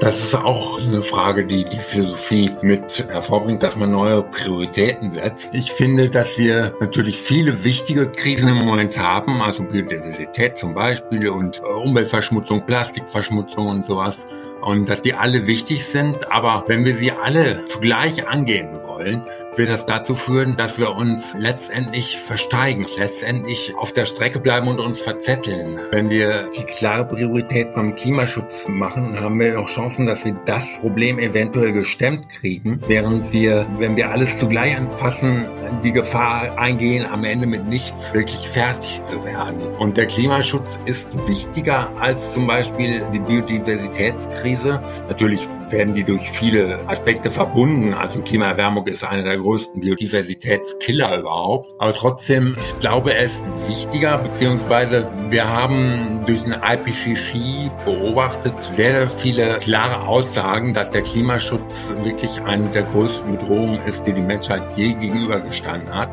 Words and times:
Das 0.00 0.18
ist 0.18 0.34
auch 0.34 0.80
eine 0.80 1.02
Frage, 1.02 1.44
die 1.44 1.66
die 1.66 1.78
Philosophie 1.78 2.50
mit 2.62 3.06
hervorbringt, 3.10 3.62
dass 3.62 3.76
man 3.76 3.90
neue 3.90 4.22
Prioritäten 4.22 5.12
setzt. 5.12 5.52
Ich 5.52 5.72
finde, 5.72 6.08
dass 6.08 6.38
wir 6.38 6.74
natürlich 6.80 7.18
viele 7.18 7.64
wichtige 7.64 8.10
Krisen 8.10 8.48
im 8.48 8.56
Moment 8.56 8.98
haben, 8.98 9.42
also 9.42 9.62
Biodiversität 9.62 10.56
zum 10.56 10.72
Beispiel 10.72 11.28
und 11.28 11.62
Umweltverschmutzung, 11.62 12.64
Plastikverschmutzung 12.64 13.66
und 13.66 13.84
sowas. 13.84 14.26
Und 14.62 14.88
dass 14.88 15.02
die 15.02 15.12
alle 15.12 15.46
wichtig 15.46 15.84
sind, 15.84 16.32
aber 16.32 16.64
wenn 16.66 16.86
wir 16.86 16.94
sie 16.94 17.12
alle 17.12 17.66
zugleich 17.66 18.26
angehen 18.26 18.70
wollen, 18.86 19.20
wird 19.56 19.68
das 19.68 19.86
dazu 19.86 20.14
führen, 20.14 20.56
dass 20.56 20.78
wir 20.78 20.94
uns 20.94 21.34
letztendlich 21.36 22.18
versteigen, 22.18 22.86
letztendlich 22.96 23.74
auf 23.76 23.92
der 23.92 24.04
Strecke 24.04 24.38
bleiben 24.38 24.68
und 24.68 24.80
uns 24.80 25.00
verzetteln. 25.00 25.78
Wenn 25.90 26.10
wir 26.10 26.50
die 26.56 26.64
klare 26.64 27.04
Priorität 27.04 27.74
beim 27.74 27.96
Klimaschutz 27.96 28.66
machen, 28.68 29.18
haben 29.20 29.38
wir 29.40 29.54
noch 29.54 29.68
Chancen, 29.68 30.06
dass 30.06 30.24
wir 30.24 30.36
das 30.46 30.66
Problem 30.80 31.18
eventuell 31.18 31.72
gestemmt 31.72 32.28
kriegen, 32.28 32.80
während 32.86 33.32
wir, 33.32 33.66
wenn 33.78 33.96
wir 33.96 34.10
alles 34.10 34.38
zugleich 34.38 34.76
anfassen, 34.76 35.46
die 35.84 35.92
Gefahr 35.92 36.58
eingehen, 36.58 37.06
am 37.06 37.24
Ende 37.24 37.46
mit 37.46 37.66
nichts 37.66 38.14
wirklich 38.14 38.48
fertig 38.48 39.02
zu 39.04 39.24
werden. 39.24 39.62
Und 39.78 39.96
der 39.96 40.06
Klimaschutz 40.06 40.78
ist 40.86 41.08
wichtiger 41.26 41.90
als 41.98 42.32
zum 42.32 42.46
Beispiel 42.46 43.02
die 43.12 43.18
Biodiversitätskrise. 43.18 44.80
Natürlich 45.08 45.48
werden 45.70 45.94
die 45.94 46.04
durch 46.04 46.30
viele 46.30 46.78
Aspekte 46.88 47.30
verbunden. 47.30 47.94
Also 47.94 48.20
Klimaerwärmung 48.22 48.86
ist 48.86 49.04
einer 49.04 49.22
der 49.22 49.39
größten 49.40 49.80
Biodiversitätskiller 49.80 51.18
überhaupt. 51.18 51.72
Aber 51.78 51.94
trotzdem, 51.94 52.56
ich 52.58 52.78
glaube, 52.78 53.14
er 53.14 53.24
ist 53.24 53.42
wichtiger, 53.66 54.18
beziehungsweise 54.18 55.10
wir 55.28 55.48
haben 55.48 56.20
durch 56.26 56.42
den 56.42 56.52
IPCC 56.52 57.70
beobachtet 57.84 58.62
sehr 58.62 59.08
viele 59.08 59.58
klare 59.58 60.06
Aussagen, 60.06 60.74
dass 60.74 60.90
der 60.90 61.02
Klimaschutz 61.02 61.92
wirklich 62.02 62.40
eine 62.42 62.68
der 62.68 62.82
größten 62.82 63.36
Bedrohungen 63.36 63.80
ist, 63.86 64.04
die 64.06 64.12
die 64.12 64.22
Menschheit 64.22 64.62
je 64.76 64.94
gegenübergestanden 64.94 65.94
hat. 65.94 66.10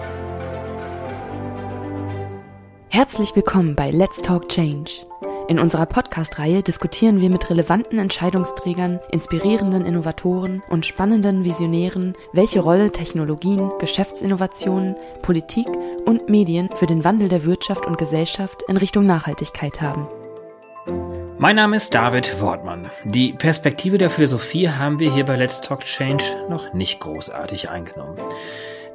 Herzlich 2.89 3.35
willkommen 3.35 3.75
bei 3.75 3.91
Let's 3.91 4.21
Talk 4.21 4.49
Change. 4.49 5.05
In 5.49 5.59
unserer 5.59 5.85
Podcast-Reihe 5.85 6.61
diskutieren 6.61 7.21
wir 7.21 7.29
mit 7.29 7.49
relevanten 7.49 7.99
Entscheidungsträgern, 7.99 8.99
inspirierenden 9.11 9.85
Innovatoren 9.85 10.61
und 10.67 10.85
spannenden 10.85 11.45
Visionären, 11.45 12.15
welche 12.33 12.59
Rolle 12.59 12.91
Technologien, 12.91 13.71
Geschäftsinnovationen, 13.79 14.97
Politik 15.21 15.67
und 16.05 16.27
Medien 16.27 16.67
für 16.75 16.85
den 16.85 17.05
Wandel 17.05 17.29
der 17.29 17.45
Wirtschaft 17.45 17.85
und 17.85 17.97
Gesellschaft 17.97 18.63
in 18.67 18.75
Richtung 18.75 19.05
Nachhaltigkeit 19.05 19.79
haben. 19.79 20.09
Mein 21.37 21.55
Name 21.55 21.77
ist 21.77 21.95
David 21.95 22.41
Wortmann. 22.41 22.89
Die 23.05 23.31
Perspektive 23.31 23.97
der 23.97 24.09
Philosophie 24.09 24.67
haben 24.67 24.99
wir 24.99 25.13
hier 25.13 25.25
bei 25.25 25.37
Let's 25.37 25.61
Talk 25.61 25.79
Change 25.85 26.25
noch 26.49 26.73
nicht 26.73 26.99
großartig 26.99 27.69
eingenommen. 27.69 28.17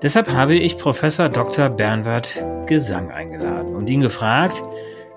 Deshalb 0.02 0.30
habe 0.30 0.56
ich 0.56 0.76
Professor 0.76 1.30
Dr. 1.30 1.70
Bernward 1.70 2.44
Gesang 2.66 3.10
eingeladen 3.10 3.74
und 3.74 3.88
ihn 3.88 4.00
gefragt, 4.02 4.60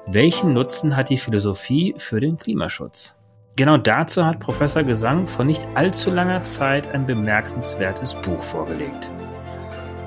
welchen 0.08 0.54
Nutzen 0.54 0.96
hat 0.96 1.10
die 1.10 1.18
Philosophie 1.18 1.96
für 1.98 2.20
den 2.20 2.38
Klimaschutz? 2.38 3.20
Genau 3.56 3.78
dazu 3.78 4.24
hat 4.24 4.40
Professor 4.40 4.84
Gesang 4.84 5.28
vor 5.28 5.46
nicht 5.46 5.66
allzu 5.74 6.12
langer 6.12 6.44
Zeit 6.44 6.94
ein 6.94 7.08
bemerkenswertes 7.08 8.14
Buch 8.14 8.44
vorgelegt. 8.44 9.10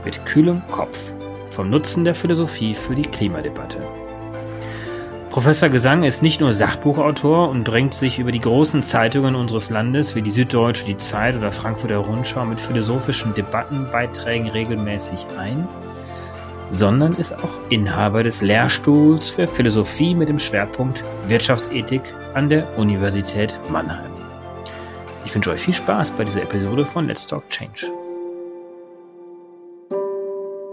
Mit 0.04 0.24
kühlem 0.24 0.62
Kopf 0.70 1.12
vom 1.50 1.68
Nutzen 1.68 2.04
der 2.04 2.14
Philosophie 2.14 2.74
für 2.74 2.94
die 2.94 3.02
Klimadebatte. 3.02 3.78
Professor 5.30 5.68
Gesang 5.68 6.04
ist 6.04 6.22
nicht 6.22 6.40
nur 6.40 6.52
Sachbuchautor 6.52 7.48
und 7.48 7.64
bringt 7.64 7.94
sich 7.94 8.20
über 8.20 8.30
die 8.30 8.40
großen 8.40 8.84
Zeitungen 8.84 9.34
unseres 9.34 9.68
Landes 9.68 10.14
wie 10.14 10.22
die 10.22 10.30
Süddeutsche, 10.30 10.84
die 10.84 10.96
Zeit 10.96 11.36
oder 11.36 11.50
Frankfurter 11.50 11.98
Rundschau 11.98 12.44
mit 12.44 12.60
philosophischen 12.60 13.34
Debattenbeiträgen 13.34 14.48
regelmäßig 14.48 15.26
ein, 15.38 15.66
sondern 16.70 17.14
ist 17.14 17.32
auch 17.32 17.70
Inhaber 17.70 18.22
des 18.22 18.42
Lehrstuhls 18.42 19.28
für 19.28 19.48
Philosophie 19.48 20.14
mit 20.14 20.28
dem 20.28 20.38
Schwerpunkt 20.38 21.02
Wirtschaftsethik 21.26 22.02
an 22.34 22.48
der 22.48 22.78
Universität 22.78 23.58
Mannheim. 23.70 24.10
Ich 25.24 25.34
wünsche 25.34 25.50
euch 25.50 25.60
viel 25.60 25.74
Spaß 25.74 26.12
bei 26.12 26.24
dieser 26.24 26.42
Episode 26.42 26.84
von 26.84 27.06
Let's 27.06 27.26
Talk 27.26 27.48
Change. 27.50 27.90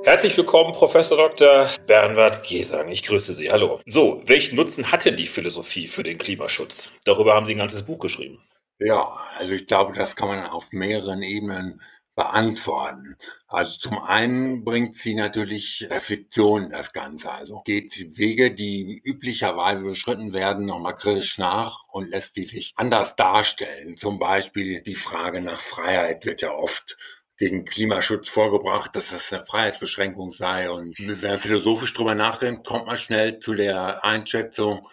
Herzlich 0.04 0.38
willkommen, 0.38 0.72
Professor 0.74 1.18
Dr. 1.18 1.68
Bernhard 1.88 2.48
Gesang. 2.48 2.90
Ich 2.90 3.02
grüße 3.02 3.34
Sie. 3.34 3.52
Hallo. 3.52 3.80
So, 3.88 4.22
welchen 4.26 4.56
Nutzen 4.56 4.92
hat 4.92 5.04
denn 5.04 5.16
die 5.16 5.26
Philosophie 5.26 5.88
für 5.88 6.04
den 6.04 6.20
Klimaschutz? 6.20 6.92
Darüber 7.06 7.34
haben 7.34 7.48
Sie 7.48 7.56
ein 7.56 7.58
ganzes 7.58 7.84
Buch 7.84 7.98
geschrieben. 7.98 8.40
Ja, 8.80 9.18
also 9.38 9.54
ich 9.54 9.66
glaube, 9.66 9.94
das 9.94 10.16
kann 10.16 10.28
man 10.28 10.46
auf 10.46 10.68
mehreren 10.72 11.24
Ebenen 11.24 11.82
beantworten. 12.16 13.18
Also 13.48 13.78
zum 13.78 14.00
einen 14.00 14.64
bringt 14.64 14.98
sie 14.98 15.16
natürlich 15.16 15.88
Reflexion 15.90 16.72
das 16.72 16.94
Ganze. 16.94 17.32
Also 17.32 17.62
geht 17.66 17.92
sie 17.92 18.18
Wege, 18.18 18.52
die 18.52 19.02
üblicherweise 19.04 19.84
beschritten 19.84 20.34
werden, 20.34 20.66
nochmal 20.66 20.96
kritisch 20.96 21.38
nach 21.38 21.84
und 21.90 22.10
lässt 22.10 22.38
die 22.38 22.46
sich 22.46 22.74
anders 22.76 23.16
darstellen. 23.16 23.98
Zum 23.98 24.18
Beispiel 24.18 24.82
die 24.82 24.96
Frage 24.96 25.42
nach 25.42 25.62
Freiheit 25.62 26.26
wird 26.26 26.42
ja 26.42 26.54
oft 26.54 26.98
gegen 27.38 27.66
Klimaschutz 27.66 28.30
vorgebracht, 28.30 28.96
dass 28.96 29.10
das 29.10 29.32
eine 29.34 29.46
Freiheitsbeschränkung 29.46 30.32
sei. 30.32 30.70
Und 30.70 30.98
wenn 30.98 31.30
man 31.30 31.40
philosophisch 31.40 31.94
drüber 31.94 32.16
nachdenkt, 32.16 32.66
kommt 32.66 32.88
man 32.88 32.98
schnell 32.98 33.40
zu 33.40 33.54
der 33.54 34.06
Einschätzung, 34.06 34.88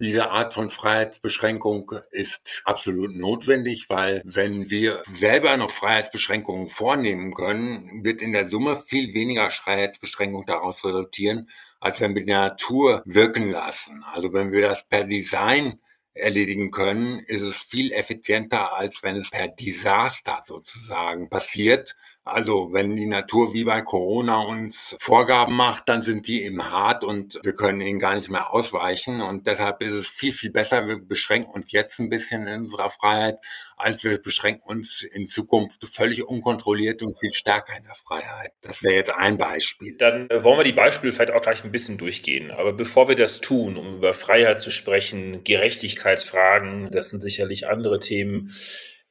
diese 0.00 0.30
Art 0.30 0.54
von 0.54 0.70
Freiheitsbeschränkung 0.70 1.92
ist 2.10 2.62
absolut 2.64 3.14
notwendig, 3.14 3.88
weil 3.88 4.22
wenn 4.24 4.68
wir 4.68 5.02
selber 5.18 5.56
noch 5.56 5.70
Freiheitsbeschränkungen 5.70 6.68
vornehmen 6.68 7.32
können, 7.32 8.02
wird 8.04 8.20
in 8.20 8.32
der 8.32 8.48
Summe 8.48 8.82
viel 8.86 9.14
weniger 9.14 9.50
Freiheitsbeschränkung 9.50 10.46
daraus 10.46 10.84
resultieren, 10.84 11.48
als 11.80 12.00
wenn 12.00 12.14
wir 12.14 12.24
die 12.24 12.32
Natur 12.32 13.02
wirken 13.04 13.50
lassen. 13.50 14.02
Also 14.12 14.32
wenn 14.32 14.52
wir 14.52 14.62
das 14.62 14.84
per 14.88 15.04
Design 15.04 15.80
erledigen 16.14 16.70
können, 16.70 17.20
ist 17.20 17.42
es 17.42 17.56
viel 17.56 17.92
effizienter, 17.92 18.76
als 18.76 19.02
wenn 19.02 19.16
es 19.16 19.30
per 19.30 19.48
Desaster 19.48 20.42
sozusagen 20.46 21.28
passiert. 21.28 21.96
Also 22.24 22.72
wenn 22.72 22.96
die 22.96 23.06
Natur 23.06 23.52
wie 23.52 23.64
bei 23.64 23.82
Corona 23.82 24.40
uns 24.40 24.96
Vorgaben 24.98 25.54
macht, 25.54 25.90
dann 25.90 26.02
sind 26.02 26.26
die 26.26 26.42
eben 26.42 26.70
hart 26.70 27.04
und 27.04 27.38
wir 27.42 27.52
können 27.52 27.82
ihnen 27.82 27.98
gar 27.98 28.14
nicht 28.14 28.30
mehr 28.30 28.52
ausweichen. 28.52 29.20
Und 29.20 29.46
deshalb 29.46 29.82
ist 29.82 29.92
es 29.92 30.08
viel, 30.08 30.32
viel 30.32 30.50
besser, 30.50 30.88
wir 30.88 30.96
beschränken 30.96 31.52
uns 31.52 31.70
jetzt 31.70 31.98
ein 31.98 32.08
bisschen 32.08 32.46
in 32.46 32.62
unserer 32.62 32.88
Freiheit, 32.88 33.36
als 33.76 34.02
wir 34.04 34.16
beschränken 34.16 34.62
uns 34.64 35.02
in 35.02 35.28
Zukunft 35.28 35.86
völlig 35.86 36.26
unkontrolliert 36.26 37.02
und 37.02 37.20
viel 37.20 37.32
stärker 37.32 37.76
in 37.76 37.84
der 37.84 37.94
Freiheit. 37.94 38.52
Das 38.62 38.82
wäre 38.82 38.94
jetzt 38.94 39.10
ein 39.10 39.36
Beispiel. 39.36 39.94
Dann 39.98 40.30
äh, 40.30 40.42
wollen 40.42 40.58
wir 40.58 40.64
die 40.64 40.72
Beispiele 40.72 41.12
vielleicht 41.12 41.32
auch 41.32 41.42
gleich 41.42 41.62
ein 41.62 41.72
bisschen 41.72 41.98
durchgehen. 41.98 42.50
Aber 42.50 42.72
bevor 42.72 43.08
wir 43.08 43.16
das 43.16 43.42
tun, 43.42 43.76
um 43.76 43.96
über 43.96 44.14
Freiheit 44.14 44.60
zu 44.60 44.70
sprechen, 44.70 45.44
Gerechtigkeitsfragen, 45.44 46.90
das 46.90 47.10
sind 47.10 47.20
sicherlich 47.20 47.68
andere 47.68 47.98
Themen, 47.98 48.50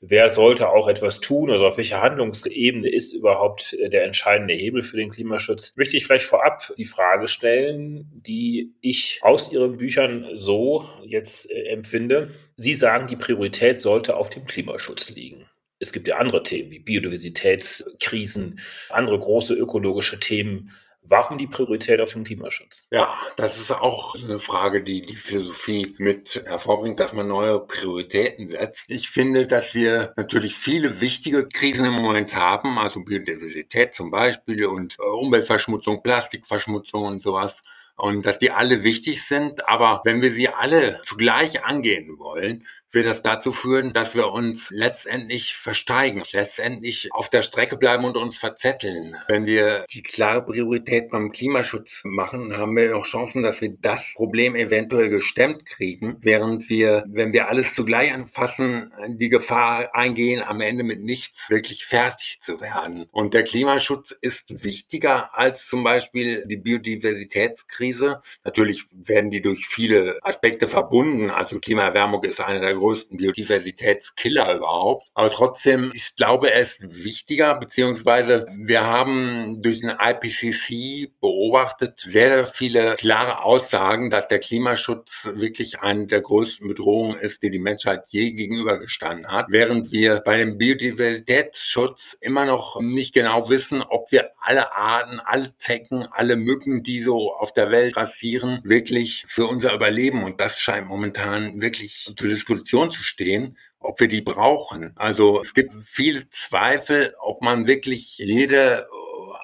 wer 0.06 0.30
sollte 0.30 0.70
auch 0.70 0.88
etwas 0.88 1.22
tun, 1.22 1.50
also 1.50 1.66
auf 1.66 1.78
welcher 1.78 2.02
Handlungsebene 2.02 2.90
ist 2.90 3.14
überhaupt 3.14 3.74
äh, 3.74 3.90
der 3.90 4.04
entscheidende 4.04 4.54
Hebel 4.54 4.84
für 4.84 4.98
den 4.98 5.10
Klimaschutz, 5.10 5.74
möchte 5.78 5.96
ich 5.96 6.06
vielleicht 6.06 6.26
vorab 6.26 6.74
die 6.78 6.86
Frage 6.86 7.28
stellen, 7.28 8.12
die 8.14 8.74
ich 8.82 9.20
aus 9.22 9.52
Ihren 9.52 9.78
Büchern 9.78 10.28
so 10.34 10.86
jetzt 11.06 11.50
äh, 11.50 11.70
empfinde. 11.70 12.32
Sie 12.58 12.76
sagen, 12.76 13.08
die 13.08 13.16
Priorität 13.16 13.82
sollte 13.82 14.18
auf 14.18 14.30
dem 14.30 14.46
Klimaschutz 14.46 15.10
liegen. 15.10 15.46
Es 15.80 15.94
gibt 15.94 16.08
ja 16.08 16.18
andere 16.18 16.44
Themen 16.44 16.72
wie 16.72 16.80
Biodiversitätskrisen, 16.80 18.60
andere 18.90 19.20
große 19.20 19.54
ökologische 19.54 20.20
Themen. 20.20 20.72
Warum 21.06 21.38
die 21.38 21.48
Priorität 21.48 22.00
auf 22.00 22.14
den 22.14 22.24
Klimaschutz? 22.24 22.88
Ja, 22.90 23.14
das 23.36 23.58
ist 23.58 23.72
auch 23.72 24.16
eine 24.16 24.40
Frage, 24.40 24.84
die 24.84 25.06
die 25.06 25.18
Philosophie 25.18 25.96
mit 25.98 26.42
hervorbringt, 26.46 27.00
dass 27.00 27.12
man 27.12 27.28
neue 27.28 27.60
Prioritäten 27.60 28.50
setzt. 28.50 28.86
Ich 28.88 29.10
finde, 29.10 29.46
dass 29.46 29.76
wir 29.76 30.14
natürlich 30.16 30.56
viele 30.56 31.02
wichtige 31.02 31.48
Krisen 31.48 31.86
im 31.86 31.94
Moment 31.94 32.36
haben, 32.36 32.78
also 32.78 33.02
Biodiversität 33.02 33.94
zum 33.94 34.12
Beispiel 34.12 34.66
und 34.66 34.98
äh, 34.98 35.04
Umweltverschmutzung, 35.04 36.02
Plastikverschmutzung 36.04 37.04
und 37.04 37.22
sowas 37.22 37.64
und 37.98 38.26
dass 38.26 38.40
die 38.40 38.52
alle 38.52 38.84
wichtig 38.84 39.24
sind. 39.28 39.68
Aber 39.68 40.02
wenn 40.06 40.22
wir 40.22 40.32
sie 40.32 40.48
alle 40.48 41.02
zugleich 41.06 41.66
angehen 41.66 42.18
wollen, 42.18 42.66
wird 42.94 43.06
das 43.06 43.22
dazu 43.22 43.52
führen, 43.52 43.94
dass 43.94 44.16
wir 44.16 44.32
uns 44.32 44.70
letztendlich 44.70 45.56
versteigen, 45.56 46.24
letztendlich 46.32 47.10
auf 47.12 47.30
der 47.30 47.42
Strecke 47.42 47.78
bleiben 47.78 48.06
und 48.06 48.18
uns 48.18 48.38
verzetteln. 48.38 49.16
Wenn 49.28 49.46
wir 49.46 49.86
die 49.92 50.04
klare 50.04 50.44
Priorität 50.44 51.10
beim 51.10 51.32
Klimaschutz 51.32 52.02
machen, 52.04 52.56
haben 52.56 52.76
wir 52.76 52.92
noch 52.92 53.06
Chancen, 53.06 53.44
dass 53.44 53.62
wir 53.62 53.76
das 53.82 54.04
Problem 54.14 54.56
eventuell 54.56 55.10
gestemmt 55.10 55.66
kriegen, 55.66 56.18
während 56.22 56.70
wir, 56.70 57.04
wenn 57.08 57.34
wir 57.34 57.50
alles 57.50 57.74
zugleich 57.74 58.14
anfassen, 58.14 58.92
die 59.08 59.30
Gefahr 59.30 59.96
eingehen, 59.96 60.44
am 60.44 60.62
Ende 60.62 60.84
mit 60.84 61.02
nichts 61.02 61.50
wirklich 61.50 61.86
fertig 61.86 62.40
zu 62.42 62.62
werden. 62.62 63.08
Und 63.12 63.34
der 63.34 63.44
Klimaschutz 63.44 64.16
ist 64.22 64.64
wichtiger 64.64 65.38
als 65.38 65.66
zum 65.66 65.84
Beispiel 65.84 66.46
die 66.46 66.58
Biodiversitätskrise. 66.58 68.22
Natürlich 68.44 68.86
werden 68.92 69.32
die 69.32 69.42
durch 69.42 69.68
viele 69.68 70.20
Aspekte 70.22 70.68
verbunden. 70.68 71.30
Also 71.30 71.60
Klimaerwärmung 71.60 72.24
ist 72.24 72.40
einer 72.40 72.60
der 72.60 72.74
größten 72.84 73.18
Biodiversitätskiller 73.18 74.56
überhaupt. 74.56 75.08
Aber 75.14 75.32
trotzdem, 75.32 75.92
ich 75.94 76.16
glaube, 76.16 76.52
er 76.52 76.60
ist 76.60 76.82
wichtiger, 76.82 77.56
beziehungsweise 77.56 78.46
wir 78.58 78.84
haben 78.84 79.62
durch 79.62 79.80
den 79.80 79.94
IPCC 79.98 81.12
beobachtet 81.22 82.00
sehr, 82.00 82.46
viele 82.48 82.96
klare 82.98 83.44
Aussagen, 83.44 84.10
dass 84.10 84.28
der 84.28 84.40
Klimaschutz 84.40 85.30
wirklich 85.34 85.80
eine 85.80 86.08
der 86.08 86.20
größten 86.20 86.68
Bedrohungen 86.68 87.18
ist, 87.18 87.42
die 87.42 87.52
die 87.52 87.60
Menschheit 87.60 88.04
je 88.10 88.32
gegenübergestanden 88.32 89.28
hat, 89.28 89.46
während 89.50 89.94
wir 89.94 90.20
bei 90.20 90.38
dem 90.38 90.58
Biodiversitätsschutz 90.58 92.18
immer 92.20 92.46
noch 92.46 92.82
nicht 92.82 93.14
genau 93.14 93.50
wissen, 93.50 93.82
ob 93.82 94.12
wir 94.12 94.32
alle 94.40 94.76
Arten, 94.76 95.22
alle 95.22 95.56
Zecken, 95.58 96.06
alle 96.12 96.36
Mücken, 96.36 96.84
die 96.84 97.02
so 97.02 97.34
auf 97.34 97.54
der 97.54 97.72
Welt 97.72 97.94
grassieren, 97.94 98.60
wirklich 98.66 99.24
für 99.28 99.46
unser 99.46 99.74
Überleben, 99.74 100.24
und 100.24 100.42
das 100.42 100.60
scheint 100.60 100.88
momentan 100.88 101.62
wirklich 101.62 102.14
zur 102.18 102.28
Diskussion 102.74 102.90
zu 102.90 103.04
stehen, 103.04 103.58
ob 103.80 104.00
wir 104.00 104.08
die 104.08 104.22
brauchen. 104.22 104.94
Also 104.96 105.42
es 105.44 105.54
gibt 105.54 105.74
viele 105.86 106.28
Zweifel, 106.30 107.14
ob 107.20 107.42
man 107.42 107.68
wirklich 107.68 108.18
jede 108.18 108.88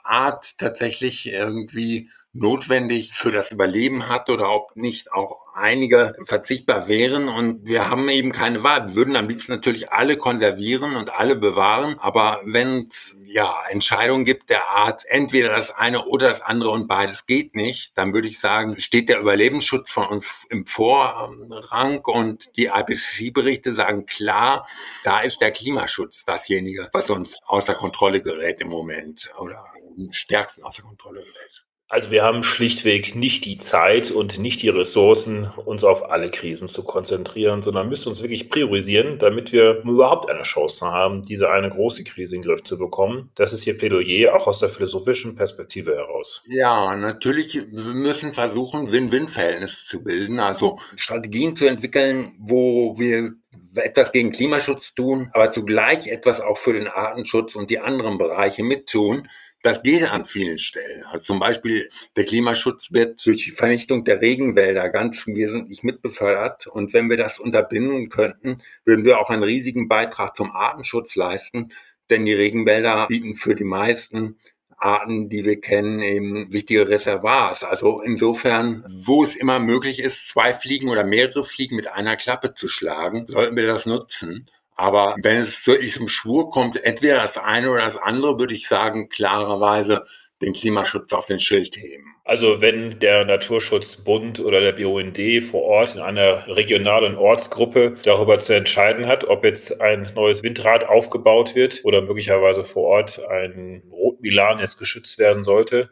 Art 0.04 0.58
tatsächlich 0.58 1.28
irgendwie 1.28 2.10
notwendig 2.34 3.14
für 3.14 3.32
das 3.32 3.52
Überleben 3.52 4.08
hat 4.08 4.30
oder 4.30 4.52
ob 4.52 4.76
nicht 4.76 5.12
auch 5.12 5.40
einige 5.56 6.16
verzichtbar 6.26 6.88
wären. 6.88 7.28
Und 7.28 7.66
wir 7.66 7.90
haben 7.90 8.08
eben 8.10 8.32
keine 8.32 8.64
Wahl. 8.64 8.90
Wir 8.90 8.96
würden 8.96 9.16
am 9.16 9.28
liebsten 9.28 9.52
natürlich 9.52 9.92
alle 9.92 10.16
konservieren 10.16 10.96
und 10.96 11.12
alle 11.14 11.36
bewahren. 11.36 11.98
Aber 12.00 12.42
wenn 12.46 12.88
es 12.88 13.16
ja 13.26 13.64
Entscheidungen 13.70 14.26
gibt 14.26 14.50
der 14.50 14.70
Art, 14.70 15.04
entweder 15.08 15.50
das 15.50 15.72
eine 15.72 16.06
oder 16.06 16.30
das 16.30 16.42
andere 16.42 16.70
und 16.70 16.88
beides 16.88 17.26
geht 17.26 17.56
nicht, 17.56 17.98
dann 17.98 18.14
würde 18.14 18.28
ich 18.28 18.40
sagen, 18.40 18.80
steht 18.80 19.10
der 19.10 19.20
Überlebensschutz 19.20 19.90
von 19.90 20.08
uns 20.08 20.30
im 20.50 20.66
Vorrang 20.66 22.02
und 22.04 22.56
die 22.58 22.68
IPCC-Berichte 22.68 23.76
sagen 23.76 24.06
klar, 24.06 24.68
da 25.04 25.20
ist 25.20 25.42
der 25.42 25.52
Klimaschutz 25.52 26.26
dasjenige, 26.26 26.90
was 26.94 27.10
uns 27.10 27.38
außer 27.46 27.76
Kontrolle 27.76 28.22
gerät 28.22 28.62
im 28.62 28.70
Moment 28.70 29.32
oder 29.40 29.66
am 29.98 30.12
stärksten 30.12 30.64
außer 30.64 30.84
Kontrolle 30.84 31.22
gerät. 31.22 31.64
Also 31.92 32.12
wir 32.12 32.24
haben 32.24 32.44
schlichtweg 32.44 33.16
nicht 33.16 33.46
die 33.46 33.58
Zeit 33.58 34.12
und 34.12 34.38
nicht 34.38 34.62
die 34.62 34.70
Ressourcen, 34.70 35.50
uns 35.66 35.84
auf 35.84 36.12
alle 36.12 36.30
Krisen 36.30 36.68
zu 36.68 36.84
konzentrieren, 36.84 37.64
sondern 37.64 37.90
müssen 37.90 38.10
uns 38.10 38.22
wirklich 38.22 38.52
priorisieren, 38.52 39.18
damit 39.18 39.52
wir 39.52 39.82
überhaupt 39.82 40.30
eine 40.30 40.44
Chance 40.44 40.86
haben, 40.86 41.24
diese 41.24 41.50
eine 41.50 41.68
große 41.68 42.04
Krise 42.04 42.36
in 42.36 42.44
den 42.44 42.48
Griff 42.48 42.62
zu 42.62 42.78
bekommen. 42.78 43.32
Das 43.34 43.54
ist 43.54 43.64
hier 43.64 43.76
Plädoyer 43.76 44.36
auch 44.36 44.46
aus 44.46 44.60
der 44.60 44.70
philosophischen 44.70 45.34
Perspektive 45.34 45.96
heraus. 45.96 46.44
Ja, 46.48 46.96
natürlich, 46.96 47.56
wir 47.56 47.84
müssen 47.96 48.34
versuchen, 48.34 48.92
Win-Win-Verhältnisse 48.92 49.84
zu 49.88 50.04
bilden, 50.04 50.40
also 50.40 50.78
Strategien 50.96 51.56
zu 51.56 51.66
entwickeln, 51.66 52.36
wo 52.38 53.00
wir 53.00 53.34
etwas 53.74 54.12
gegen 54.12 54.32
Klimaschutz 54.32 54.94
tun, 54.94 55.32
aber 55.34 55.52
zugleich 55.52 56.06
etwas 56.06 56.40
auch 56.40 56.60
für 56.60 56.74
den 56.74 56.88
Artenschutz 56.88 57.56
und 57.56 57.72
die 57.72 57.80
anderen 57.80 58.20
Bereiche 58.20 58.64
mittun 58.64 59.28
das 59.62 59.84
geht 59.84 60.04
an 60.04 60.26
vielen 60.26 60.58
Stellen. 60.58 61.04
Also 61.04 61.26
zum 61.26 61.40
Beispiel 61.40 61.90
der 62.16 62.26
Klimaschutz 62.26 62.92
wird 62.92 63.26
durch 63.26 63.44
die 63.44 63.52
Vernichtung 63.52 64.06
der 64.06 64.22
Regenwälder 64.22 64.90
ganz 64.90 65.26
wesentlich 65.28 65.84
mitbefördert. 65.84 66.68
Und 66.68 66.94
wenn 66.94 67.10
wir 67.10 67.18
das 67.18 67.40
unterbinden 67.40 68.10
könnten, 68.10 68.62
würden 68.86 69.04
wir 69.04 69.20
auch 69.20 69.30
einen 69.30 69.44
riesigen 69.44 69.88
Beitrag 69.88 70.38
zum 70.38 70.52
Artenschutz 70.52 71.16
leisten. 71.16 71.72
Denn 72.10 72.26
die 72.26 72.34
Regenwälder 72.34 73.08
bieten 73.08 73.36
für 73.36 73.56
die 73.56 73.66
meisten 73.66 74.38
Arten, 74.78 75.30
die 75.30 75.44
wir 75.44 75.60
kennen, 75.60 76.02
eben 76.02 76.52
wichtige 76.52 76.88
Reservoirs. 76.88 77.64
Also 77.64 78.02
insofern, 78.02 78.86
wo 78.88 79.24
es 79.24 79.36
immer 79.36 79.60
möglich 79.60 80.00
ist, 80.00 80.30
zwei 80.30 80.54
Fliegen 80.54 80.88
oder 80.88 81.04
mehrere 81.04 81.44
Fliegen 81.44 81.76
mit 81.76 81.88
einer 81.88 82.16
Klappe 82.16 82.54
zu 82.54 82.70
schlagen, 82.70 83.26
sollten 83.28 83.58
wir 83.58 83.68
das 83.68 83.86
nutzen. 83.86 84.50
Aber 84.80 85.18
wenn 85.22 85.42
es 85.42 85.62
zu 85.62 85.78
diesem 85.78 86.08
Schwur 86.08 86.50
kommt, 86.50 86.82
entweder 86.82 87.18
das 87.18 87.38
eine 87.38 87.70
oder 87.70 87.84
das 87.84 87.98
andere, 87.98 88.40
würde 88.40 88.54
ich 88.54 88.70
sagen, 88.70 89.10
klarerweise 89.10 90.06
den 90.42 90.54
Klimaschutz 90.54 91.12
auf 91.12 91.26
den 91.26 91.38
Schild 91.38 91.76
heben. 91.76 92.16
Also 92.24 92.62
wenn 92.62 92.98
der 93.02 93.26
Naturschutzbund 93.26 94.40
oder 94.40 94.62
der 94.62 94.72
BUND 94.72 95.20
vor 95.44 95.64
Ort 95.64 95.96
in 95.96 96.02
einer 96.02 96.48
regionalen 96.48 97.18
Ortsgruppe 97.18 97.96
darüber 98.04 98.40
zu 98.40 98.54
entscheiden 98.54 99.06
hat, 99.06 99.26
ob 99.26 99.44
jetzt 99.44 99.82
ein 99.82 100.14
neues 100.16 100.44
Windrad 100.44 100.88
aufgebaut 100.88 101.56
wird 101.56 101.82
oder 101.84 102.02
möglicherweise 102.02 102.64
vor 102.64 102.84
Ort 102.84 103.22
ein 103.28 103.84
Rotmilan 103.92 104.60
jetzt 104.60 104.78
geschützt 104.78 105.20
werden 105.20 105.44
sollte, 105.44 105.90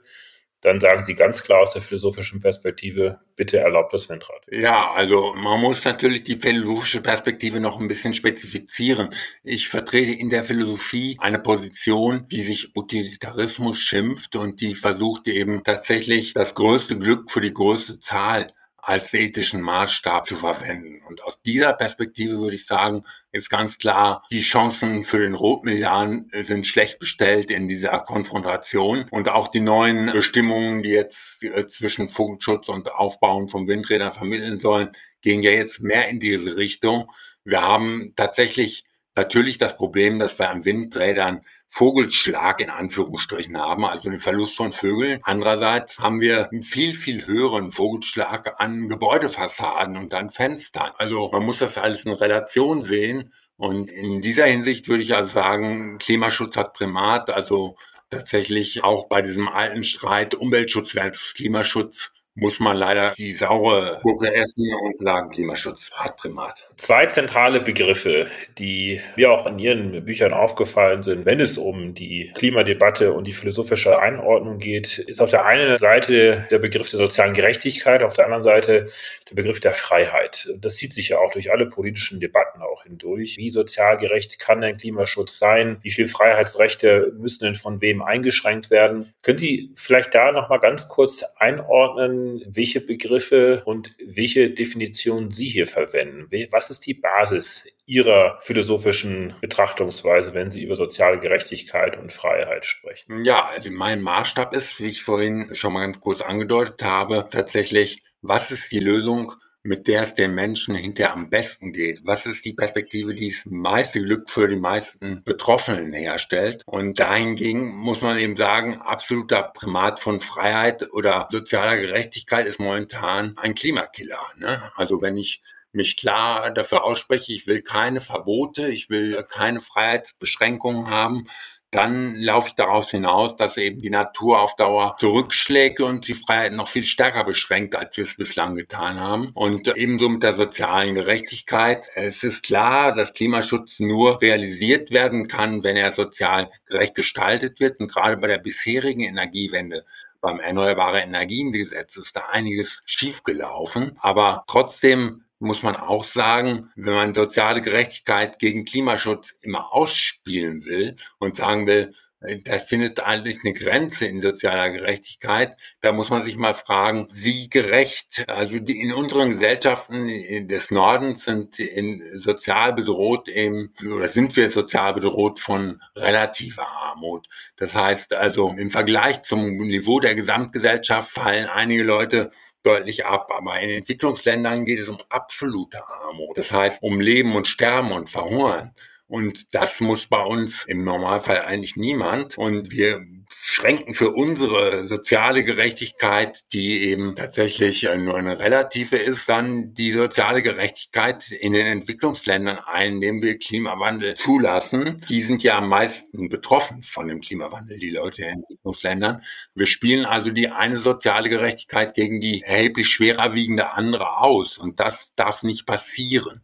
dann 0.61 0.79
sagen 0.79 1.03
Sie 1.03 1.13
ganz 1.13 1.43
klar 1.43 1.61
aus 1.61 1.73
der 1.73 1.81
philosophischen 1.81 2.41
Perspektive, 2.41 3.19
bitte 3.35 3.59
erlaubt 3.59 3.93
das 3.93 4.09
Windrad. 4.09 4.47
Ja, 4.49 4.91
also 4.91 5.33
man 5.35 5.61
muss 5.61 5.85
natürlich 5.85 6.23
die 6.23 6.37
philosophische 6.37 7.01
Perspektive 7.01 7.59
noch 7.59 7.79
ein 7.79 7.87
bisschen 7.87 8.13
spezifizieren. 8.13 9.09
Ich 9.43 9.69
vertrete 9.69 10.13
in 10.13 10.29
der 10.29 10.43
Philosophie 10.43 11.17
eine 11.19 11.39
Position, 11.39 12.27
die 12.29 12.43
sich 12.43 12.75
Utilitarismus 12.75 13.79
schimpft 13.79 14.35
und 14.35 14.59
die 14.59 14.75
versucht 14.75 15.27
eben 15.27 15.63
tatsächlich 15.63 16.33
das 16.33 16.55
größte 16.55 16.97
Glück 16.97 17.31
für 17.31 17.41
die 17.41 17.53
größte 17.53 17.99
Zahl 17.99 18.51
als 18.87 19.13
ethischen 19.13 19.61
Maßstab 19.61 20.27
zu 20.27 20.37
verwenden. 20.37 21.01
Und 21.05 21.21
aus 21.21 21.41
dieser 21.41 21.73
Perspektive 21.73 22.37
würde 22.37 22.55
ich 22.55 22.65
sagen, 22.65 23.03
ist 23.33 23.49
ganz 23.49 23.77
klar, 23.77 24.23
die 24.31 24.39
Chancen 24.39 25.03
für 25.03 25.19
den 25.19 25.33
Rotmilliarden 25.33 26.31
sind 26.43 26.65
schlecht 26.65 26.97
bestellt 26.97 27.51
in 27.51 27.67
dieser 27.67 27.99
Konfrontation. 27.99 29.05
Und 29.11 29.27
auch 29.27 29.49
die 29.49 29.59
neuen 29.59 30.13
Bestimmungen, 30.13 30.83
die 30.83 30.91
jetzt 30.91 31.43
äh, 31.43 31.67
zwischen 31.67 32.07
Vogelschutz 32.07 32.69
und 32.69 32.89
Aufbauen 32.89 33.49
von 33.49 33.67
Windrädern 33.67 34.13
vermitteln 34.13 34.61
sollen, 34.61 34.93
gehen 35.21 35.41
ja 35.41 35.51
jetzt 35.51 35.81
mehr 35.81 36.07
in 36.07 36.21
diese 36.21 36.55
Richtung. 36.55 37.11
Wir 37.43 37.61
haben 37.61 38.13
tatsächlich 38.15 38.85
natürlich 39.15 39.57
das 39.57 39.75
Problem, 39.75 40.17
dass 40.17 40.39
wir 40.39 40.49
an 40.49 40.63
Windrädern 40.63 41.41
Vogelschlag 41.69 42.59
in 42.59 42.69
Anführungsstrichen 42.69 43.57
haben, 43.57 43.85
also 43.85 44.09
den 44.09 44.19
Verlust 44.19 44.55
von 44.55 44.71
Vögeln. 44.71 45.19
Andererseits 45.23 45.99
haben 45.99 46.21
wir 46.21 46.49
einen 46.49 46.63
viel, 46.63 46.93
viel 46.93 47.25
höheren 47.27 47.71
Vogelschlag 47.71 48.59
an 48.59 48.89
Gebäudefassaden 48.89 49.97
und 49.97 50.13
an 50.13 50.29
Fenstern. 50.29 50.91
Also 50.97 51.29
man 51.31 51.43
muss 51.43 51.59
das 51.59 51.77
alles 51.77 52.05
in 52.05 52.13
Relation 52.13 52.83
sehen. 52.83 53.33
Und 53.57 53.91
in 53.91 54.21
dieser 54.21 54.45
Hinsicht 54.45 54.87
würde 54.87 55.03
ich 55.03 55.15
also 55.15 55.33
sagen, 55.33 55.97
Klimaschutz 55.97 56.57
hat 56.57 56.73
Primat. 56.73 57.29
Also 57.29 57.75
tatsächlich 58.09 58.83
auch 58.83 59.07
bei 59.07 59.21
diesem 59.21 59.47
alten 59.47 59.83
Streit 59.83 60.35
Umweltschutz 60.35 60.91
versus 60.91 61.33
Klimaschutz 61.33 62.11
muss 62.39 62.59
man 62.59 62.77
leider 62.77 63.13
die 63.17 63.33
saure 63.33 63.99
Gurke 64.03 64.33
essen 64.33 64.71
und 64.83 65.03
sagen, 65.03 65.31
Klimaschutz 65.31 65.89
hat 65.91 66.17
Primat. 66.17 66.67
Zwei 66.75 67.07
zentrale 67.07 67.59
Begriffe, 67.59 68.27
die 68.59 69.01
mir 69.15 69.31
auch 69.31 69.47
in 69.47 69.57
Ihren 69.57 70.05
Büchern 70.05 70.33
aufgefallen 70.33 71.01
sind, 71.01 71.25
wenn 71.25 71.39
es 71.39 71.57
um 71.57 71.95
die 71.95 72.31
Klimadebatte 72.35 73.11
und 73.13 73.25
die 73.25 73.33
philosophische 73.33 73.99
Einordnung 73.99 74.59
geht, 74.59 74.99
ist 74.99 75.19
auf 75.19 75.31
der 75.31 75.45
einen 75.45 75.77
Seite 75.77 76.45
der 76.51 76.59
Begriff 76.59 76.89
der 76.91 76.99
sozialen 76.99 77.33
Gerechtigkeit, 77.33 78.03
auf 78.03 78.13
der 78.13 78.25
anderen 78.25 78.43
Seite 78.43 78.87
der 79.29 79.35
Begriff 79.35 79.59
der 79.59 79.73
Freiheit. 79.73 80.47
Das 80.59 80.75
zieht 80.75 80.93
sich 80.93 81.09
ja 81.09 81.17
auch 81.17 81.31
durch 81.31 81.51
alle 81.51 81.65
politischen 81.65 82.19
Debatten 82.19 82.61
auch 82.61 82.83
hindurch. 82.83 83.37
Wie 83.37 83.49
sozial 83.49 83.97
gerecht 83.97 84.37
kann 84.39 84.63
ein 84.63 84.77
Klimaschutz 84.77 85.39
sein? 85.39 85.77
Wie 85.81 85.91
viele 85.91 86.07
Freiheitsrechte 86.07 87.13
müssen 87.17 87.45
denn 87.45 87.55
von 87.55 87.81
wem 87.81 88.03
eingeschränkt 88.03 88.69
werden? 88.69 89.13
Können 89.23 89.39
Sie 89.39 89.71
vielleicht 89.75 90.13
da 90.13 90.31
nochmal 90.31 90.59
ganz 90.59 90.87
kurz 90.87 91.23
einordnen, 91.37 92.26
welche 92.45 92.81
Begriffe 92.81 93.63
und 93.65 93.89
welche 94.05 94.49
Definitionen 94.49 95.31
Sie 95.31 95.47
hier 95.47 95.67
verwenden. 95.67 96.29
Was 96.51 96.69
ist 96.69 96.85
die 96.85 96.93
Basis 96.93 97.65
Ihrer 97.85 98.37
philosophischen 98.41 99.35
Betrachtungsweise, 99.41 100.33
wenn 100.33 100.51
Sie 100.51 100.63
über 100.63 100.75
soziale 100.75 101.19
Gerechtigkeit 101.19 101.97
und 101.97 102.11
Freiheit 102.11 102.65
sprechen? 102.65 103.23
Ja, 103.23 103.47
also 103.47 103.71
mein 103.71 104.01
Maßstab 104.01 104.53
ist, 104.53 104.79
wie 104.79 104.87
ich 104.87 105.03
vorhin 105.03 105.49
schon 105.53 105.73
mal 105.73 105.85
ganz 105.85 105.99
kurz 105.99 106.21
angedeutet 106.21 106.81
habe, 106.83 107.27
tatsächlich, 107.31 108.03
was 108.21 108.51
ist 108.51 108.71
die 108.71 108.79
Lösung 108.79 109.33
mit 109.67 109.87
der 109.87 110.03
es 110.03 110.13
den 110.13 110.33
Menschen 110.33 110.75
hinterher 110.75 111.13
am 111.13 111.29
besten 111.29 111.73
geht. 111.73 112.05
Was 112.05 112.25
ist 112.25 112.45
die 112.45 112.53
Perspektive, 112.53 113.13
die 113.13 113.31
das 113.31 113.45
meiste 113.45 113.99
Glück 114.01 114.29
für 114.29 114.47
die 114.47 114.55
meisten 114.55 115.23
Betroffenen 115.25 115.91
herstellt? 115.91 116.63
Und 116.65 116.99
dahingegen 116.99 117.75
muss 117.75 118.01
man 118.01 118.17
eben 118.17 118.37
sagen, 118.37 118.81
absoluter 118.81 119.43
Primat 119.43 119.99
von 119.99 120.21
Freiheit 120.21 120.93
oder 120.93 121.27
sozialer 121.29 121.75
Gerechtigkeit 121.75 122.47
ist 122.47 122.61
momentan 122.61 123.37
ein 123.37 123.55
Klimakiller. 123.55 124.21
Ne? 124.37 124.71
Also 124.75 125.01
wenn 125.01 125.17
ich 125.17 125.41
mich 125.73 125.97
klar 125.97 126.49
dafür 126.51 126.85
ausspreche, 126.85 127.33
ich 127.33 127.45
will 127.45 127.61
keine 127.61 127.99
Verbote, 127.99 128.69
ich 128.69 128.89
will 128.89 129.21
keine 129.29 129.59
Freiheitsbeschränkungen 129.59 130.89
haben, 130.89 131.27
dann 131.71 132.15
laufe 132.15 132.49
ich 132.49 132.55
daraus 132.55 132.91
hinaus, 132.91 133.35
dass 133.35 133.57
eben 133.57 133.81
die 133.81 133.89
Natur 133.89 134.39
auf 134.41 134.55
Dauer 134.55 134.95
zurückschlägt 134.99 135.81
und 135.81 136.07
die 136.07 136.13
Freiheit 136.13 136.53
noch 136.53 136.69
viel 136.69 136.85
stärker 136.85 137.25
beschränkt, 137.25 137.75
als 137.75 137.97
wir 137.97 138.05
es 138.05 138.15
bislang 138.15 138.55
getan 138.55 138.99
haben. 138.99 139.31
Und 139.33 139.67
ebenso 139.75 140.07
mit 140.07 140.23
der 140.23 140.33
sozialen 140.33 140.95
Gerechtigkeit. 140.95 141.89
Es 141.93 142.23
ist 142.23 142.43
klar, 142.43 142.95
dass 142.95 143.13
Klimaschutz 143.13 143.79
nur 143.79 144.21
realisiert 144.21 144.91
werden 144.91 145.27
kann, 145.27 145.63
wenn 145.63 145.75
er 145.75 145.91
sozial 145.91 146.49
gerecht 146.67 146.95
gestaltet 146.95 147.59
wird. 147.59 147.81
Und 147.81 147.91
gerade 147.91 148.15
bei 148.15 148.27
der 148.27 148.37
bisherigen 148.37 149.01
Energiewende 149.01 149.83
beim 150.21 150.39
Erneuerbare 150.39 151.01
Energiengesetz 151.01 151.97
ist 151.97 152.15
da 152.15 152.27
einiges 152.31 152.81
schiefgelaufen. 152.85 153.97
Aber 153.99 154.45
trotzdem 154.47 155.23
muss 155.39 155.63
man 155.63 155.75
auch 155.75 156.03
sagen, 156.03 156.71
wenn 156.75 156.93
man 156.93 157.13
soziale 157.13 157.61
Gerechtigkeit 157.61 158.39
gegen 158.39 158.65
Klimaschutz 158.65 159.33
immer 159.41 159.73
ausspielen 159.73 160.65
will 160.65 160.95
und 161.19 161.37
sagen 161.37 161.67
will, 161.67 161.93
da 162.19 162.57
findet 162.57 162.99
eigentlich 162.99 163.37
eine 163.43 163.53
Grenze 163.53 164.07
in 164.07 164.21
sozialer 164.21 164.71
Gerechtigkeit. 164.71 165.55
Da 165.81 165.91
muss 165.91 166.09
man 166.09 166.23
sich 166.23 166.35
mal 166.35 166.55
fragen, 166.55 167.07
wie 167.13 167.47
gerecht, 167.47 168.25
also 168.27 168.57
die, 168.57 168.81
in 168.81 168.91
unseren 168.91 169.31
Gesellschaften 169.31 170.47
des 170.47 170.71
Nordens 170.71 171.25
sind 171.25 171.59
in 171.59 172.01
sozial 172.17 172.73
bedroht 172.73 173.29
eben, 173.29 173.71
oder 173.85 174.07
sind 174.09 174.35
wir 174.35 174.49
sozial 174.49 174.95
bedroht 174.95 175.39
von 175.39 175.79
relativer 175.95 176.67
Armut. 176.67 177.27
Das 177.57 177.75
heißt 177.75 178.13
also, 178.13 178.49
im 178.49 178.71
Vergleich 178.71 179.21
zum 179.21 179.55
Niveau 179.57 179.99
der 179.99 180.15
Gesamtgesellschaft 180.15 181.11
fallen 181.11 181.45
einige 181.45 181.83
Leute 181.83 182.31
deutlich 182.63 183.05
ab. 183.05 183.29
Aber 183.31 183.59
in 183.59 183.69
Entwicklungsländern 183.69 184.65
geht 184.65 184.79
es 184.79 184.89
um 184.89 184.99
absolute 185.09 185.87
Armut. 185.87 186.35
Das 186.37 186.51
heißt, 186.51 186.81
um 186.81 186.99
Leben 186.99 187.35
und 187.35 187.47
Sterben 187.47 187.91
und 187.91 188.09
Verhungern. 188.09 188.73
Und 189.07 189.53
das 189.55 189.79
muss 189.79 190.07
bei 190.07 190.21
uns 190.21 190.65
im 190.65 190.83
Normalfall 190.83 191.41
eigentlich 191.41 191.77
niemand. 191.77 192.37
Und 192.37 192.71
wir 192.71 193.05
schränken 193.29 193.93
für 193.93 194.11
unsere 194.11 194.87
soziale 194.87 195.43
Gerechtigkeit, 195.43 196.43
die 196.51 196.83
eben 196.83 197.15
tatsächlich 197.15 197.87
nur 197.97 198.17
eine 198.17 198.39
relative 198.39 198.97
ist, 198.97 199.29
dann 199.29 199.73
die 199.73 199.93
soziale 199.93 200.41
Gerechtigkeit 200.41 201.31
in 201.31 201.53
den 201.53 201.67
Entwicklungsländern 201.67 202.59
ein, 202.65 202.95
indem 202.95 203.21
wir 203.21 203.37
Klimawandel 203.37 204.15
zulassen. 204.15 205.05
Die 205.07 205.23
sind 205.23 205.43
ja 205.43 205.57
am 205.57 205.69
meisten 205.69 206.29
betroffen 206.29 206.83
von 206.83 207.07
dem 207.07 207.21
Klimawandel, 207.21 207.79
die 207.79 207.91
Leute 207.91 208.23
in 208.23 208.41
Entwicklungsländern. 208.41 209.23
Wir 209.55 209.67
spielen 209.67 210.05
also 210.05 210.31
die 210.31 210.49
eine 210.49 210.79
soziale 210.79 211.29
Gerechtigkeit 211.29 211.93
gegen 211.93 212.19
die 212.19 212.41
erheblich 212.41 212.89
schwerer 212.89 213.33
wiegende 213.33 213.71
andere 213.71 214.17
aus. 214.17 214.57
Und 214.57 214.79
das 214.81 215.13
darf 215.15 215.43
nicht 215.43 215.65
passieren. 215.65 216.41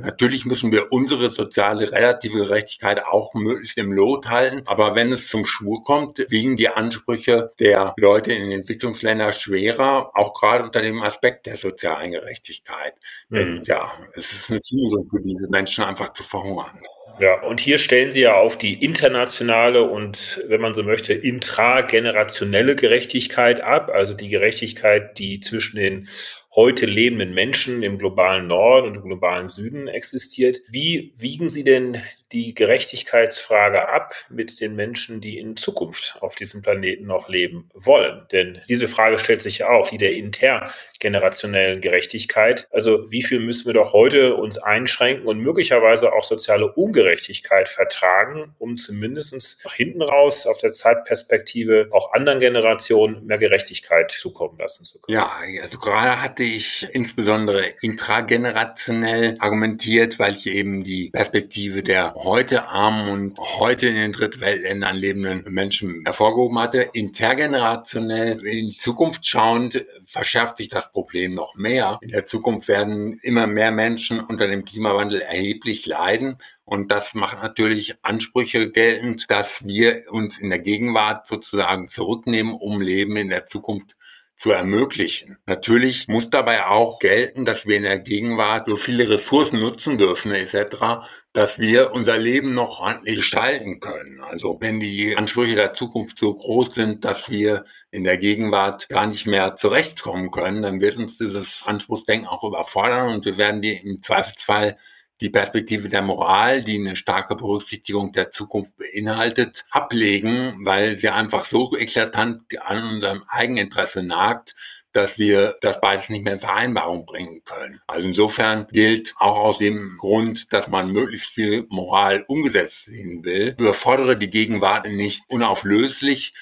Natürlich 0.00 0.44
müssen 0.44 0.72
wir 0.72 0.92
unsere 0.92 1.30
soziale 1.30 1.90
relative 1.92 2.38
Gerechtigkeit 2.38 3.04
auch 3.04 3.34
möglichst 3.34 3.78
im 3.78 3.92
Lot 3.92 4.26
halten. 4.26 4.62
Aber 4.66 4.94
wenn 4.94 5.12
es 5.12 5.28
zum 5.28 5.44
Schwur 5.46 5.82
kommt, 5.84 6.24
wiegen 6.28 6.56
die 6.56 6.68
Ansprüche 6.68 7.50
der 7.58 7.94
Leute 7.96 8.32
in 8.32 8.42
den 8.42 8.60
Entwicklungsländern 8.60 9.32
schwerer, 9.32 10.10
auch 10.14 10.34
gerade 10.34 10.64
unter 10.64 10.82
dem 10.82 11.02
Aspekt 11.02 11.46
der 11.46 11.56
sozialen 11.56 12.12
Gerechtigkeit. 12.12 12.94
Mhm. 13.28 13.36
Denn 13.36 13.62
ja, 13.64 13.92
es 14.14 14.32
ist 14.32 14.50
eine 14.50 14.60
Zumutung 14.60 15.06
für 15.08 15.20
diese 15.20 15.48
Menschen 15.48 15.84
einfach 15.84 16.12
zu 16.12 16.22
verhungern. 16.22 16.80
Ja, 17.18 17.40
und 17.42 17.60
hier 17.60 17.78
stellen 17.78 18.10
Sie 18.10 18.20
ja 18.20 18.34
auf 18.34 18.58
die 18.58 18.84
internationale 18.84 19.82
und, 19.84 20.42
wenn 20.48 20.60
man 20.60 20.74
so 20.74 20.82
möchte, 20.82 21.14
intragenerationelle 21.14 22.76
Gerechtigkeit 22.76 23.62
ab, 23.62 23.90
also 23.90 24.12
die 24.12 24.28
Gerechtigkeit, 24.28 25.18
die 25.18 25.40
zwischen 25.40 25.78
den 25.78 26.08
heute 26.56 26.86
lebenden 26.86 27.34
Menschen 27.34 27.82
im 27.82 27.98
globalen 27.98 28.46
Norden 28.46 28.88
und 28.88 28.94
im 28.96 29.02
globalen 29.02 29.48
Süden 29.48 29.88
existiert. 29.88 30.62
Wie 30.70 31.12
wiegen 31.16 31.50
Sie 31.50 31.64
denn 31.64 31.98
die 32.32 32.54
Gerechtigkeitsfrage 32.54 33.88
ab 33.88 34.14
mit 34.28 34.60
den 34.60 34.74
Menschen, 34.74 35.20
die 35.20 35.38
in 35.38 35.56
Zukunft 35.56 36.18
auf 36.20 36.34
diesem 36.34 36.62
Planeten 36.62 37.06
noch 37.06 37.28
leben 37.28 37.70
wollen? 37.72 38.26
Denn 38.32 38.60
diese 38.68 38.88
Frage 38.88 39.18
stellt 39.18 39.42
sich 39.42 39.58
ja 39.58 39.68
auch, 39.68 39.90
die 39.90 39.98
der 39.98 40.12
intergenerationellen 40.14 41.80
Gerechtigkeit. 41.80 42.66
Also 42.72 43.10
wie 43.10 43.22
viel 43.22 43.38
müssen 43.38 43.66
wir 43.66 43.74
doch 43.74 43.92
heute 43.92 44.34
uns 44.34 44.58
einschränken 44.58 45.26
und 45.26 45.38
möglicherweise 45.38 46.12
auch 46.12 46.24
soziale 46.24 46.72
Ungerechtigkeit 46.72 47.68
vertragen, 47.68 48.54
um 48.58 48.76
zumindest 48.76 49.64
nach 49.64 49.74
hinten 49.74 50.02
raus 50.02 50.46
auf 50.46 50.58
der 50.58 50.72
Zeitperspektive 50.72 51.88
auch 51.92 52.12
anderen 52.12 52.40
Generationen 52.40 53.26
mehr 53.26 53.38
Gerechtigkeit 53.38 54.10
zukommen 54.10 54.58
lassen 54.58 54.84
zu 54.84 55.00
können? 55.00 55.16
Ja, 55.16 55.32
also 55.62 55.78
gerade 55.78 56.20
hatte 56.20 56.42
ich 56.42 56.88
insbesondere 56.92 57.66
intragenerationell 57.80 59.36
argumentiert, 59.38 60.18
weil 60.18 60.32
ich 60.32 60.46
eben 60.46 60.82
die 60.82 61.10
Perspektive 61.10 61.82
der 61.82 62.15
heute 62.24 62.68
armen 62.68 63.08
und 63.10 63.38
heute 63.38 63.88
in 63.88 63.94
den 63.94 64.12
Drittweltländern 64.12 64.96
lebenden 64.96 65.44
Menschen 65.52 66.02
hervorgehoben 66.04 66.58
hatte. 66.58 66.88
Intergenerationell 66.92 68.44
in 68.46 68.70
Zukunft 68.72 69.26
schauend 69.26 69.84
verschärft 70.06 70.56
sich 70.56 70.68
das 70.68 70.90
Problem 70.92 71.34
noch 71.34 71.54
mehr. 71.54 71.98
In 72.00 72.10
der 72.10 72.26
Zukunft 72.26 72.68
werden 72.68 73.20
immer 73.22 73.46
mehr 73.46 73.70
Menschen 73.70 74.20
unter 74.20 74.48
dem 74.48 74.64
Klimawandel 74.64 75.20
erheblich 75.20 75.86
leiden. 75.86 76.38
Und 76.64 76.90
das 76.90 77.14
macht 77.14 77.42
natürlich 77.42 77.94
Ansprüche 78.02 78.70
geltend, 78.70 79.30
dass 79.30 79.64
wir 79.64 80.04
uns 80.10 80.38
in 80.38 80.50
der 80.50 80.58
Gegenwart 80.58 81.26
sozusagen 81.26 81.88
zurücknehmen, 81.88 82.54
um 82.54 82.80
Leben 82.80 83.16
in 83.16 83.28
der 83.28 83.46
Zukunft 83.46 83.94
zu 84.36 84.50
ermöglichen. 84.50 85.38
Natürlich 85.46 86.08
muss 86.08 86.28
dabei 86.28 86.66
auch 86.66 86.98
gelten, 86.98 87.44
dass 87.44 87.66
wir 87.66 87.76
in 87.76 87.84
der 87.84 87.98
Gegenwart 87.98 88.66
so 88.66 88.76
viele 88.76 89.08
Ressourcen 89.08 89.60
nutzen 89.60 89.96
dürfen 89.96 90.32
etc., 90.32 91.06
dass 91.36 91.58
wir 91.58 91.92
unser 91.92 92.16
Leben 92.16 92.54
noch 92.54 92.80
ordentlich 92.80 93.16
gestalten 93.16 93.78
können. 93.78 94.22
Also 94.22 94.56
wenn 94.62 94.80
die 94.80 95.18
Ansprüche 95.18 95.54
der 95.54 95.74
Zukunft 95.74 96.16
so 96.16 96.32
groß 96.32 96.74
sind, 96.74 97.04
dass 97.04 97.28
wir 97.28 97.66
in 97.90 98.04
der 98.04 98.16
Gegenwart 98.16 98.88
gar 98.88 99.06
nicht 99.06 99.26
mehr 99.26 99.54
zurechtkommen 99.56 100.30
können, 100.30 100.62
dann 100.62 100.80
wird 100.80 100.96
uns 100.96 101.18
dieses 101.18 101.62
Anspruchsdenken 101.66 102.26
auch 102.26 102.42
überfordern 102.42 103.12
und 103.12 103.26
wir 103.26 103.36
werden 103.36 103.60
die 103.60 103.74
im 103.74 104.02
Zweifelsfall 104.02 104.78
die 105.20 105.28
Perspektive 105.28 105.90
der 105.90 106.00
Moral, 106.00 106.64
die 106.64 106.78
eine 106.78 106.96
starke 106.96 107.36
Berücksichtigung 107.36 108.12
der 108.12 108.30
Zukunft 108.30 108.72
beinhaltet, 108.78 109.66
ablegen, 109.70 110.64
weil 110.64 110.96
sie 110.96 111.10
einfach 111.10 111.44
so 111.44 111.76
eklatant 111.76 112.44
an 112.62 112.94
unserem 112.94 113.24
Eigeninteresse 113.28 114.02
nagt, 114.02 114.54
dass 114.96 115.18
wir 115.18 115.56
das 115.60 115.80
beides 115.80 116.08
nicht 116.08 116.24
mehr 116.24 116.32
in 116.32 116.40
Vereinbarung 116.40 117.04
bringen 117.04 117.42
können. 117.44 117.80
Also 117.86 118.06
insofern 118.06 118.66
gilt 118.72 119.14
auch 119.18 119.38
aus 119.38 119.58
dem 119.58 119.96
Grund, 119.98 120.52
dass 120.52 120.68
man 120.68 120.90
möglichst 120.90 121.28
viel 121.28 121.66
Moral 121.68 122.24
umgesetzt 122.28 122.86
sehen 122.86 123.22
will, 123.22 123.54
überfordere 123.58 124.16
die 124.16 124.30
Gegenwart 124.30 124.88
nicht 124.88 125.24
unauflöslich, 125.28 126.32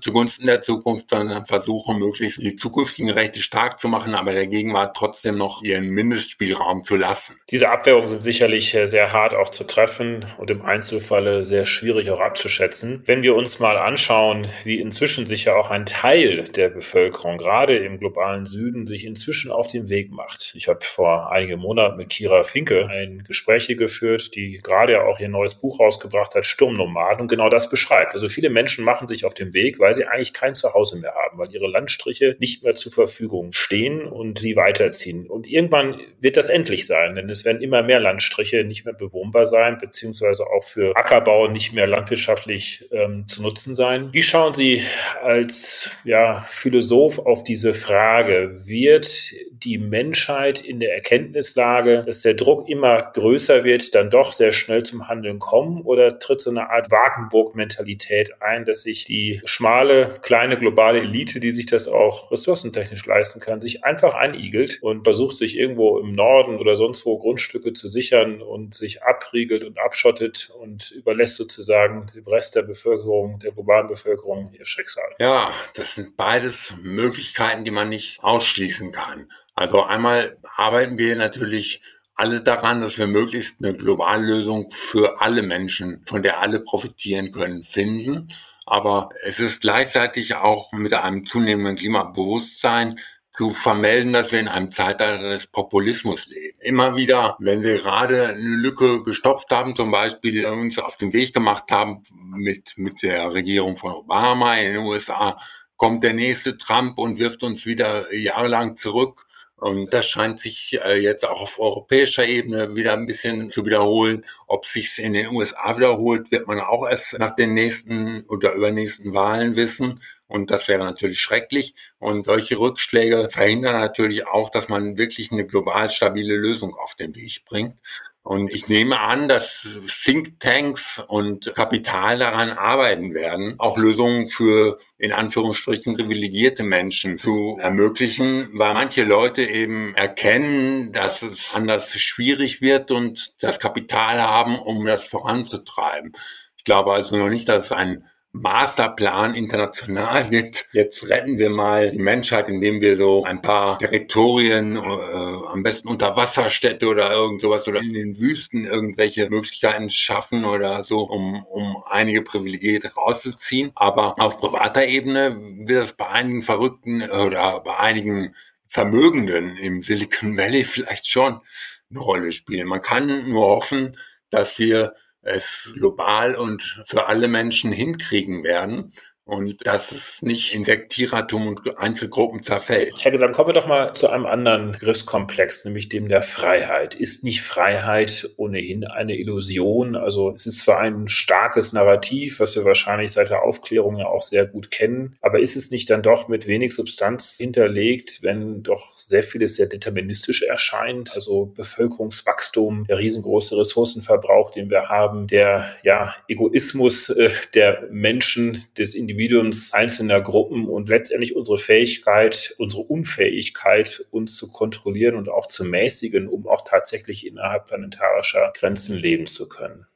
zugunsten 0.00 0.46
der 0.46 0.62
Zukunft, 0.62 1.10
sondern 1.10 1.46
versuchen, 1.46 1.98
möglichst 1.98 2.40
die 2.40 2.54
zukünftigen 2.54 3.10
Rechte 3.10 3.40
stark 3.40 3.80
zu 3.80 3.88
machen, 3.88 4.14
aber 4.14 4.32
der 4.32 4.46
Gegenwart 4.46 4.96
trotzdem 4.96 5.36
noch 5.36 5.62
ihren 5.62 5.88
Mindestspielraum 5.88 6.84
zu 6.84 6.96
lassen. 6.96 7.36
Diese 7.50 7.70
Abwägungen 7.70 8.08
sind 8.08 8.22
sicherlich 8.22 8.74
äh, 8.74 8.86
sehr 8.86 9.12
hart 9.12 9.34
auch 9.34 9.48
zu 9.48 9.64
treffen 9.64 10.26
und 10.38 10.50
im 10.50 10.62
Einzelfalle 10.62 11.44
sehr 11.44 11.64
schwierig 11.64 12.10
auch 12.10 12.20
abzuschätzen. 12.20 13.02
Wenn 13.06 13.22
wir 13.22 13.34
uns 13.34 13.58
mal 13.58 13.76
anschauen, 13.76 14.46
wie 14.64 14.80
inzwischen 14.80 15.26
sich 15.26 15.44
ja 15.44 15.56
auch 15.56 15.70
ein 15.70 15.86
Teil 15.86 16.44
der 16.44 16.68
Bevölkerung, 16.68 17.38
gerade 17.38 17.76
im 17.76 17.98
globalen 17.98 18.46
Süden, 18.46 18.86
sich 18.86 19.04
inzwischen 19.04 19.50
auf 19.50 19.66
den 19.66 19.88
Weg 19.88 20.10
macht. 20.10 20.54
Ich 20.56 20.68
habe 20.68 20.80
vor 20.82 21.32
einigen 21.32 21.60
Monaten 21.60 21.96
mit 21.96 22.10
Kira 22.10 22.42
Finke 22.42 22.86
ein 22.88 23.24
Gespräch 23.26 23.64
geführt, 23.66 24.34
die 24.34 24.60
gerade 24.62 24.92
ja 24.92 25.04
auch 25.04 25.20
ihr 25.20 25.28
neues 25.28 25.54
Buch 25.54 25.80
rausgebracht 25.80 26.34
hat, 26.34 26.44
Sturmnomaden, 26.44 27.22
und 27.22 27.28
genau 27.28 27.48
das 27.48 27.70
beschreibt. 27.70 28.14
Also 28.14 28.28
viele 28.28 28.50
Menschen 28.50 28.84
machen 28.84 29.08
sich 29.08 29.24
auf 29.24 29.32
den 29.32 29.54
Weg, 29.54 29.63
Weg, 29.64 29.80
weil 29.80 29.94
sie 29.94 30.04
eigentlich 30.04 30.32
kein 30.32 30.54
Zuhause 30.54 30.98
mehr 30.98 31.14
haben, 31.14 31.38
weil 31.38 31.52
ihre 31.52 31.66
Landstriche 31.66 32.36
nicht 32.38 32.62
mehr 32.62 32.74
zur 32.74 32.92
Verfügung 32.92 33.52
stehen 33.52 34.06
und 34.06 34.38
sie 34.38 34.56
weiterziehen. 34.56 35.26
Und 35.26 35.48
irgendwann 35.48 36.00
wird 36.20 36.36
das 36.36 36.48
endlich 36.48 36.86
sein, 36.86 37.14
denn 37.14 37.30
es 37.30 37.44
werden 37.44 37.62
immer 37.62 37.82
mehr 37.82 37.98
Landstriche 37.98 38.64
nicht 38.64 38.84
mehr 38.84 38.94
bewohnbar 38.94 39.46
sein, 39.46 39.78
beziehungsweise 39.78 40.44
auch 40.46 40.64
für 40.64 40.94
Ackerbau 40.96 41.48
nicht 41.48 41.72
mehr 41.72 41.86
landwirtschaftlich 41.86 42.88
ähm, 42.92 43.26
zu 43.26 43.42
nutzen 43.42 43.74
sein. 43.74 44.10
Wie 44.12 44.22
schauen 44.22 44.54
Sie 44.54 44.82
als 45.22 45.90
ja, 46.04 46.44
Philosoph 46.48 47.18
auf 47.18 47.42
diese 47.42 47.72
Frage? 47.74 48.66
Wird 48.66 49.32
die 49.50 49.78
Menschheit 49.78 50.60
in 50.60 50.80
der 50.80 50.94
Erkenntnislage, 50.94 52.02
dass 52.04 52.22
der 52.22 52.34
Druck 52.34 52.68
immer 52.68 53.10
größer 53.14 53.64
wird, 53.64 53.94
dann 53.94 54.10
doch 54.10 54.32
sehr 54.32 54.52
schnell 54.52 54.82
zum 54.82 55.08
Handeln 55.08 55.38
kommen? 55.38 55.82
Oder 55.82 56.18
tritt 56.18 56.40
so 56.40 56.50
eine 56.50 56.70
Art 56.70 56.90
Wagenburg-Mentalität 56.90 58.42
ein, 58.42 58.64
dass 58.64 58.82
sich 58.82 59.04
die 59.04 59.40
schmale, 59.54 60.18
kleine 60.22 60.58
globale 60.58 60.98
Elite, 60.98 61.38
die 61.38 61.52
sich 61.52 61.66
das 61.66 61.86
auch 61.86 62.32
ressourcentechnisch 62.32 63.06
leisten 63.06 63.38
kann, 63.38 63.60
sich 63.60 63.84
einfach 63.84 64.14
einigelt 64.14 64.82
und 64.82 65.04
versucht, 65.04 65.36
sich 65.36 65.56
irgendwo 65.56 65.98
im 66.00 66.10
Norden 66.10 66.58
oder 66.58 66.74
sonst 66.76 67.06
wo 67.06 67.18
Grundstücke 67.18 67.72
zu 67.72 67.86
sichern 67.86 68.42
und 68.42 68.74
sich 68.74 69.04
abriegelt 69.04 69.62
und 69.62 69.78
abschottet 69.78 70.50
und 70.60 70.90
überlässt 70.90 71.36
sozusagen 71.36 72.08
dem 72.12 72.26
Rest 72.26 72.56
der 72.56 72.62
Bevölkerung, 72.62 73.38
der 73.38 73.52
globalen 73.52 73.86
Bevölkerung 73.86 74.52
ihr 74.58 74.66
Schicksal. 74.66 75.04
Ja, 75.20 75.52
das 75.74 75.94
sind 75.94 76.16
beides 76.16 76.74
Möglichkeiten, 76.82 77.64
die 77.64 77.70
man 77.70 77.88
nicht 77.88 78.18
ausschließen 78.24 78.90
kann. 78.90 79.30
Also 79.54 79.84
einmal 79.84 80.36
arbeiten 80.56 80.98
wir 80.98 81.14
natürlich 81.14 81.80
alle 82.16 82.40
daran, 82.40 82.80
dass 82.80 82.98
wir 82.98 83.06
möglichst 83.06 83.54
eine 83.60 83.72
Globallösung 83.72 84.70
für 84.72 85.20
alle 85.20 85.42
Menschen, 85.42 86.02
von 86.06 86.22
der 86.24 86.40
alle 86.40 86.58
profitieren 86.58 87.30
können, 87.30 87.62
finden. 87.62 88.28
Aber 88.66 89.10
es 89.22 89.40
ist 89.40 89.60
gleichzeitig 89.60 90.36
auch 90.36 90.72
mit 90.72 90.94
einem 90.94 91.26
zunehmenden 91.26 91.76
Klimabewusstsein 91.76 92.98
zu 93.36 93.50
vermelden, 93.50 94.12
dass 94.12 94.30
wir 94.30 94.38
in 94.38 94.48
einem 94.48 94.70
Zeitalter 94.70 95.30
des 95.30 95.48
Populismus 95.48 96.26
leben. 96.26 96.56
Immer 96.60 96.94
wieder, 96.94 97.36
wenn 97.40 97.62
wir 97.62 97.78
gerade 97.78 98.28
eine 98.28 98.38
Lücke 98.38 99.02
gestopft 99.02 99.50
haben, 99.50 99.74
zum 99.74 99.90
Beispiel 99.90 100.46
uns 100.46 100.78
auf 100.78 100.96
den 100.96 101.12
Weg 101.12 101.34
gemacht 101.34 101.64
haben 101.70 102.02
mit, 102.12 102.74
mit 102.76 103.02
der 103.02 103.34
Regierung 103.34 103.76
von 103.76 103.92
Obama 103.92 104.54
in 104.56 104.74
den 104.74 104.82
USA, 104.84 105.36
kommt 105.76 106.04
der 106.04 106.12
nächste 106.12 106.56
Trump 106.56 106.96
und 106.98 107.18
wirft 107.18 107.42
uns 107.42 107.66
wieder 107.66 108.14
jahrelang 108.14 108.76
zurück 108.76 109.26
Und 109.64 109.94
das 109.94 110.04
scheint 110.04 110.40
sich 110.40 110.78
äh, 110.84 110.98
jetzt 111.00 111.24
auch 111.24 111.40
auf 111.40 111.58
europäischer 111.58 112.26
Ebene 112.26 112.76
wieder 112.76 112.92
ein 112.92 113.06
bisschen 113.06 113.48
zu 113.48 113.64
wiederholen. 113.64 114.26
Ob 114.46 114.66
sich 114.66 114.98
in 114.98 115.14
den 115.14 115.28
USA 115.28 115.74
wiederholt, 115.74 116.30
wird 116.30 116.46
man 116.46 116.60
auch 116.60 116.86
erst 116.86 117.18
nach 117.18 117.34
den 117.34 117.54
nächsten 117.54 118.26
oder 118.28 118.52
übernächsten 118.52 119.14
Wahlen 119.14 119.56
wissen. 119.56 120.02
Und 120.26 120.50
das 120.50 120.68
wäre 120.68 120.84
natürlich 120.84 121.18
schrecklich. 121.18 121.74
Und 121.98 122.26
solche 122.26 122.58
Rückschläge 122.58 123.30
verhindern 123.30 123.80
natürlich 123.80 124.26
auch, 124.26 124.50
dass 124.50 124.68
man 124.68 124.98
wirklich 124.98 125.32
eine 125.32 125.46
global 125.46 125.88
stabile 125.88 126.36
Lösung 126.36 126.74
auf 126.74 126.94
den 126.94 127.14
Weg 127.14 127.46
bringt. 127.46 127.78
Und 128.24 128.54
ich 128.54 128.68
nehme 128.68 129.00
an, 129.00 129.28
dass 129.28 129.68
Thinktanks 130.02 131.02
und 131.08 131.54
Kapital 131.54 132.18
daran 132.18 132.52
arbeiten 132.52 133.12
werden, 133.12 133.56
auch 133.58 133.76
Lösungen 133.76 134.28
für 134.28 134.78
in 134.96 135.12
Anführungsstrichen 135.12 135.94
privilegierte 135.94 136.62
Menschen 136.62 137.18
zu 137.18 137.58
ermöglichen, 137.60 138.48
weil 138.54 138.72
manche 138.72 139.04
Leute 139.04 139.42
eben 139.42 139.94
erkennen, 139.94 140.94
dass 140.94 141.20
es 141.20 141.50
anders 141.52 141.90
schwierig 141.90 142.62
wird 142.62 142.90
und 142.90 143.34
das 143.42 143.58
Kapital 143.58 144.22
haben, 144.22 144.58
um 144.58 144.86
das 144.86 145.04
voranzutreiben. 145.04 146.12
Ich 146.56 146.64
glaube 146.64 146.94
also 146.94 147.14
noch 147.18 147.28
nicht, 147.28 147.46
dass 147.50 147.66
es 147.66 147.72
ein 147.72 148.06
Masterplan 148.36 149.36
international 149.36 150.28
gibt. 150.28 150.66
Jetzt 150.72 151.08
retten 151.08 151.38
wir 151.38 151.50
mal 151.50 151.92
die 151.92 152.00
Menschheit, 152.00 152.48
indem 152.48 152.80
wir 152.80 152.96
so 152.96 153.22
ein 153.22 153.40
paar 153.40 153.78
Territorien, 153.78 154.74
äh, 154.74 154.80
am 154.80 155.62
besten 155.62 155.86
Unterwasserstädte 155.86 156.88
oder 156.88 157.12
irgend 157.12 157.40
sowas 157.40 157.68
oder 157.68 157.80
in 157.80 157.92
den 157.92 158.18
Wüsten 158.18 158.64
irgendwelche 158.64 159.30
Möglichkeiten 159.30 159.88
schaffen 159.88 160.44
oder 160.44 160.82
so, 160.82 161.02
um, 161.02 161.44
um 161.44 161.84
einige 161.88 162.22
Privilegien 162.22 162.82
rauszuziehen. 162.84 163.70
Aber 163.76 164.18
auf 164.18 164.38
privater 164.38 164.84
Ebene 164.84 165.36
wird 165.66 165.84
es 165.84 165.92
bei 165.92 166.08
einigen 166.08 166.42
Verrückten 166.42 167.02
oder 167.08 167.60
bei 167.60 167.78
einigen 167.78 168.34
Vermögenden 168.66 169.56
im 169.58 169.80
Silicon 169.80 170.36
Valley 170.36 170.64
vielleicht 170.64 171.08
schon 171.08 171.40
eine 171.88 172.00
Rolle 172.00 172.32
spielen. 172.32 172.66
Man 172.66 172.82
kann 172.82 173.30
nur 173.30 173.46
hoffen, 173.46 173.96
dass 174.30 174.58
wir 174.58 174.96
es 175.24 175.72
global 175.74 176.34
und 176.34 176.82
für 176.86 177.06
alle 177.06 177.28
Menschen 177.28 177.72
hinkriegen 177.72 178.44
werden 178.44 178.92
und 179.24 179.66
dass 179.66 179.90
es 179.90 180.18
nicht 180.20 180.54
in 180.54 180.64
Sektierertum 180.64 181.48
und 181.48 181.78
Einzelgruppen 181.78 182.42
zerfällt. 182.42 182.94
Herr 183.00 183.10
Gesam, 183.10 183.32
kommen 183.32 183.48
wir 183.48 183.54
doch 183.54 183.66
mal 183.66 183.94
zu 183.94 184.08
einem 184.08 184.26
anderen 184.26 184.72
Begriffskomplex, 184.72 185.64
nämlich 185.64 185.88
dem 185.88 186.08
der 186.08 186.22
Freiheit. 186.22 186.94
Ist 186.94 187.24
nicht 187.24 187.42
Freiheit 187.42 188.30
ohnehin 188.36 188.84
eine 188.84 189.16
Illusion? 189.16 189.96
Also 189.96 190.30
es 190.30 190.46
ist 190.46 190.60
zwar 190.60 190.80
ein 190.80 191.08
starkes 191.08 191.72
Narrativ, 191.72 192.40
was 192.40 192.54
wir 192.54 192.64
wahrscheinlich 192.64 193.12
seit 193.12 193.30
der 193.30 193.42
Aufklärung 193.42 193.96
ja 193.96 194.06
auch 194.06 194.22
sehr 194.22 194.46
gut 194.46 194.70
kennen, 194.70 195.16
aber 195.20 195.40
ist 195.40 195.56
es 195.56 195.70
nicht 195.70 195.88
dann 195.88 196.02
doch 196.02 196.28
mit 196.28 196.46
wenig 196.46 196.74
Substanz 196.74 197.36
hinterlegt, 197.38 198.22
wenn 198.22 198.62
doch 198.62 198.98
sehr 198.98 199.22
vieles 199.22 199.56
sehr 199.56 199.66
deterministisch 199.66 200.42
erscheint? 200.42 201.12
Also 201.14 201.46
Bevölkerungswachstum, 201.46 202.86
der 202.88 202.98
riesengroße 202.98 203.56
Ressourcenverbrauch, 203.56 204.50
den 204.50 204.68
wir 204.68 204.90
haben, 204.90 205.26
der 205.26 205.70
ja 205.82 206.14
Egoismus 206.28 207.08
äh, 207.08 207.30
der 207.54 207.88
Menschen, 207.90 208.64
des 208.78 208.94
Individuums, 208.94 209.13
Individuums 209.14 209.72
einzelner 209.72 210.20
Gruppen 210.20 210.66
und 210.68 210.88
letztendlich 210.88 211.36
unsere 211.36 211.56
Fähigkeit, 211.56 212.54
unsere 212.58 212.82
Unfähigkeit, 212.82 214.04
uns 214.10 214.36
zu 214.36 214.50
kontrollieren 214.50 215.14
und 215.14 215.28
auch 215.28 215.46
zu 215.46 215.64
mäßigen, 215.64 216.28
um 216.28 216.48
auch 216.48 216.64
tatsächlich 216.64 217.26
innerhalb 217.26 217.66
planetarischer 217.66 218.52
Grenzen 218.56 218.96
leben 218.96 219.26
zu 219.26 219.48
können. 219.48 219.86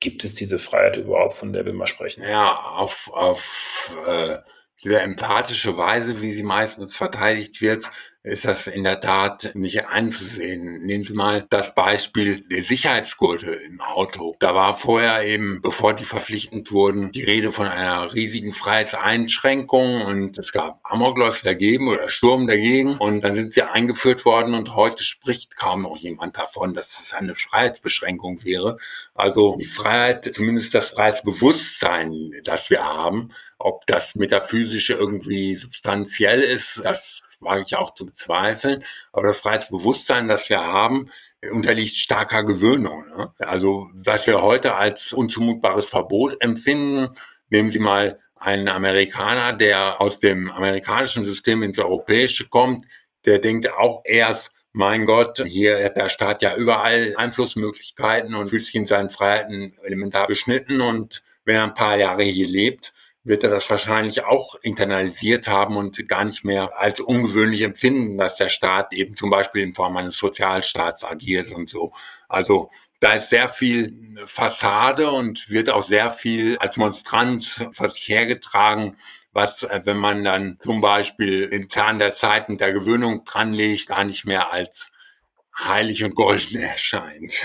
Gibt 0.00 0.24
es 0.24 0.34
diese 0.34 0.58
Freiheit 0.58 0.96
überhaupt, 0.96 1.34
von 1.34 1.52
der 1.52 1.64
wir 1.64 1.72
mal 1.72 1.86
sprechen? 1.86 2.24
Ja, 2.24 2.54
auf, 2.54 3.08
auf 3.12 3.90
äh, 4.06 4.38
diese 4.82 5.00
empathische 5.00 5.76
Weise, 5.76 6.20
wie 6.20 6.34
sie 6.34 6.42
meistens 6.42 6.96
verteidigt 6.96 7.60
wird, 7.60 7.86
ist 8.24 8.46
das 8.46 8.66
in 8.66 8.84
der 8.84 9.02
Tat 9.02 9.50
nicht 9.54 9.86
anzusehen. 9.86 10.82
Nehmen 10.82 11.04
Sie 11.04 11.12
mal 11.12 11.46
das 11.50 11.74
Beispiel 11.74 12.40
der 12.40 12.64
Sicherheitsgurte 12.64 13.50
im 13.50 13.82
Auto. 13.82 14.34
Da 14.40 14.54
war 14.54 14.78
vorher 14.78 15.24
eben, 15.26 15.60
bevor 15.60 15.92
die 15.92 16.06
verpflichtend 16.06 16.72
wurden, 16.72 17.12
die 17.12 17.22
Rede 17.22 17.52
von 17.52 17.66
einer 17.66 18.14
riesigen 18.14 18.54
Freiheitseinschränkung 18.54 20.00
und 20.00 20.38
es 20.38 20.52
gab 20.52 20.80
Amokläufe 20.84 21.44
dagegen 21.44 21.88
oder 21.88 22.08
Sturm 22.08 22.46
dagegen 22.46 22.96
und 22.96 23.20
dann 23.20 23.34
sind 23.34 23.52
sie 23.52 23.62
eingeführt 23.62 24.24
worden 24.24 24.54
und 24.54 24.74
heute 24.74 25.04
spricht 25.04 25.54
kaum 25.58 25.82
noch 25.82 25.98
jemand 25.98 26.38
davon, 26.38 26.72
dass 26.72 26.88
es 27.04 27.12
eine 27.12 27.34
Freiheitsbeschränkung 27.34 28.42
wäre. 28.42 28.78
Also 29.14 29.56
die 29.60 29.66
Freiheit, 29.66 30.32
zumindest 30.34 30.72
das 30.72 30.88
Freiheitsbewusstsein, 30.88 32.32
das 32.44 32.70
wir 32.70 32.84
haben, 32.84 33.32
ob 33.58 33.86
das 33.86 34.14
metaphysische 34.14 34.94
irgendwie 34.94 35.56
substanziell 35.56 36.40
ist, 36.40 36.80
das 36.82 37.22
wage 37.44 37.64
ich 37.66 37.76
auch 37.76 37.94
zu 37.94 38.06
bezweifeln. 38.06 38.84
Aber 39.12 39.26
das 39.28 39.38
Freiheitsbewusstsein, 39.38 40.28
das 40.28 40.48
wir 40.48 40.64
haben, 40.64 41.10
unterliegt 41.50 41.94
starker 41.94 42.44
Gewöhnung. 42.44 43.04
Ne? 43.16 43.32
Also 43.38 43.88
was 43.92 44.26
wir 44.26 44.42
heute 44.42 44.74
als 44.74 45.12
unzumutbares 45.12 45.86
Verbot 45.86 46.40
empfinden, 46.40 47.16
nehmen 47.50 47.70
Sie 47.70 47.78
mal 47.78 48.18
einen 48.36 48.68
Amerikaner, 48.68 49.52
der 49.52 50.00
aus 50.00 50.18
dem 50.18 50.50
amerikanischen 50.50 51.24
System 51.24 51.62
ins 51.62 51.78
europäische 51.78 52.48
kommt, 52.48 52.84
der 53.24 53.38
denkt 53.38 53.72
auch 53.72 54.02
erst, 54.04 54.50
mein 54.72 55.06
Gott, 55.06 55.42
hier 55.46 55.82
hat 55.82 55.96
der 55.96 56.08
Staat 56.08 56.42
ja 56.42 56.56
überall 56.56 57.14
Einflussmöglichkeiten 57.16 58.34
und 58.34 58.48
fühlt 58.48 58.66
sich 58.66 58.74
in 58.74 58.86
seinen 58.86 59.08
Freiheiten 59.08 59.78
elementar 59.84 60.26
beschnitten 60.26 60.80
und 60.80 61.22
wenn 61.44 61.56
er 61.56 61.64
ein 61.64 61.74
paar 61.74 61.96
Jahre 61.96 62.24
hier 62.24 62.48
lebt, 62.48 62.92
wird 63.24 63.42
er 63.42 63.50
das 63.50 63.68
wahrscheinlich 63.70 64.24
auch 64.24 64.54
internalisiert 64.62 65.48
haben 65.48 65.76
und 65.76 66.06
gar 66.08 66.24
nicht 66.24 66.44
mehr 66.44 66.78
als 66.78 67.00
ungewöhnlich 67.00 67.62
empfinden, 67.62 68.18
dass 68.18 68.36
der 68.36 68.50
Staat 68.50 68.92
eben 68.92 69.16
zum 69.16 69.30
Beispiel 69.30 69.62
in 69.62 69.74
Form 69.74 69.96
eines 69.96 70.18
Sozialstaats 70.18 71.02
agiert 71.04 71.50
und 71.50 71.70
so. 71.70 71.92
Also 72.28 72.70
da 73.00 73.14
ist 73.14 73.30
sehr 73.30 73.48
viel 73.48 74.16
Fassade 74.26 75.10
und 75.10 75.48
wird 75.48 75.70
auch 75.70 75.86
sehr 75.86 76.12
viel 76.12 76.58
als 76.58 76.76
Monstranz 76.76 77.64
vor 77.72 77.88
sich 77.90 78.08
hergetragen, 78.08 78.96
was, 79.32 79.62
äh, 79.62 79.80
wenn 79.84 79.98
man 79.98 80.22
dann 80.22 80.58
zum 80.60 80.80
Beispiel 80.80 81.48
den 81.48 81.68
Zahn 81.68 81.98
der 81.98 82.14
Zeiten 82.14 82.56
der 82.58 82.72
Gewöhnung 82.72 83.24
dranlegt, 83.24 83.88
gar 83.88 84.04
nicht 84.04 84.24
mehr 84.24 84.52
als 84.52 84.88
heilig 85.56 86.02
und 86.02 86.14
golden 86.14 86.60
erscheint. 86.60 87.40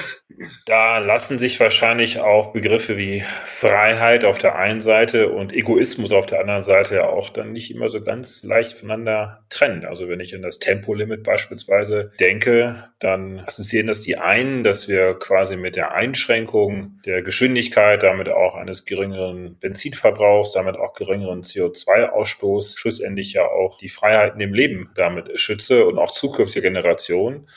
Da 0.66 1.00
lassen 1.00 1.38
sich 1.38 1.60
wahrscheinlich 1.60 2.20
auch 2.20 2.54
Begriffe 2.54 2.98
wie 2.98 3.24
Freiheit 3.46 4.24
auf 4.26 4.38
der 4.38 4.56
einen 4.56 4.82
Seite 4.82 5.30
und 5.30 5.54
Egoismus 5.54 6.12
auf 6.12 6.26
der 6.26 6.40
anderen 6.40 6.64
Seite 6.64 7.10
auch 7.10 7.30
dann 7.30 7.52
nicht 7.52 7.72
immer 7.72 7.90
so 7.90 8.02
ganz 8.02 8.44
leicht 8.44 8.74
voneinander 8.74 9.44
trennen. 9.50 9.86
Also 9.86 10.08
wenn 10.08 10.22
ich 10.22 10.34
an 10.34 10.42
das 10.42 10.60
Tempolimit 10.60 11.24
beispielsweise 11.24 12.12
denke, 12.20 12.90
dann 13.00 13.40
assoziieren 13.40 13.88
das 13.88 14.02
die 14.02 14.18
einen, 14.18 14.64
dass 14.64 14.88
wir 14.88 15.16
quasi 15.16 15.58
mit 15.58 15.76
der 15.76 15.94
Einschränkung 15.94 17.00
der 17.06 17.22
Geschwindigkeit, 17.22 18.02
damit 18.02 18.30
auch 18.30 18.56
eines 18.56 18.86
geringeren 18.86 19.58
Benzinverbrauchs, 19.60 20.52
damit 20.52 20.78
auch 20.78 20.94
geringeren 20.94 21.42
CO2-Ausstoß, 21.42 22.78
schlussendlich 22.78 23.34
ja 23.34 23.46
auch 23.46 23.78
die 23.78 23.90
Freiheiten 23.90 24.40
im 24.42 24.54
Leben 24.54 24.90
damit 24.96 25.38
schütze 25.40 25.86
und 25.86 26.00
auch 26.00 26.12
zukünftige 26.12 26.62
Generationen. 26.62 27.48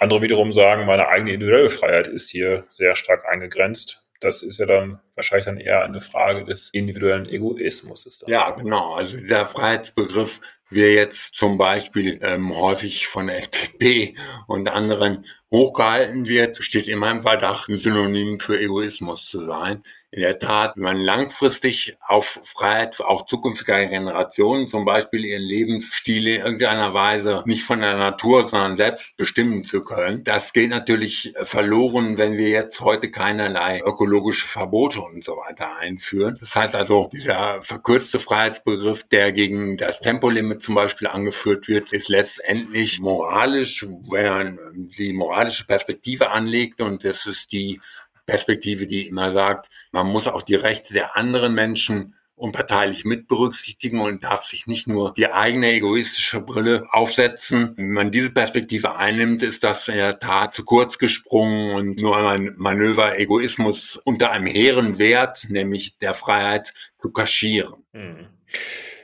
Andere 0.00 0.22
wiederum 0.22 0.52
sagen, 0.52 0.86
meine 0.86 1.08
eigene 1.08 1.32
individuelle 1.32 1.70
Freiheit 1.70 2.06
ist 2.08 2.30
hier 2.30 2.64
sehr 2.68 2.96
stark 2.96 3.28
eingegrenzt. 3.28 4.02
Das 4.20 4.42
ist 4.42 4.58
ja 4.58 4.66
dann 4.66 4.98
wahrscheinlich 5.14 5.44
dann 5.44 5.58
eher 5.58 5.84
eine 5.84 6.00
Frage 6.00 6.44
des 6.44 6.70
individuellen 6.72 7.26
Egoismus. 7.26 8.24
Ja, 8.26 8.50
genau. 8.50 8.94
Also 8.94 9.16
dieser 9.16 9.46
Freiheitsbegriff 9.46 10.40
wir 10.70 10.92
jetzt 10.92 11.34
zum 11.34 11.58
Beispiel 11.58 12.18
ähm, 12.22 12.54
häufig 12.54 13.08
von 13.08 13.26
der 13.26 13.38
FDP 13.38 14.16
und 14.46 14.68
anderen 14.68 15.26
hochgehalten 15.50 16.26
wird, 16.26 16.62
steht 16.62 16.86
in 16.88 16.98
meinem 16.98 17.22
Verdacht, 17.22 17.68
ein 17.68 17.78
Synonym 17.78 18.40
für 18.40 18.58
Egoismus 18.58 19.28
zu 19.28 19.46
sein 19.46 19.82
in 20.12 20.22
der 20.22 20.38
Tat, 20.40 20.72
wenn 20.74 20.82
man 20.82 20.96
langfristig 20.96 21.96
auf 22.04 22.40
Freiheit 22.42 23.00
auch 23.00 23.26
zukünftiger 23.26 23.86
Generationen 23.86 24.68
zum 24.68 24.84
Beispiel 24.84 25.24
ihren 25.24 25.42
Lebensstil 25.42 26.26
in 26.26 26.40
irgendeiner 26.40 26.92
Weise 26.94 27.44
nicht 27.46 27.62
von 27.62 27.80
der 27.80 27.96
Natur, 27.96 28.48
sondern 28.48 28.76
selbst 28.76 29.16
bestimmen 29.16 29.64
zu 29.64 29.84
können, 29.84 30.24
das 30.24 30.52
geht 30.52 30.70
natürlich 30.70 31.32
verloren, 31.44 32.18
wenn 32.18 32.36
wir 32.36 32.48
jetzt 32.48 32.80
heute 32.80 33.10
keinerlei 33.12 33.82
ökologische 33.86 34.48
Verbote 34.48 35.00
und 35.00 35.22
so 35.22 35.36
weiter 35.36 35.76
einführen. 35.76 36.36
Das 36.40 36.56
heißt 36.56 36.74
also, 36.74 37.08
dieser 37.12 37.62
verkürzte 37.62 38.18
Freiheitsbegriff, 38.18 39.04
der 39.04 39.30
gegen 39.30 39.76
das 39.76 40.00
Tempolimit 40.00 40.60
zum 40.60 40.74
Beispiel 40.74 41.06
angeführt 41.06 41.68
wird, 41.68 41.92
ist 41.92 42.08
letztendlich 42.08 42.98
moralisch, 42.98 43.86
wenn 44.10 44.26
man 44.26 44.58
die 44.98 45.12
moralische 45.40 45.66
Perspektive 45.66 46.30
anlegt 46.30 46.82
und 46.82 47.02
das 47.02 47.24
ist 47.24 47.50
die 47.52 47.80
Perspektive, 48.26 48.86
die 48.86 49.08
immer 49.08 49.32
sagt, 49.32 49.70
man 49.90 50.06
muss 50.06 50.28
auch 50.28 50.42
die 50.42 50.54
Rechte 50.54 50.92
der 50.92 51.16
anderen 51.16 51.54
Menschen 51.54 52.14
unparteilich 52.36 53.06
mit 53.06 53.26
berücksichtigen 53.26 54.00
und 54.00 54.22
darf 54.22 54.44
sich 54.44 54.66
nicht 54.66 54.86
nur 54.86 55.14
die 55.14 55.32
eigene 55.32 55.72
egoistische 55.72 56.40
Brille 56.40 56.86
aufsetzen. 56.90 57.72
Wenn 57.76 57.92
man 57.92 58.12
diese 58.12 58.30
Perspektive 58.30 58.96
einnimmt, 58.96 59.42
ist 59.42 59.64
das 59.64 59.88
in 59.88 59.94
der 59.94 60.18
Tat 60.18 60.54
zu 60.54 60.64
kurz 60.64 60.98
gesprungen 60.98 61.74
und 61.74 62.02
nur 62.02 62.16
ein 62.18 62.54
Manöver 62.56 63.18
Egoismus 63.18 63.98
unter 64.04 64.30
einem 64.30 64.46
hehren 64.46 64.98
Wert, 64.98 65.46
nämlich 65.48 65.96
der 65.98 66.14
Freiheit, 66.14 66.74
zu 67.00 67.10
kaschieren. 67.10 67.82
Hm. 67.92 68.26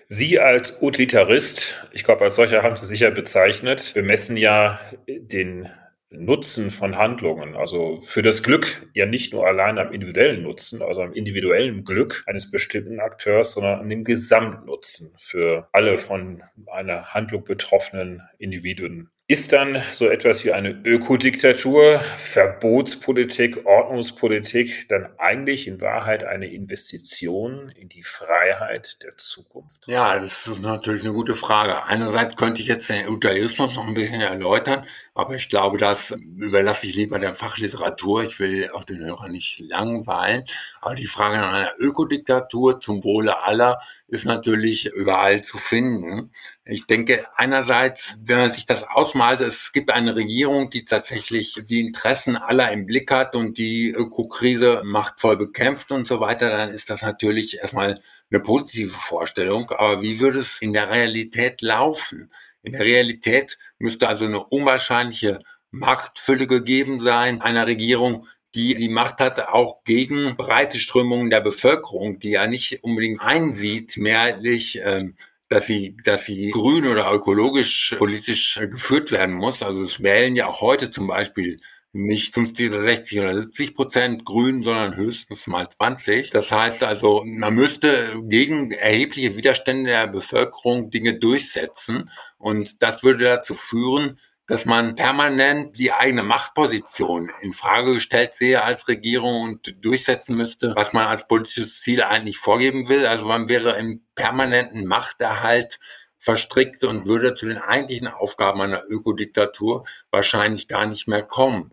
Sie 0.09 0.39
als 0.39 0.81
Utilitarist, 0.81 1.89
ich 1.93 2.05
glaube, 2.05 2.25
als 2.25 2.37
solcher 2.37 2.63
haben 2.63 2.77
Sie 2.77 2.87
sicher 2.87 3.11
bezeichnet, 3.11 3.93
bemessen 3.95 4.37
ja 4.37 4.79
den 5.09 5.69
Nutzen 6.11 6.71
von 6.71 6.97
Handlungen, 6.97 7.57
also 7.57 8.01
für 8.01 8.23
das 8.23 8.43
Glück 8.43 8.89
ja 8.95 9.07
nicht 9.07 9.33
nur 9.33 9.47
allein 9.47 9.79
am 9.79 9.93
individuellen 9.93 10.43
Nutzen, 10.43 10.81
also 10.81 11.03
am 11.03 11.13
individuellen 11.13 11.85
Glück 11.85 12.23
eines 12.27 12.51
bestimmten 12.51 13.01
Akteurs, 13.01 13.53
sondern 13.53 13.81
an 13.81 13.89
dem 13.89 14.05
Gesamtnutzen 14.05 15.13
für 15.19 15.69
alle 15.73 15.99
von 15.99 16.43
einer 16.73 17.13
Handlung 17.13 17.43
betroffenen 17.45 18.23
Individuen. 18.39 19.11
Ist 19.29 19.53
dann 19.53 19.83
so 19.91 20.09
etwas 20.09 20.45
wie 20.45 20.53
eine 20.53 20.71
Ökodiktatur, 20.85 21.99
Verbotspolitik, 22.17 23.67
Ordnungspolitik 23.67 24.87
dann 24.89 25.09
eigentlich 25.19 25.67
in 25.67 25.81
Wahrheit 25.81 26.23
eine 26.23 26.47
Investition 26.47 27.71
in 27.71 27.89
die 27.89 28.05
Freiheit 28.05 29.03
der 29.03 29.17
Zukunft? 29.17 29.89
Ja, 29.89 30.21
das 30.21 30.47
ist 30.47 30.63
natürlich 30.63 31.03
eine 31.03 31.13
gute 31.13 31.35
Frage. 31.35 31.87
Einerseits 31.87 32.37
könnte 32.37 32.61
ich 32.61 32.69
jetzt 32.69 32.89
den 32.89 33.09
Udaismus 33.09 33.75
noch 33.75 33.89
ein 33.89 33.95
bisschen 33.95 34.21
erläutern, 34.21 34.87
aber 35.17 35.35
ich 35.35 35.49
glaube, 35.49 35.79
das 35.79 36.11
überlasse 36.11 36.87
ich 36.87 36.95
lieber 36.95 37.19
der 37.19 37.35
Fachliteratur. 37.35 38.23
Ich 38.23 38.39
will 38.39 38.69
auch 38.73 38.85
den 38.85 38.99
Hörer 38.99 39.29
nicht 39.29 39.59
langweilen. 39.61 40.45
Aber 40.83 40.95
die 40.95 41.07
Frage 41.07 41.39
nach 41.39 41.55
einer 41.55 41.73
Ökodiktatur 41.79 42.81
zum 42.81 43.03
Wohle 43.03 43.43
aller 43.43 43.81
ist 44.09 44.27
natürlich 44.27 44.87
überall 44.93 45.43
zu 45.43 45.57
finden. 45.57 46.33
Ich 46.67 46.87
denke, 46.87 47.27
einerseits, 47.35 48.15
wenn 48.19 48.37
man 48.39 48.53
sich 48.53 48.67
das 48.67 48.83
ausmalt, 48.83 49.41
es 49.41 49.73
gibt 49.73 49.91
eine 49.91 50.15
Regierung, 50.15 50.69
die 50.69 50.85
tatsächlich 50.85 51.63
die 51.67 51.81
Interessen 51.81 52.37
aller 52.37 52.71
im 52.71 52.85
Blick 52.85 53.11
hat 53.11 53.35
und 53.35 53.57
die 53.57 53.93
Ökokrise 53.93 54.83
machtvoll 54.85 55.39
bekämpft 55.39 55.93
und 55.93 56.07
so 56.07 56.21
weiter, 56.21 56.51
dann 56.51 56.75
ist 56.75 56.91
das 56.91 57.01
natürlich 57.01 57.57
erstmal 57.59 58.03
eine 58.31 58.41
positive 58.41 58.91
Vorstellung. 58.91 59.71
Aber 59.71 60.03
wie 60.03 60.21
würde 60.21 60.41
es 60.41 60.61
in 60.61 60.75
der 60.75 60.91
Realität 60.91 61.63
laufen? 61.63 62.31
In 62.67 62.73
der 62.73 62.81
Realität 62.81 63.59
müsste 63.79 64.09
also 64.09 64.25
eine 64.25 64.43
unwahrscheinliche 64.43 65.39
Machtfülle 65.71 66.49
gegeben 66.49 66.99
sein 66.99 67.41
einer 67.41 67.69
Regierung, 67.69 68.27
die 68.57 68.75
die 68.75 68.89
Macht 68.89 69.21
hat, 69.21 69.39
auch 69.39 69.85
gegen 69.85 70.37
breite 70.37 70.81
Strömungen 70.81 71.31
der 71.31 71.43
Bevölkerung, 71.43 72.19
die 72.19 72.31
ja 72.31 72.49
nicht 72.49 72.83
unbedingt 72.83 73.21
einsieht, 73.21 73.97
mehrheitlich, 73.97 74.81
ähm, 74.83 75.15
dass 75.49 75.67
sie, 75.69 75.97
dass 76.03 76.25
sie 76.25 76.51
grün 76.51 76.89
oder 76.89 77.13
ökologisch 77.13 77.95
politisch 77.99 78.57
äh, 78.57 78.67
geführt 78.67 79.13
werden 79.13 79.37
muss. 79.37 79.63
Also 79.63 79.85
es 79.85 80.03
wählen 80.03 80.35
ja 80.35 80.49
auch 80.49 80.61
heute 80.61 80.91
zum 80.91 81.07
Beispiel 81.07 81.61
nicht 81.97 82.35
50 82.35 82.71
oder 82.71 82.83
60 82.83 83.21
oder 83.21 83.35
70 83.41 83.75
Prozent 83.75 84.25
grün, 84.25 84.63
sondern 84.63 84.97
höchstens 84.97 85.47
mal 85.47 85.69
20. 85.69 86.31
Das 86.31 86.51
heißt 86.51 86.85
also, 86.85 87.25
man 87.25 87.55
müsste 87.55 88.21
gegen 88.25 88.71
erhebliche 88.71 89.37
Widerstände 89.37 89.91
der 89.91 90.07
Bevölkerung 90.07 90.91
Dinge 90.91 91.19
durchsetzen. 91.19 92.11
Und 92.39 92.83
das 92.83 93.03
würde 93.03 93.25
dazu 93.25 93.55
führen, 93.55 94.19
dass 94.47 94.65
man 94.65 94.95
permanent 94.95 95.77
die 95.77 95.93
eigene 95.93 96.23
Machtposition 96.23 97.31
in 97.41 97.53
Frage 97.53 97.95
gestellt 97.95 98.35
sehe 98.35 98.63
als 98.63 98.87
Regierung 98.87 99.43
und 99.43 99.75
durchsetzen 99.85 100.37
müsste, 100.37 100.73
was 100.77 100.93
man 100.93 101.07
als 101.07 101.27
politisches 101.27 101.81
Ziel 101.81 102.03
eigentlich 102.03 102.39
vorgeben 102.39 102.89
will. 102.89 103.07
Also 103.07 103.25
man 103.27 103.49
wäre 103.49 103.77
im 103.77 104.03
permanenten 104.15 104.87
Machterhalt 104.87 105.81
verstrickt 106.27 106.83
und 106.83 107.07
würde 107.07 107.35
zu 107.35 107.47
den 107.47 107.59
eigentlichen 107.59 108.09
Aufgaben 108.09 108.61
einer 108.61 108.83
Ökodiktatur 108.89 109.85
wahrscheinlich 110.11 110.67
gar 110.67 110.85
nicht 110.85 111.07
mehr 111.07 111.23
kommen. 111.23 111.71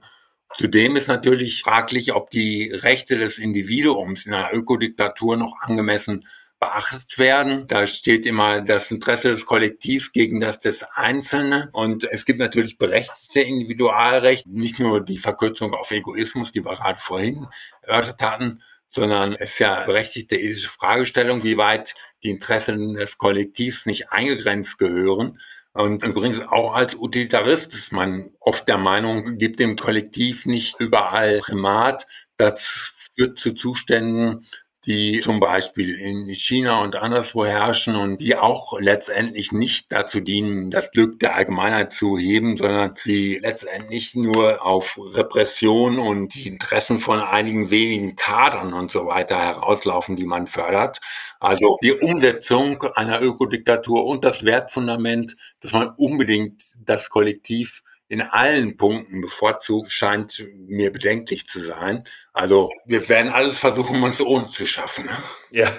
Zudem 0.56 0.96
ist 0.96 1.08
natürlich 1.08 1.64
fraglich, 1.64 2.14
ob 2.14 2.30
die 2.30 2.70
Rechte 2.72 3.18
des 3.18 3.40
Individuums 3.40 4.28
in 4.28 4.34
einer 4.36 4.54
Ökodiktatur 4.54 5.38
noch 5.38 5.60
angemessen 5.60 6.28
beachtet 6.60 7.18
werden. 7.18 7.66
Da 7.66 7.88
steht 7.88 8.28
immer 8.28 8.62
das 8.62 8.92
Interesse 8.92 9.32
des 9.32 9.48
Kollektivs 9.48 10.12
gegen 10.12 10.40
das 10.40 10.60
des 10.60 10.84
Einzelnen. 10.94 11.70
Und 11.72 12.04
es 12.04 12.24
gibt 12.24 12.38
natürlich 12.38 12.78
berechtigte 12.78 13.42
Individualrechte, 13.42 14.52
nicht 14.52 14.80
nur 14.80 15.02
die 15.04 15.18
Verkürzung 15.18 15.74
auf 15.74 15.90
Egoismus, 15.90 16.52
die 16.52 16.64
wir 16.64 16.76
gerade 16.76 17.00
vorhin 17.00 17.48
erörtert 17.82 18.22
hatten, 18.22 18.62
sondern 18.94 19.34
es 19.34 19.52
ist 19.52 19.60
ja 19.60 19.84
berechtigte 19.86 20.36
ethische 20.36 20.70
Fragestellung, 20.70 21.44
wie 21.44 21.58
weit 21.58 21.96
die 22.24 22.30
Interessen 22.30 22.94
des 22.94 23.18
Kollektivs 23.18 23.86
nicht 23.86 24.12
eingegrenzt 24.12 24.78
gehören. 24.78 25.40
Und 25.74 26.04
übrigens 26.04 26.40
auch 26.40 26.76
als 26.76 26.96
Utilitarist 26.96 27.74
ist 27.74 27.92
man 27.92 28.30
oft 28.40 28.68
der 28.68 28.78
Meinung, 28.78 29.40
gibt 29.40 29.60
dem 29.60 29.76
Kollektiv 29.76 30.46
nicht 30.46 30.80
überall 30.80 31.40
Primat. 31.40 32.06
Das 32.38 32.94
führt 33.16 33.40
zu 33.40 33.54
Zuständen, 33.54 34.46
die 34.86 35.22
zum 35.22 35.40
Beispiel 35.40 35.96
in 35.96 36.28
China 36.36 36.82
und 36.82 36.98
anderswo 36.98 37.46
herrschen 37.46 37.96
und 37.96 38.18
die 38.20 38.36
auch 38.36 38.78
letztendlich 38.80 39.54
nicht 39.54 39.92
dazu 39.92 40.20
dienen, 40.20 40.72
das 40.72 40.92
Glück 40.92 41.20
der 41.20 41.36
Allgemeinheit 41.36 41.94
zu 41.94 42.18
heben, 42.18 42.58
sondern 42.58 42.96
die 43.06 43.40
letztendlich 43.42 44.14
nur 44.14 44.66
auf 44.66 45.00
Repression 45.14 46.00
und 46.00 46.36
die 46.36 46.48
Interessen 46.48 47.00
von 47.00 47.22
einigen 47.22 47.70
wenigen 47.70 48.16
Kadern 48.18 48.74
und 48.74 48.92
so 48.92 49.06
weiter 49.06 49.40
herauslaufen, 49.40 50.18
die 50.18 50.26
man 50.26 50.48
fördert. 50.48 51.00
Also 51.40 51.78
die 51.82 51.94
Umsetzung 51.94 52.84
einer 52.84 53.22
Ökodiktatur 53.22 54.06
und 54.06 54.26
das 54.26 54.44
Wertfundament, 54.44 55.38
dass 55.62 55.72
man 55.72 55.90
unbedingt 55.96 56.64
das 56.78 57.10
Kollektiv 57.10 57.84
in 58.08 58.22
allen 58.22 58.78
Punkten 58.78 59.22
bevorzugt, 59.22 59.92
scheint 59.92 60.46
mir 60.56 60.92
bedenklich 60.92 61.48
zu 61.48 61.62
sein. 61.62 62.04
Also 62.34 62.70
wir 62.86 63.08
werden 63.10 63.32
alles 63.32 63.58
versuchen, 63.58 64.02
uns 64.04 64.22
ohne 64.22 64.48
zu 64.48 64.66
schaffen. 64.66 65.10
Ja, 65.52 65.72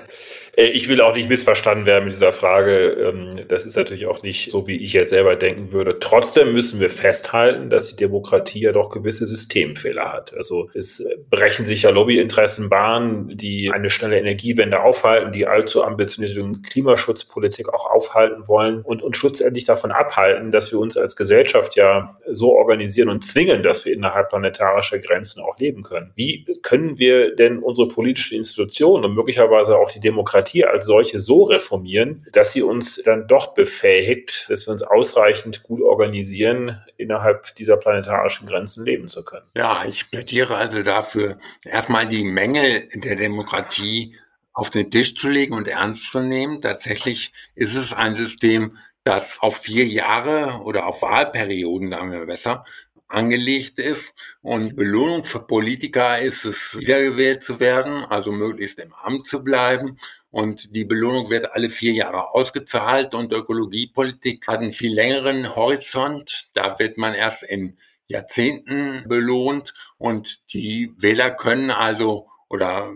ich 0.57 0.89
will 0.89 1.01
auch 1.01 1.15
nicht 1.15 1.29
missverstanden 1.29 1.87
werden 1.87 2.05
mit 2.05 2.13
dieser 2.13 2.33
Frage. 2.33 2.91
Ähm, 2.91 3.49
das 3.49 3.65
ist 3.65 3.77
natürlich 3.77 4.07
auch 4.07 4.23
nicht 4.23 4.51
so, 4.51 4.67
wie 4.67 4.77
ich 4.77 4.93
jetzt 4.93 5.11
selber 5.11 5.37
denken 5.37 5.73
würde. 5.73 5.99
Trotzdem 5.99 6.53
müssen 6.53 6.81
wir 6.81 6.91
festhalten, 6.91 7.71
dass 7.71 7.89
die 7.89 7.97
Demokratie 7.97 8.61
ja 8.61 8.73
doch 8.73 8.91
gewisse 8.91 9.27
Systemfehler 9.27 10.13
hat. 10.13 10.35
Also 10.37 10.71
es 10.75 11.05
brechen 11.31 11.65
sich 11.65 11.83
ja 11.83 11.91
Lobbyinteressen 11.91 12.69
Bahn, 12.69 13.33
die 13.35 13.71
eine 13.73 13.91
schnelle 13.91 14.19
Energiewende 14.19 14.81
aufhalten, 14.81 15.33
die 15.33 15.47
allzu 15.47 15.83
ambitionierte 15.83 16.35
Klimaschutzpolitik 16.69 17.73
auch 17.73 17.91
aufhalten 17.91 18.47
wollen 18.47 18.83
und 18.83 19.03
uns 19.03 19.17
schlussendlich 19.17 19.65
davon 19.65 19.91
abhalten, 19.91 20.53
dass 20.53 20.71
wir 20.73 20.79
uns 20.79 20.97
als 20.97 21.17
Gesellschaft 21.17 21.77
ja 21.77 22.15
so 22.31 22.53
organisieren 22.53 23.09
und 23.09 23.25
zwingen, 23.25 23.63
dass 23.63 23.85
wir 23.85 23.93
innerhalb 23.93 24.29
planetarischer 24.29 24.99
Grenzen 24.99 25.41
auch 25.41 25.59
leben 25.59 25.83
können. 25.83 26.13
Wie 26.15 26.47
können 26.63 26.99
wir 26.99 27.35
denn 27.35 27.59
unsere 27.59 27.89
politischen 27.89 28.37
Institutionen 28.37 29.05
und 29.05 29.15
möglicherweise 29.15 29.77
auch 29.77 29.91
die 29.91 30.01
Demokratie 30.01 30.44
Demokratie 30.45 30.65
als 30.65 30.87
solche 30.87 31.21
so 31.21 31.43
reformieren, 31.45 32.27
dass 32.33 32.53
sie 32.53 32.63
uns 32.63 33.01
dann 33.05 33.27
doch 33.27 33.55
befähigt, 33.55 34.47
dass 34.49 34.67
wir 34.67 34.73
uns 34.73 34.83
ausreichend 34.83 35.63
gut 35.63 35.83
organisieren, 35.83 36.81
innerhalb 36.97 37.55
dieser 37.57 37.77
planetarischen 37.77 38.47
Grenzen 38.47 38.85
leben 38.85 39.09
zu 39.09 39.25
können. 39.25 39.47
Ja, 39.55 39.85
ich 39.87 40.11
plädiere 40.11 40.57
also 40.57 40.83
dafür, 40.83 41.39
erstmal 41.65 42.07
die 42.07 42.25
Mängel 42.25 42.89
der 42.95 43.17
Demokratie 43.17 44.17
auf 44.53 44.71
den 44.71 44.91
Tisch 44.91 45.15
zu 45.17 45.29
legen 45.29 45.55
und 45.55 45.67
ernst 45.67 46.11
zu 46.11 46.21
nehmen. 46.21 46.61
Tatsächlich 46.61 47.33
ist 47.55 47.75
es 47.75 47.93
ein 47.93 48.15
System, 48.15 48.77
das 49.03 49.39
auf 49.41 49.59
vier 49.59 49.87
Jahre 49.87 50.63
oder 50.63 50.87
auf 50.87 51.03
Wahlperioden, 51.03 51.91
sagen 51.91 52.13
wir 52.13 52.25
besser, 52.27 52.65
angelegt 53.09 53.79
ist. 53.79 54.15
Und 54.43 54.77
Belohnung 54.77 55.25
für 55.25 55.41
Politiker 55.41 56.21
ist 56.21 56.45
es, 56.45 56.77
wiedergewählt 56.79 57.43
zu 57.43 57.61
werden, 57.61 58.05
also 58.05 58.33
möglichst 58.33 58.79
im 58.79 58.95
Amt 58.95 59.27
zu 59.27 59.43
bleiben. 59.43 59.99
Und 60.35 60.75
die 60.75 60.85
Belohnung 60.85 61.31
wird 61.31 61.53
alle 61.53 61.71
vier 61.71 61.93
Jahre 61.93 62.35
ausgezahlt 62.35 63.15
und 63.15 63.33
Ökologiepolitik 63.33 64.49
hat 64.49 64.59
einen 64.59 64.73
viel 64.73 64.93
längeren 64.93 65.55
Horizont. 65.55 66.49
Da 66.55 66.77
wird 66.81 66.99
man 66.99 67.15
erst 67.15 67.45
in 67.45 67.77
Jahrzehnten 68.09 69.05
belohnt 69.07 69.75
und 69.97 70.53
die 70.53 70.93
Wähler 70.97 71.31
können 71.31 71.71
also 71.71 72.27
oder 72.49 72.91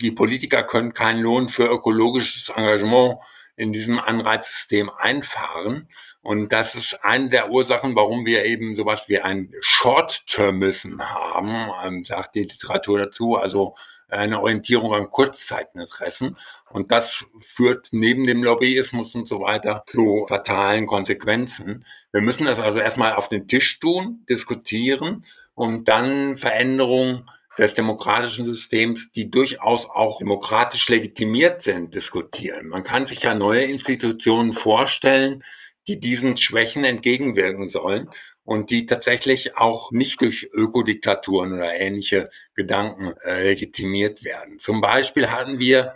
die 0.00 0.12
Politiker 0.12 0.62
können 0.62 0.94
keinen 0.94 1.22
Lohn 1.22 1.48
für 1.48 1.66
ökologisches 1.66 2.50
Engagement 2.50 3.18
in 3.56 3.72
diesem 3.72 3.98
Anreizsystem 3.98 4.88
einfahren. 4.88 5.88
Und 6.22 6.52
das 6.52 6.76
ist 6.76 7.02
eine 7.02 7.30
der 7.30 7.50
Ursachen, 7.50 7.96
warum 7.96 8.26
wir 8.26 8.44
eben 8.44 8.76
sowas 8.76 9.08
wie 9.08 9.18
ein 9.18 9.52
Short-Termism 9.60 11.00
haben, 11.00 11.68
ähm, 11.84 12.04
sagt 12.04 12.36
die 12.36 12.44
Literatur 12.44 13.00
dazu, 13.00 13.34
also 13.34 13.74
eine 14.08 14.40
Orientierung 14.40 14.94
an 14.94 15.10
Kurzzeiteninteressen. 15.10 16.36
Und 16.70 16.90
das 16.92 17.24
führt 17.40 17.88
neben 17.92 18.26
dem 18.26 18.42
Lobbyismus 18.42 19.14
und 19.14 19.28
so 19.28 19.40
weiter 19.40 19.84
zu 19.86 20.26
fatalen 20.28 20.86
Konsequenzen. 20.86 21.84
Wir 22.12 22.20
müssen 22.20 22.46
das 22.46 22.58
also 22.58 22.78
erstmal 22.78 23.14
auf 23.14 23.28
den 23.28 23.48
Tisch 23.48 23.78
tun, 23.80 24.24
diskutieren 24.28 25.24
und 25.54 25.88
dann 25.88 26.36
Veränderungen 26.36 27.28
des 27.58 27.74
demokratischen 27.74 28.44
Systems, 28.44 29.10
die 29.12 29.30
durchaus 29.30 29.88
auch 29.88 30.18
demokratisch 30.18 30.88
legitimiert 30.88 31.62
sind, 31.62 31.94
diskutieren. 31.94 32.68
Man 32.68 32.84
kann 32.84 33.06
sich 33.06 33.22
ja 33.22 33.34
neue 33.34 33.64
Institutionen 33.64 34.52
vorstellen, 34.52 35.42
die 35.88 35.98
diesen 35.98 36.36
Schwächen 36.36 36.84
entgegenwirken 36.84 37.68
sollen 37.68 38.10
und 38.46 38.70
die 38.70 38.86
tatsächlich 38.86 39.56
auch 39.56 39.90
nicht 39.90 40.20
durch 40.22 40.48
Ökodiktaturen 40.52 41.52
oder 41.52 41.74
ähnliche 41.74 42.30
Gedanken 42.54 43.12
äh, 43.24 43.42
legitimiert 43.42 44.24
werden. 44.24 44.60
Zum 44.60 44.80
Beispiel 44.80 45.30
hatten 45.30 45.58
wir 45.58 45.94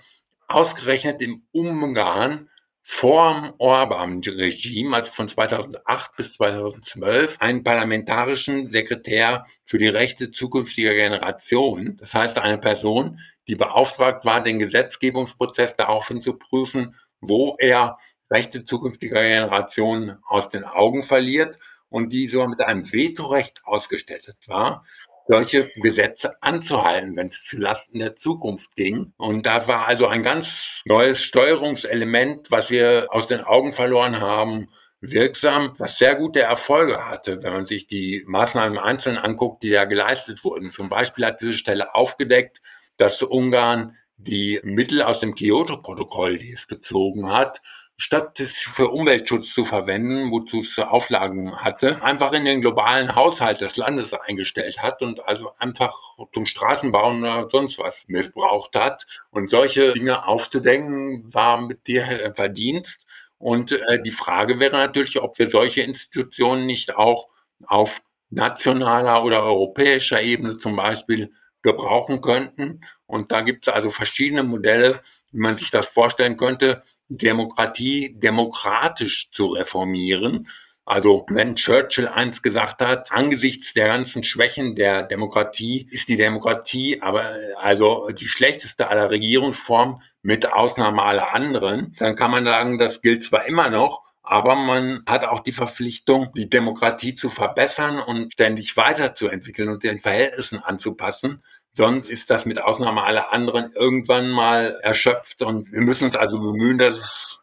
ausgerechnet 0.49 1.23
im 1.23 1.45
Ungarn 1.53 2.51
vorm 2.83 3.55
Orban-Regime, 3.59 4.97
also 4.97 5.13
von 5.13 5.29
2008 5.29 6.17
bis 6.17 6.33
2012, 6.33 7.37
einen 7.39 7.63
parlamentarischen 7.63 8.73
Sekretär 8.73 9.47
für 9.65 9.79
die 9.79 9.89
Rechte 9.89 10.33
zukünftiger 10.33 10.93
Generationen. 10.95 11.99
Das 11.99 12.15
heißt, 12.15 12.37
eine 12.39 12.59
Person, 12.59 13.21
die 13.47 13.55
beauftragt 13.55 14.25
war, 14.25 14.43
den 14.43 14.59
Gesetzgebungsprozess 14.59 15.77
daraufhin 15.77 16.21
zu 16.21 16.33
prüfen, 16.33 16.97
wo 17.21 17.55
er 17.61 17.97
Rechte 18.29 18.65
zukünftiger 18.65 19.23
Generationen 19.23 20.19
aus 20.27 20.49
den 20.49 20.65
Augen 20.65 21.05
verliert 21.05 21.59
und 21.91 22.13
die 22.13 22.29
sogar 22.29 22.49
mit 22.49 22.61
einem 22.61 22.91
Vetorecht 22.91 23.61
ausgestattet 23.65 24.37
war, 24.47 24.85
solche 25.29 25.71
Gesetze 25.77 26.43
anzuhalten, 26.43 27.17
wenn 27.17 27.29
es 27.29 27.45
zulasten 27.45 28.01
der 28.01 28.17
Zukunft 28.17 28.75
ging. 28.75 29.13
Und 29.17 29.47
da 29.47 29.69
war 29.69 29.87
also 29.87 30.07
ein 30.09 30.23
ganz 30.23 30.83
neues 30.87 31.21
Steuerungselement, 31.23 32.51
was 32.51 32.71
wir 32.71 33.09
aus 33.11 33.29
den 33.29 33.41
Augen 33.41 33.73
verloren 33.73 34.21
haben, 34.21 34.71
wirksam, 35.01 35.75
was 35.79 35.99
sehr 35.99 36.15
gute 36.17 36.41
Erfolge 36.41 37.07
hatte, 37.07 37.43
wenn 37.43 37.53
man 37.53 37.67
sich 37.67 37.87
die 37.87 38.25
Maßnahmen 38.27 38.79
einzeln 38.79 39.17
anguckt, 39.17 39.63
die 39.63 39.71
da 39.71 39.85
geleistet 39.85 40.45
wurden. 40.45 40.71
Zum 40.71 40.89
Beispiel 40.89 41.25
hat 41.25 41.41
diese 41.41 41.55
Stelle 41.55 41.95
aufgedeckt, 41.95 42.61
dass 42.97 43.23
Ungarn 43.23 43.97
die 44.17 44.61
Mittel 44.63 45.01
aus 45.03 45.21
dem 45.21 45.35
Kyoto-Protokoll, 45.35 46.39
die 46.39 46.53
es 46.53 46.67
gezogen 46.67 47.33
hat, 47.33 47.63
statt 48.01 48.41
es 48.41 48.53
für 48.57 48.89
Umweltschutz 48.89 49.53
zu 49.53 49.67
verwenden, 49.67 50.31
wozu 50.31 50.61
es 50.61 50.79
Auflagen 50.79 51.55
hatte, 51.57 52.03
einfach 52.03 52.33
in 52.33 52.47
den 52.47 52.63
globalen 52.63 53.15
Haushalt 53.15 53.61
des 53.61 53.77
Landes 53.77 54.15
eingestellt 54.15 54.79
hat 54.79 55.03
und 55.03 55.23
also 55.29 55.53
einfach 55.59 55.95
zum 56.33 56.47
Straßenbau 56.47 57.13
oder 57.13 57.51
sonst 57.51 57.79
was 57.79 58.05
missbraucht 58.09 58.75
hat. 58.75 59.07
Und 59.31 59.51
solche 59.51 59.93
Dinge 59.93 60.27
aufzudenken, 60.27 61.29
war 61.35 61.61
mit 61.61 61.87
dir 61.87 62.33
Verdienst. 62.35 63.05
Und 63.37 63.73
äh, 63.73 64.01
die 64.03 64.13
Frage 64.13 64.59
wäre 64.59 64.79
natürlich, 64.79 65.21
ob 65.21 65.39
wir 65.39 65.51
solche 65.51 65.83
Institutionen 65.83 66.65
nicht 66.65 66.97
auch 66.97 67.29
auf 67.67 68.01
nationaler 68.31 69.23
oder 69.25 69.43
europäischer 69.43 70.23
Ebene 70.23 70.57
zum 70.57 70.75
Beispiel 70.75 71.35
gebrauchen 71.61 72.23
könnten. 72.23 72.81
Und 73.05 73.31
da 73.31 73.43
gibt 73.43 73.69
es 73.69 73.75
also 73.75 73.91
verschiedene 73.91 74.43
Modelle, 74.43 75.03
wie 75.33 75.41
man 75.41 75.59
sich 75.59 75.71
das 75.71 75.87
vorstellen 75.87 76.39
könnte, 76.39 76.83
Demokratie 77.11 78.15
demokratisch 78.17 79.31
zu 79.33 79.47
reformieren. 79.47 80.49
Also 80.85 81.27
wenn 81.29 81.57
Churchill 81.57 82.09
eins 82.09 82.43
gesagt 82.43 82.81
hat, 82.81 83.13
angesichts 83.13 83.75
der 83.75 83.89
ganzen 83.89 84.25
Schwächen 84.25 84.75
der 84.75 85.03
Demokratie 85.03 85.87
ist 85.91 86.09
die 86.09 86.17
Demokratie 86.17 87.01
aber 87.03 87.35
also 87.61 88.09
die 88.11 88.27
schlechteste 88.27 88.89
aller 88.89 89.11
Regierungsformen 89.11 90.03
mit 90.23 90.53
Ausnahme 90.53 91.03
aller 91.03 91.35
anderen, 91.35 91.95
dann 91.99 92.17
kann 92.17 92.31
man 92.31 92.45
sagen, 92.45 92.79
das 92.79 93.03
gilt 93.03 93.25
zwar 93.25 93.47
immer 93.47 93.71
noch, 93.71 94.03
aber 94.23 94.55
man 94.55 95.03
hat 95.07 95.25
auch 95.25 95.41
die 95.41 95.53
Verpflichtung, 95.53 96.33
die 96.37 96.49
Demokratie 96.49 97.15
zu 97.15 97.31
verbessern 97.31 97.99
und 97.99 98.33
ständig 98.33 98.77
weiterzuentwickeln 98.77 99.69
und 99.69 99.83
den 99.83 100.01
Verhältnissen 100.01 100.59
anzupassen. 100.59 101.43
Sonst 101.73 102.11
ist 102.11 102.29
das 102.31 102.47
mit 102.47 102.61
Ausnahme 102.61 103.03
aller 103.05 103.33
anderen 103.33 103.73
irgendwann 103.73 104.31
mal 104.31 104.79
erschöpft 104.83 105.43
und 105.43 105.71
wir 105.73 105.81
müssen 105.81 106.05
uns 106.05 106.17
also 106.17 106.39
bemühen, 106.39 106.79
dass 106.79 106.97
es 106.97 107.39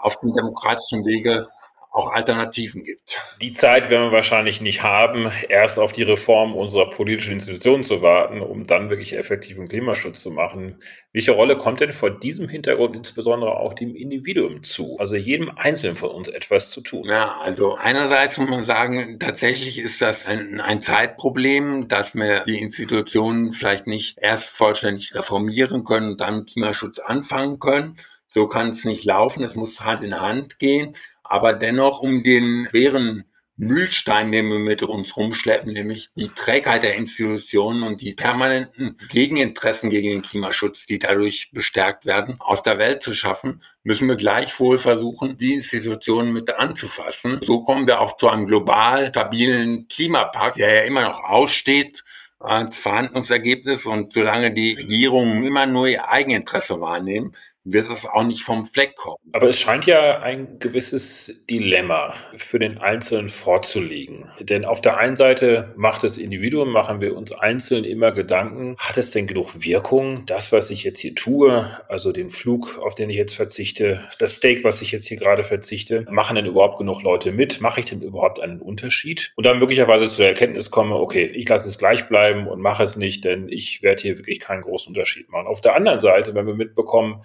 auf 0.00 0.18
dem 0.20 0.32
demokratischen 0.32 1.04
Wege 1.04 1.48
auch 1.96 2.12
Alternativen 2.12 2.84
gibt. 2.84 3.18
Die 3.40 3.54
Zeit 3.54 3.88
werden 3.88 4.08
wir 4.08 4.12
wahrscheinlich 4.12 4.60
nicht 4.60 4.82
haben, 4.82 5.32
erst 5.48 5.78
auf 5.78 5.92
die 5.92 6.02
Reform 6.02 6.54
unserer 6.54 6.90
politischen 6.90 7.32
Institutionen 7.32 7.84
zu 7.84 8.02
warten, 8.02 8.42
um 8.42 8.64
dann 8.64 8.90
wirklich 8.90 9.16
effektiven 9.16 9.66
Klimaschutz 9.66 10.20
zu 10.20 10.30
machen. 10.30 10.76
Welche 11.14 11.32
Rolle 11.32 11.56
kommt 11.56 11.80
denn 11.80 11.94
vor 11.94 12.10
diesem 12.10 12.50
Hintergrund 12.50 12.94
insbesondere 12.96 13.56
auch 13.56 13.72
dem 13.72 13.96
Individuum 13.96 14.62
zu, 14.62 14.98
also 14.98 15.16
jedem 15.16 15.50
Einzelnen 15.56 15.94
von 15.94 16.10
uns 16.10 16.28
etwas 16.28 16.70
zu 16.70 16.82
tun? 16.82 17.04
Ja, 17.08 17.38
also 17.40 17.76
einerseits 17.76 18.36
muss 18.36 18.50
man 18.50 18.64
sagen, 18.66 19.18
tatsächlich 19.18 19.78
ist 19.78 20.02
das 20.02 20.26
ein, 20.26 20.60
ein 20.60 20.82
Zeitproblem, 20.82 21.88
dass 21.88 22.14
wir 22.14 22.40
die 22.40 22.60
Institutionen 22.60 23.54
vielleicht 23.54 23.86
nicht 23.86 24.18
erst 24.18 24.50
vollständig 24.50 25.14
reformieren 25.14 25.84
können 25.84 26.10
und 26.10 26.20
dann 26.20 26.44
Klimaschutz 26.44 26.98
anfangen 26.98 27.58
können. 27.58 27.96
So 28.28 28.48
kann 28.48 28.72
es 28.72 28.84
nicht 28.84 29.04
laufen, 29.04 29.42
es 29.44 29.54
muss 29.54 29.80
Hand 29.80 30.02
in 30.02 30.20
Hand 30.20 30.58
gehen 30.58 30.94
aber 31.30 31.52
dennoch 31.52 32.00
um 32.00 32.22
den 32.22 32.66
schweren 32.70 33.24
Mühlstein, 33.58 34.32
den 34.32 34.50
wir 34.50 34.58
mit 34.58 34.82
uns 34.82 35.16
rumschleppen, 35.16 35.72
nämlich 35.72 36.10
die 36.14 36.28
Trägheit 36.28 36.82
der 36.82 36.96
Institutionen 36.96 37.84
und 37.84 38.02
die 38.02 38.12
permanenten 38.12 38.98
Gegeninteressen 39.08 39.88
gegen 39.88 40.10
den 40.10 40.22
Klimaschutz, 40.22 40.84
die 40.84 40.98
dadurch 40.98 41.50
bestärkt 41.52 42.04
werden, 42.04 42.36
aus 42.38 42.62
der 42.62 42.78
Welt 42.78 43.02
zu 43.02 43.14
schaffen, 43.14 43.62
müssen 43.82 44.08
wir 44.08 44.16
gleichwohl 44.16 44.78
versuchen, 44.78 45.38
die 45.38 45.54
Institutionen 45.54 46.34
mit 46.34 46.50
anzufassen. 46.50 47.40
So 47.42 47.64
kommen 47.64 47.86
wir 47.86 48.00
auch 48.00 48.18
zu 48.18 48.28
einem 48.28 48.46
global 48.46 49.08
stabilen 49.08 49.88
Klimapakt, 49.88 50.58
der 50.58 50.74
ja 50.74 50.82
immer 50.82 51.02
noch 51.02 51.24
aussteht 51.24 52.04
als 52.38 52.76
Verhandlungsergebnis 52.76 53.86
und 53.86 54.12
solange 54.12 54.52
die 54.52 54.74
Regierungen 54.74 55.46
immer 55.46 55.64
nur 55.64 55.88
ihr 55.88 56.10
Eigeninteresse 56.10 56.78
wahrnehmen, 56.78 57.34
wird 57.66 57.90
es 57.90 58.06
auch 58.06 58.22
nicht 58.22 58.42
vom 58.42 58.64
Fleck 58.66 58.94
kommen. 58.96 59.16
Aber 59.32 59.48
es 59.48 59.58
scheint 59.58 59.86
ja 59.86 60.20
ein 60.20 60.58
gewisses 60.60 61.42
Dilemma 61.50 62.14
für 62.36 62.60
den 62.60 62.78
Einzelnen 62.78 63.28
vorzulegen. 63.28 64.26
Denn 64.40 64.64
auf 64.64 64.80
der 64.80 64.98
einen 64.98 65.16
Seite 65.16 65.74
macht 65.76 66.04
das 66.04 66.16
Individuum, 66.16 66.70
machen 66.70 67.00
wir 67.00 67.16
uns 67.16 67.32
einzeln 67.32 67.84
immer 67.84 68.12
Gedanken, 68.12 68.76
hat 68.78 68.96
es 68.96 69.10
denn 69.10 69.26
genug 69.26 69.64
Wirkung, 69.64 70.24
das, 70.26 70.52
was 70.52 70.70
ich 70.70 70.84
jetzt 70.84 71.00
hier 71.00 71.14
tue, 71.14 71.68
also 71.88 72.12
den 72.12 72.30
Flug, 72.30 72.78
auf 72.78 72.94
den 72.94 73.10
ich 73.10 73.16
jetzt 73.16 73.34
verzichte, 73.34 74.00
das 74.20 74.36
Steak, 74.36 74.62
was 74.62 74.80
ich 74.80 74.92
jetzt 74.92 75.08
hier 75.08 75.16
gerade 75.16 75.42
verzichte, 75.42 76.06
machen 76.08 76.36
denn 76.36 76.46
überhaupt 76.46 76.78
genug 76.78 77.02
Leute 77.02 77.32
mit? 77.32 77.60
Mache 77.60 77.80
ich 77.80 77.86
denn 77.86 78.00
überhaupt 78.00 78.40
einen 78.40 78.60
Unterschied? 78.60 79.32
Und 79.34 79.44
dann 79.44 79.58
möglicherweise 79.58 80.08
zu 80.08 80.18
der 80.18 80.28
Erkenntnis 80.28 80.70
komme, 80.70 80.94
okay, 80.94 81.24
ich 81.24 81.48
lasse 81.48 81.68
es 81.68 81.78
gleich 81.78 82.06
bleiben 82.08 82.46
und 82.46 82.60
mache 82.60 82.84
es 82.84 82.96
nicht, 82.96 83.24
denn 83.24 83.48
ich 83.48 83.82
werde 83.82 84.02
hier 84.02 84.18
wirklich 84.18 84.38
keinen 84.38 84.62
großen 84.62 84.88
Unterschied 84.88 85.28
machen. 85.30 85.48
Auf 85.48 85.60
der 85.60 85.74
anderen 85.74 85.98
Seite, 85.98 86.34
wenn 86.34 86.46
wir 86.46 86.54
mitbekommen, 86.54 87.22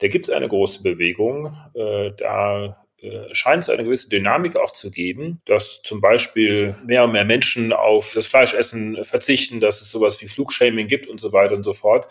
da 0.00 0.08
gibt 0.08 0.28
es 0.28 0.34
eine 0.34 0.48
große 0.48 0.82
Bewegung. 0.82 1.56
Äh, 1.74 2.12
da 2.16 2.84
äh, 3.00 3.34
scheint 3.34 3.62
es 3.62 3.70
eine 3.70 3.84
gewisse 3.84 4.08
Dynamik 4.08 4.56
auch 4.56 4.72
zu 4.72 4.90
geben, 4.90 5.40
dass 5.44 5.82
zum 5.82 6.00
Beispiel 6.00 6.74
mehr 6.86 7.04
und 7.04 7.12
mehr 7.12 7.24
Menschen 7.24 7.72
auf 7.72 8.12
das 8.14 8.26
Fleischessen 8.26 9.04
verzichten, 9.04 9.60
dass 9.60 9.80
es 9.80 9.90
sowas 9.90 10.20
wie 10.22 10.28
Flugshaming 10.28 10.88
gibt 10.88 11.06
und 11.06 11.20
so 11.20 11.32
weiter 11.32 11.54
und 11.54 11.64
so 11.64 11.72
fort 11.72 12.06